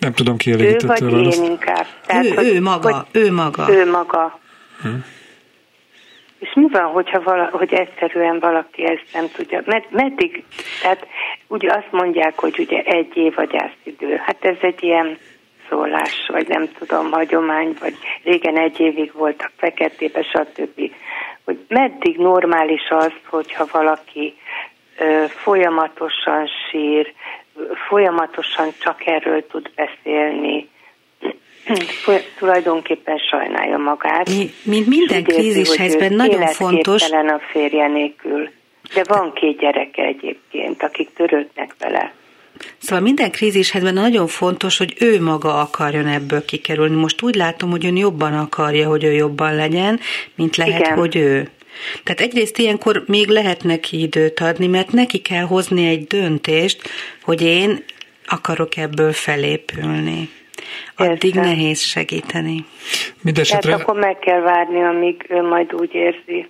Nem 0.00 0.12
tudom, 0.12 0.34
Ő 0.34 0.36
kielégítette 0.36 0.86
vagy 0.86 1.02
a 1.02 1.16
választ. 1.16 1.38
én 1.42 1.50
inkább. 1.50 1.86
Ő- 2.22 2.54
ő 2.54 2.60
maga, 2.60 3.06
ő 3.12 3.32
maga. 3.32 3.70
Ő 3.72 3.90
maga. 3.90 4.38
És 6.38 6.50
mi 6.54 6.68
van, 6.68 6.82
hogyha 6.84 7.22
vala, 7.22 7.48
hogy 7.52 7.72
egyszerűen 7.72 8.38
valaki 8.38 8.84
ezt 8.84 9.04
nem 9.12 9.26
tudja? 9.32 9.62
Med, 9.66 9.84
meddig? 9.90 10.44
Tehát 10.82 11.06
ugye 11.46 11.72
azt 11.72 11.88
mondják, 11.90 12.38
hogy 12.38 12.58
ugye 12.58 12.82
egy 12.82 13.16
év 13.16 13.32
a 13.36 13.44
gyászidő. 13.44 14.16
Hát 14.24 14.44
ez 14.44 14.56
egy 14.60 14.82
ilyen 14.82 15.18
szólás, 15.68 16.28
vagy 16.32 16.48
nem 16.48 16.68
tudom, 16.78 17.10
hagyomány, 17.10 17.76
vagy 17.80 17.96
régen 18.24 18.58
egy 18.58 18.80
évig 18.80 19.12
voltak 19.12 19.50
feketébe, 19.56 20.22
stb. 20.22 20.92
Hogy 21.44 21.58
meddig 21.68 22.16
normális 22.16 22.88
az, 22.88 23.12
hogyha 23.26 23.66
valaki 23.72 24.34
ö, 24.98 25.24
folyamatosan 25.28 26.48
sír, 26.70 27.12
folyamatosan 27.88 28.72
csak 28.78 29.06
erről 29.06 29.46
tud 29.46 29.70
beszélni, 29.74 30.68
tulajdonképpen 32.38 33.18
sajnálja 33.30 33.76
magát. 33.76 34.28
Mi- 34.28 34.50
mint 34.62 34.86
minden 34.86 35.24
krízishelyzetben 35.24 36.12
nagyon 36.12 36.46
fontos- 36.46 37.10
a 37.10 37.40
férje 37.50 37.86
nélkül. 37.88 38.50
De 38.94 39.04
van 39.08 39.32
két 39.32 39.58
gyereke 39.58 40.02
egyébként, 40.02 40.82
akik 40.82 41.12
törődnek 41.14 41.74
vele. 41.78 42.12
Szóval 42.78 43.04
minden 43.04 43.30
krízishelyzetben 43.30 44.02
nagyon 44.02 44.26
fontos, 44.26 44.78
hogy 44.78 44.94
ő 44.98 45.20
maga 45.22 45.60
akarjon 45.60 46.06
ebből 46.06 46.44
kikerülni. 46.44 46.96
Most 46.96 47.22
úgy 47.22 47.34
látom, 47.34 47.70
hogy 47.70 47.86
ön 47.86 47.96
jobban 47.96 48.34
akarja, 48.34 48.88
hogy 48.88 49.04
ő 49.04 49.12
jobban 49.12 49.54
legyen, 49.54 50.00
mint 50.34 50.56
lehet, 50.56 50.80
Igen. 50.80 50.96
hogy 50.96 51.16
ő. 51.16 51.48
Tehát 52.02 52.20
egyrészt 52.20 52.58
ilyenkor 52.58 53.02
még 53.06 53.28
lehet 53.28 53.64
neki 53.64 54.00
időt 54.00 54.40
adni, 54.40 54.66
mert 54.66 54.92
neki 54.92 55.18
kell 55.18 55.44
hozni 55.44 55.88
egy 55.88 56.06
döntést, 56.06 56.88
hogy 57.22 57.42
én 57.42 57.84
akarok 58.26 58.76
ebből 58.76 59.12
felépülni. 59.12 60.28
Addig 60.96 61.34
Értem. 61.34 61.42
nehéz 61.42 61.80
segíteni. 61.80 62.54
Tehát 62.54 63.22
Mindenesetre 63.22 63.74
akkor 63.74 63.96
meg 63.96 64.18
kell 64.18 64.40
várni, 64.40 64.82
amíg 64.82 65.26
ő 65.28 65.42
majd 65.42 65.74
úgy 65.74 65.94
érzi. 65.94 66.48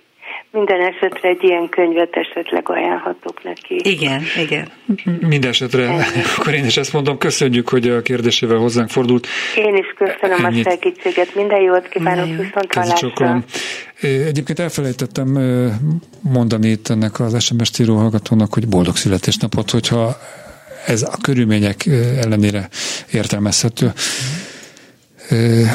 Minden 0.51 0.81
esetre 0.81 1.29
egy 1.29 1.43
ilyen 1.43 1.69
könyvet 1.69 2.15
esetleg 2.15 2.69
ajánlhatok 2.69 3.43
neki. 3.43 3.79
Igen, 3.83 4.21
igen. 4.37 4.71
Mindenesetre, 5.19 5.89
akkor 6.37 6.53
én 6.53 6.65
is 6.65 6.77
ezt 6.77 6.93
mondom, 6.93 7.17
köszönjük, 7.17 7.69
hogy 7.69 7.89
a 7.89 8.01
kérdésével 8.01 8.57
hozzánk 8.57 8.89
fordult. 8.89 9.27
Én 9.55 9.75
is 9.75 9.93
köszönöm 9.97 10.45
Ennyit. 10.45 10.65
a 10.65 10.69
segítséget. 10.69 11.35
Minden 11.35 11.61
jót 11.61 11.87
kívánok, 11.87 12.25
Minden 12.25 12.45
jót. 12.45 12.45
viszont 12.45 12.73
hallásra. 12.73 13.43
Egyébként 14.01 14.59
elfelejtettem 14.59 15.27
mondani 16.21 16.67
itt 16.67 16.87
ennek 16.87 17.19
az 17.19 17.43
SMS 17.43 17.79
író 17.79 17.95
hallgatónak, 17.95 18.53
hogy 18.53 18.67
boldog 18.67 18.95
születésnapot, 18.95 19.69
hogyha 19.69 20.17
ez 20.85 21.01
a 21.01 21.17
körülmények 21.21 21.85
ellenére 22.23 22.67
értelmezhető. 23.11 23.85
Ö, 23.85 23.89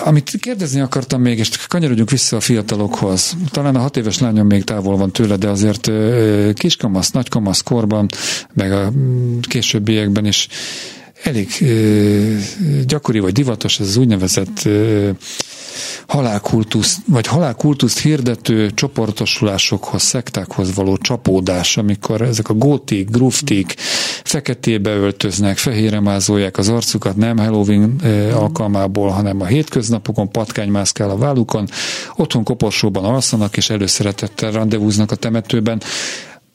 Amit 0.04 0.36
kérdezni 0.40 0.80
akartam 0.80 1.20
még, 1.20 1.38
és 1.38 1.66
kanyarodjunk 1.66 2.10
vissza 2.10 2.36
a 2.36 2.40
fiatalokhoz. 2.40 3.36
Talán 3.50 3.76
a 3.76 3.78
hat 3.78 3.96
éves 3.96 4.18
lányom 4.18 4.46
még 4.46 4.64
távol 4.64 4.96
van 4.96 5.12
tőle, 5.12 5.36
de 5.36 5.48
azért 5.48 5.90
kiskamasz, 6.54 7.10
nagykamasz 7.10 7.60
korban, 7.60 8.08
meg 8.54 8.72
a 8.72 8.90
mm, 8.90 9.38
későbbiekben 9.40 10.26
is 10.26 10.48
elég 11.22 11.48
gyakori 12.86 13.18
vagy 13.18 13.32
divatos 13.32 13.80
ez 13.80 13.88
az 13.88 13.96
úgynevezett 13.96 14.68
ö, 15.76 16.12
halálkultusz, 16.16 16.98
vagy 17.06 17.26
halálkultuszt 17.26 17.98
hirdető 17.98 18.70
csoportosulásokhoz, 18.70 20.02
szektákhoz 20.02 20.74
való 20.74 20.96
csapódás, 20.96 21.76
amikor 21.76 22.20
ezek 22.20 22.48
a 22.48 22.54
gótik, 22.54 23.10
gruftik 23.10 23.74
feketébe 24.24 24.90
öltöznek, 24.90 25.56
fehére 25.56 26.00
mázolják 26.00 26.58
az 26.58 26.68
arcukat, 26.68 27.16
nem 27.16 27.38
Halloween 27.38 27.94
eh, 28.02 28.42
alkalmából, 28.42 29.08
hanem 29.08 29.40
a 29.40 29.44
hétköznapokon 29.44 30.30
patkánymászkál 30.30 31.10
a 31.10 31.16
vállukon, 31.16 31.68
otthon 32.16 32.44
koporsóban 32.44 33.04
alszanak, 33.04 33.56
és 33.56 33.70
előszeretettel 33.70 34.50
rendezvúznak 34.50 35.10
a 35.10 35.16
temetőben. 35.16 35.82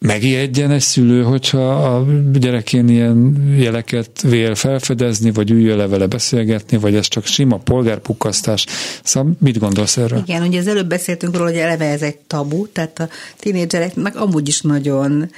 Megijedjen 0.05 0.71
egy 0.71 0.81
szülő, 0.81 1.23
hogyha 1.23 1.95
a 1.95 2.05
gyerekén 2.33 2.87
ilyen 2.87 3.45
jeleket 3.57 4.21
vél 4.21 4.55
felfedezni, 4.55 5.31
vagy 5.31 5.51
üljön 5.51 5.77
le 5.77 6.07
beszélgetni, 6.07 6.77
vagy 6.77 6.95
ez 6.95 7.07
csak 7.07 7.25
sima 7.25 7.57
polgárpukkasztás. 7.57 8.65
Szóval 9.03 9.31
mit 9.39 9.59
gondolsz 9.59 9.97
erről? 9.97 10.23
Igen, 10.25 10.43
ugye 10.43 10.59
az 10.59 10.67
előbb 10.67 10.87
beszéltünk 10.87 11.35
róla, 11.35 11.49
hogy 11.49 11.59
eleve 11.59 11.85
ez 11.85 12.01
egy 12.01 12.17
tabu, 12.17 12.67
tehát 12.67 12.99
a 12.99 13.09
tínédzsereknek 13.39 14.15
amúgy 14.15 14.47
is 14.47 14.61
nagyon 14.61 15.31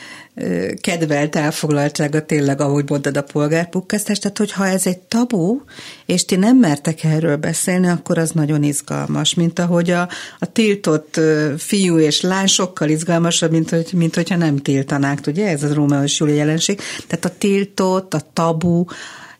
kedvelt 0.82 1.36
elfoglaltsága 1.36 2.26
tényleg, 2.26 2.62
ahogy 2.62 2.90
mondtad, 2.90 3.18
a 3.18 3.22
polgárpukkasztás. 3.22 4.20
Tehát, 4.20 4.38
hogyha 4.38 4.68
ez 4.68 4.88
egy 4.88 5.00
tabu, 5.00 5.62
és 6.06 6.26
ti 6.26 6.36
nem 6.36 6.58
mertek 6.58 7.04
erről 7.04 7.36
beszélni, 7.36 7.88
akkor 7.88 8.18
az 8.18 8.32
nagyon 8.32 8.64
izgalmas, 8.64 9.34
mint 9.34 9.60
ahogy 9.60 9.90
a, 9.90 10.10
a 10.40 10.46
tiltott 10.46 11.20
fiú 11.58 11.98
és 11.98 12.22
lány 12.22 12.48
sokkal 12.48 12.90
izgalmasabb, 12.90 13.52
mint, 13.52 13.70
hogy, 13.70 13.90
mint 13.94 14.16
hogyha 14.16 14.36
nem 14.36 14.58
tiltanák, 14.58 15.20
ugye? 15.28 15.48
Ez 15.48 15.64
a 15.64 15.74
Rómeó 15.74 16.04
és 16.04 16.20
Júlia 16.20 16.36
jelenség. 16.36 16.80
Tehát 17.08 17.26
a 17.26 17.38
tiltott, 17.38 18.14
a 18.14 18.22
tabu, 18.34 18.86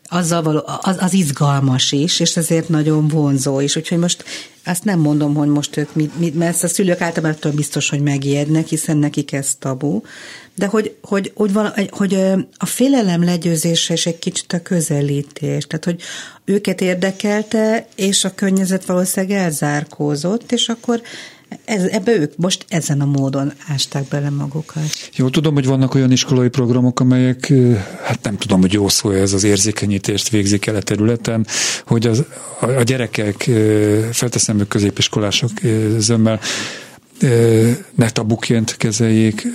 azzal 0.08 0.42
való, 0.42 0.62
az, 0.80 0.96
az 1.00 1.14
izgalmas 1.14 1.92
is, 1.92 2.20
és 2.20 2.36
ezért 2.36 2.68
nagyon 2.68 3.08
vonzó 3.08 3.60
is. 3.60 3.76
Úgyhogy 3.76 3.98
most 3.98 4.24
azt 4.64 4.84
nem 4.84 4.98
mondom, 4.98 5.34
hogy 5.34 5.48
most 5.48 5.76
ők, 5.76 5.94
mit, 5.94 6.18
mit, 6.18 6.34
mert 6.34 6.62
a 6.62 6.68
szülők 6.68 7.00
általában 7.00 7.54
biztos, 7.54 7.88
hogy 7.88 8.00
megijednek, 8.00 8.66
hiszen 8.66 8.96
nekik 8.96 9.32
ez 9.32 9.54
tabu, 9.58 10.00
de 10.54 10.66
hogy, 10.66 10.96
hogy, 11.02 11.32
hogy, 11.34 11.52
vala, 11.52 11.74
hogy 11.90 12.14
a 12.56 12.66
félelem 12.66 13.24
legyőzése 13.24 13.92
és 13.94 14.06
egy 14.06 14.18
kicsit 14.18 14.52
a 14.52 14.62
közelítés, 14.62 15.66
tehát 15.66 15.84
hogy 15.84 16.00
őket 16.44 16.80
érdekelte, 16.80 17.86
és 17.96 18.24
a 18.24 18.34
környezet 18.34 18.84
valószínűleg 18.84 19.38
elzárkózott, 19.38 20.52
és 20.52 20.68
akkor 20.68 21.02
ez, 21.64 21.82
ebbe 21.82 22.12
ők 22.12 22.36
most 22.36 22.64
ezen 22.68 23.00
a 23.00 23.04
módon 23.04 23.52
ásták 23.68 24.04
bele 24.08 24.30
magukat. 24.30 24.82
Jó, 25.16 25.28
tudom, 25.28 25.54
hogy 25.54 25.66
vannak 25.66 25.94
olyan 25.94 26.12
iskolai 26.12 26.48
programok, 26.48 27.00
amelyek, 27.00 27.52
hát 28.02 28.22
nem 28.22 28.36
tudom, 28.36 28.60
hogy 28.60 28.72
jó 28.72 28.88
szó 28.88 29.10
ez 29.10 29.32
az 29.32 29.44
érzékenyítést 29.44 30.28
végzik 30.28 30.66
el 30.66 30.74
a 30.74 30.82
területen, 30.82 31.46
hogy 31.86 32.06
az, 32.06 32.24
a, 32.60 32.66
a 32.66 32.82
gyerekek, 32.82 33.50
felteszem 34.12 34.60
ők 34.60 34.68
középiskolások 34.68 35.50
zömmel, 35.98 36.40
ne 37.94 38.10
tabuként 38.10 38.76
kezeljék 38.76 39.46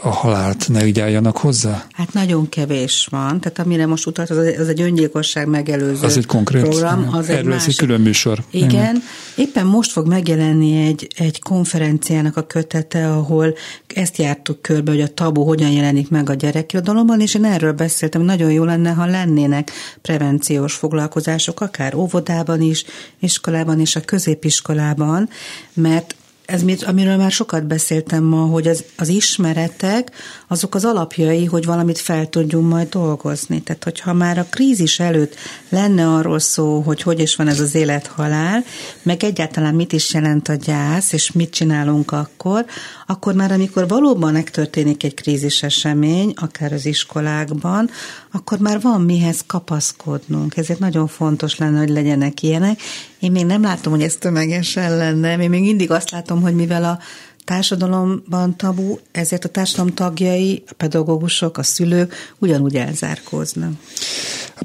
a 0.00 0.08
halált, 0.08 0.68
ne 0.68 0.86
így 0.86 1.00
álljanak 1.00 1.36
hozzá? 1.36 1.86
Hát 1.92 2.12
nagyon 2.12 2.48
kevés 2.48 3.06
van, 3.10 3.40
tehát 3.40 3.58
amire 3.58 3.86
most 3.86 4.06
utalt, 4.06 4.30
az, 4.30 4.36
az 4.58 4.68
egy 4.68 4.80
öngyilkosság 4.80 5.48
megelőző 5.48 6.06
Az 6.06 6.16
egy 6.16 6.26
konkrét, 6.26 6.62
program. 6.62 7.08
Az 7.12 7.28
egy 7.28 7.36
erről 7.36 7.52
egy 7.52 7.58
másik. 7.58 7.76
külön 7.76 8.00
műsor. 8.00 8.38
Igen, 8.50 9.02
éppen 9.36 9.66
most 9.66 9.92
fog 9.92 10.06
megjelenni 10.06 10.86
egy, 10.86 11.08
egy 11.16 11.40
konferenciának 11.40 12.36
a 12.36 12.42
kötete, 12.42 13.12
ahol 13.12 13.54
ezt 13.94 14.16
jártuk 14.16 14.62
körbe, 14.62 14.90
hogy 14.90 15.00
a 15.00 15.14
tabu 15.14 15.42
hogyan 15.42 15.70
jelenik 15.70 16.10
meg 16.10 16.30
a 16.30 16.34
gyerekirodalomban, 16.34 17.20
és 17.20 17.34
én 17.34 17.44
erről 17.44 17.72
beszéltem, 17.72 18.22
nagyon 18.22 18.52
jó 18.52 18.64
lenne, 18.64 18.90
ha 18.90 19.06
lennének 19.06 19.70
prevenciós 20.02 20.74
foglalkozások, 20.74 21.60
akár 21.60 21.94
óvodában 21.94 22.60
is, 22.60 22.84
iskolában 23.20 23.80
és 23.80 23.96
a 23.96 24.00
középiskolában, 24.00 25.28
mert 25.72 26.14
ez, 26.44 26.62
amiről 26.86 27.16
már 27.16 27.30
sokat 27.30 27.66
beszéltem 27.66 28.24
ma, 28.24 28.44
hogy 28.44 28.68
az, 28.68 28.84
az 28.96 29.08
ismeretek, 29.08 30.10
azok 30.48 30.74
az 30.74 30.84
alapjai, 30.84 31.44
hogy 31.44 31.64
valamit 31.64 31.98
fel 31.98 32.28
tudjunk 32.28 32.68
majd 32.68 32.88
dolgozni. 32.88 33.60
Tehát, 33.62 33.84
hogyha 33.84 34.12
már 34.12 34.38
a 34.38 34.46
krízis 34.50 35.00
előtt 35.00 35.34
lenne 35.68 36.08
arról 36.08 36.38
szó, 36.38 36.80
hogy 36.80 37.02
hogy 37.02 37.20
is 37.20 37.36
van 37.36 37.48
ez 37.48 37.60
az 37.60 37.74
élet-halál, 37.74 38.64
meg 39.02 39.24
egyáltalán 39.24 39.74
mit 39.74 39.92
is 39.92 40.14
jelent 40.14 40.48
a 40.48 40.54
gyász, 40.54 41.12
és 41.12 41.32
mit 41.32 41.50
csinálunk 41.50 42.12
akkor, 42.12 42.64
akkor 43.06 43.34
már 43.34 43.52
amikor 43.52 43.88
valóban 43.88 44.32
megtörténik 44.32 45.04
egy 45.04 45.14
krízis 45.14 45.62
esemény, 45.62 46.32
akár 46.36 46.72
az 46.72 46.86
iskolákban, 46.86 47.90
akkor 48.32 48.58
már 48.58 48.80
van 48.80 49.00
mihez 49.00 49.44
kapaszkodnunk. 49.46 50.56
Ezért 50.56 50.78
nagyon 50.78 51.06
fontos 51.06 51.58
lenne, 51.58 51.78
hogy 51.78 51.88
legyenek 51.88 52.42
ilyenek. 52.42 52.80
Én 53.22 53.32
még 53.32 53.46
nem 53.46 53.62
látom, 53.62 53.92
hogy 53.92 54.02
ez 54.02 54.16
tömegesen 54.16 54.96
lenne. 54.96 55.40
Én 55.40 55.48
még 55.48 55.60
mindig 55.60 55.90
azt 55.90 56.10
látom, 56.10 56.42
hogy 56.42 56.54
mivel 56.54 56.84
a 56.84 56.98
társadalomban 57.44 58.56
tabu, 58.56 58.98
ezért 59.10 59.44
a 59.44 59.48
társadalom 59.48 59.94
tagjai, 59.94 60.62
a 60.68 60.72
pedagógusok, 60.76 61.58
a 61.58 61.62
szülők 61.62 62.14
ugyanúgy 62.38 62.76
elzárkóznak. 62.76 63.72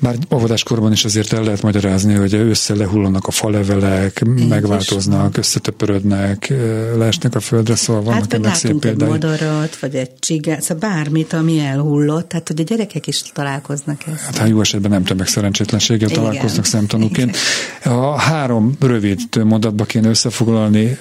Már 0.02 0.16
óvodáskorban 0.34 0.92
is 0.92 1.06
azért 1.06 1.34
el 1.34 1.44
lehet 1.44 1.62
magyarázni, 1.62 2.14
hogy 2.14 2.34
össze 2.34 2.76
lehullanak 2.76 3.28
a 3.28 3.32
falevelek, 3.32 4.24
megváltoznak, 4.50 5.38
összetöpörödnek, 5.38 6.54
leesnek 6.98 7.36
a 7.36 7.40
földre, 7.40 7.76
szóval 7.76 8.02
vannak 8.02 8.20
hát 8.20 8.34
ennek 8.34 8.56
szép 8.56 8.64
látunk 8.64 8.86
egy 8.86 8.90
példái. 8.90 9.10
madarat, 9.10 9.80
vagy 9.80 9.96
egy 9.96 10.20
csigát, 10.20 10.62
szóval 10.62 10.90
bármit, 10.90 11.34
ami 11.34 11.60
elhullott, 11.60 12.30
tehát 12.30 12.48
hogy 12.48 12.60
a 12.60 12.64
gyerekek 12.64 13.08
is 13.08 13.22
találkoznak 13.34 14.02
ezt. 14.14 14.24
Hát, 14.24 14.38
ha 14.38 14.46
jó 14.46 14.60
esetben 14.60 14.92
nem 14.92 15.04
tömeg 15.04 15.28
szerencsétlenséggel 15.28 16.10
Igen. 16.10 16.24
találkoznak 16.24 16.66
szemtanúként. 16.66 17.38
A 17.84 18.18
három 18.18 18.76
rövid 18.80 19.20
mondatba 19.44 19.86
kéne 19.86 20.10
összefoglalni 20.10 20.98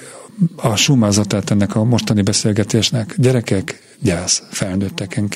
a 0.55 0.75
sumázatát 0.75 1.49
ennek 1.49 1.75
a 1.75 1.83
mostani 1.83 2.21
beszélgetésnek. 2.21 3.13
Gyerekek, 3.17 3.95
gyász, 3.99 4.43
felnőtteken 4.49 5.29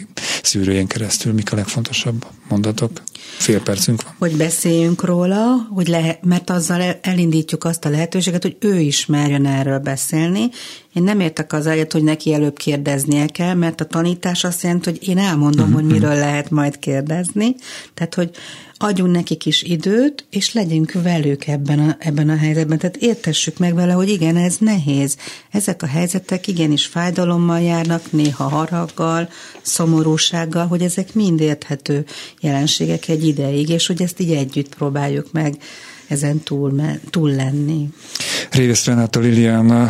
szűrőjén 0.44 0.88
keresztül, 0.88 1.34
mik 1.34 1.52
a 1.52 1.56
legfontosabb 1.56 2.26
mondatok? 2.50 2.92
Fél 3.38 3.62
percünk 3.62 4.04
van. 4.04 4.16
hogy 4.20 4.38
beszéljünk 4.38 5.04
róla, 5.04 5.68
hogy 5.70 5.88
lehet, 5.88 6.24
mert 6.26 6.50
azzal 6.50 6.82
el- 6.82 7.00
elindítjuk 7.02 7.64
azt 7.64 7.86
a 7.86 7.90
lehetőséget, 7.90 8.42
hogy 8.42 8.58
ő 8.60 8.80
is 8.80 9.06
merjen 9.06 9.46
erről 9.46 9.80
beszélni. 9.80 10.50
Én 10.94 11.04
nem 11.04 11.20
értek 11.20 11.54
az 11.54 11.68
egyet, 11.68 11.92
hogy 11.92 12.04
neki 12.04 12.34
előbb 12.34 12.58
kérdeznie 12.58 13.26
kell, 13.26 13.54
mert 13.54 13.82
a 13.82 13.86
tanítás 13.86 14.44
azt 14.44 14.62
jelenti, 14.62 14.90
hogy 14.90 15.08
én 15.08 15.18
elmondom, 15.18 15.72
hogy 15.74 15.84
miről 15.84 16.16
lehet 16.16 16.50
majd 16.50 16.80
kérdezni. 16.80 17.56
Tehát, 17.94 18.16
hogy 18.16 18.30
adjunk 18.78 19.12
nekik 19.12 19.46
is 19.46 19.62
időt, 19.62 20.26
és 20.30 20.54
legyünk 20.54 20.92
velük 20.92 21.48
ebben 21.48 21.80
a, 21.80 21.96
ebben 22.00 22.30
a 22.30 22.36
helyzetben. 22.36 22.78
Tehát 22.78 22.96
értessük 22.96 23.58
meg 23.58 23.74
vele, 23.76 23.94
hogy 23.94 24.10
igen, 24.10 24.36
ez 24.38 24.56
nehéz. 24.60 25.18
Ezek 25.52 25.84
a 25.84 25.86
helyzetek 25.86 26.48
igenis 26.48 26.86
fájdalommal 26.86 27.62
járnak, 27.62 28.12
néha 28.12 28.50
haraggal, 28.50 29.30
szomorúsággal, 29.62 30.68
hogy 30.68 30.82
ezek 30.82 31.14
mind 31.14 31.40
érthető 31.40 32.06
jelenségek 32.40 33.08
egy 33.08 33.21
ideig, 33.28 33.70
és 33.70 33.88
hogy 33.88 34.02
ezt 34.02 34.20
így 34.20 34.32
együtt 34.32 34.76
próbáljuk 34.76 35.32
meg 35.32 35.56
ezen 36.08 36.40
túl, 36.40 36.72
me- 36.72 37.00
túl 37.10 37.32
lenni. 37.32 37.90
Révész 38.52 38.86
Renáta 38.86 39.20
Liliana, 39.20 39.90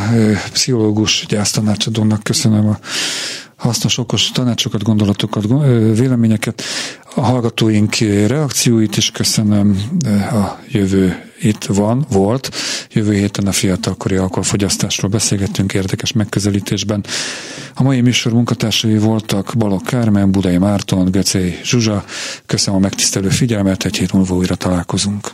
pszichológus, 0.52 1.26
gyásztanácsadónak 1.28 2.24
köszönöm 2.24 2.68
a 2.68 2.80
hasznos, 3.56 3.98
okos 3.98 4.32
tanácsokat, 4.32 4.84
gondolatokat, 4.84 5.46
véleményeket, 5.98 6.64
a 7.16 7.22
hallgatóink 7.22 7.96
reakcióit 8.28 8.98
is 8.98 9.12
köszönöm, 9.12 9.82
a 10.32 10.60
jövő 10.70 11.31
itt 11.42 11.64
van, 11.64 12.06
volt. 12.10 12.50
Jövő 12.92 13.14
héten 13.14 13.48
a 13.48 13.52
fiatalkori 13.52 14.16
alkoholfogyasztásról 14.16 15.12
beszélgettünk 15.12 15.74
érdekes 15.74 16.12
megközelítésben. 16.12 17.06
A 17.74 17.84
mai 17.84 18.02
műsor 18.02 18.34
munkatársai 18.34 18.98
voltak 18.98 19.54
Balogh 19.58 19.84
Kármen, 19.86 20.32
Budai 20.32 20.58
Márton, 20.58 21.12
Göcei 21.12 21.60
Zsuzsa. 21.64 22.06
Köszönöm 22.46 22.80
a 22.80 22.82
megtisztelő 22.82 23.30
figyelmet, 23.30 23.86
egy 23.86 23.98
hét 23.98 24.14
múlva 24.14 24.36
újra 24.36 24.56
találkozunk. 24.56 25.32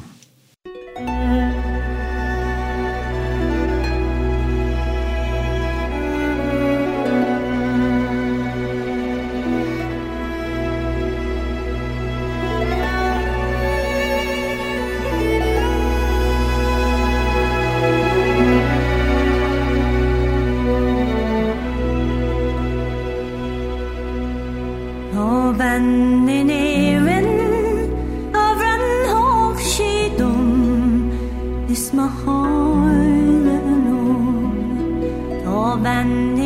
ben 35.84 36.38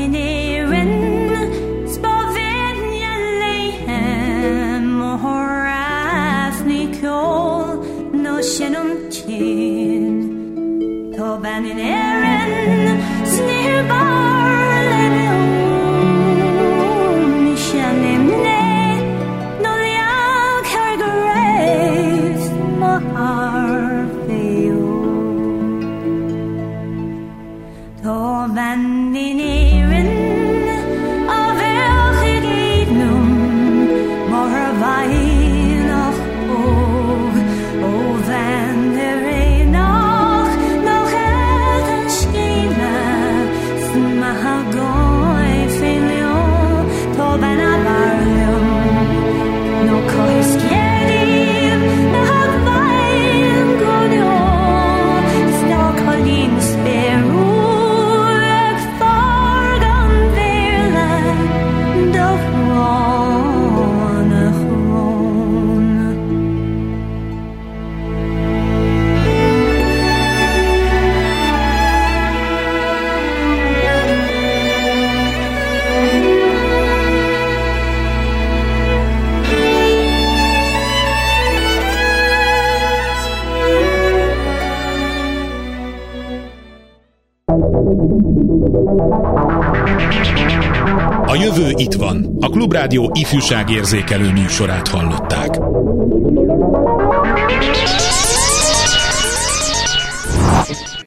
Klubrádió 92.71 93.11
ifjúságérzékelő 93.13 94.31
műsorát 94.31 94.87
hallották. 94.87 95.70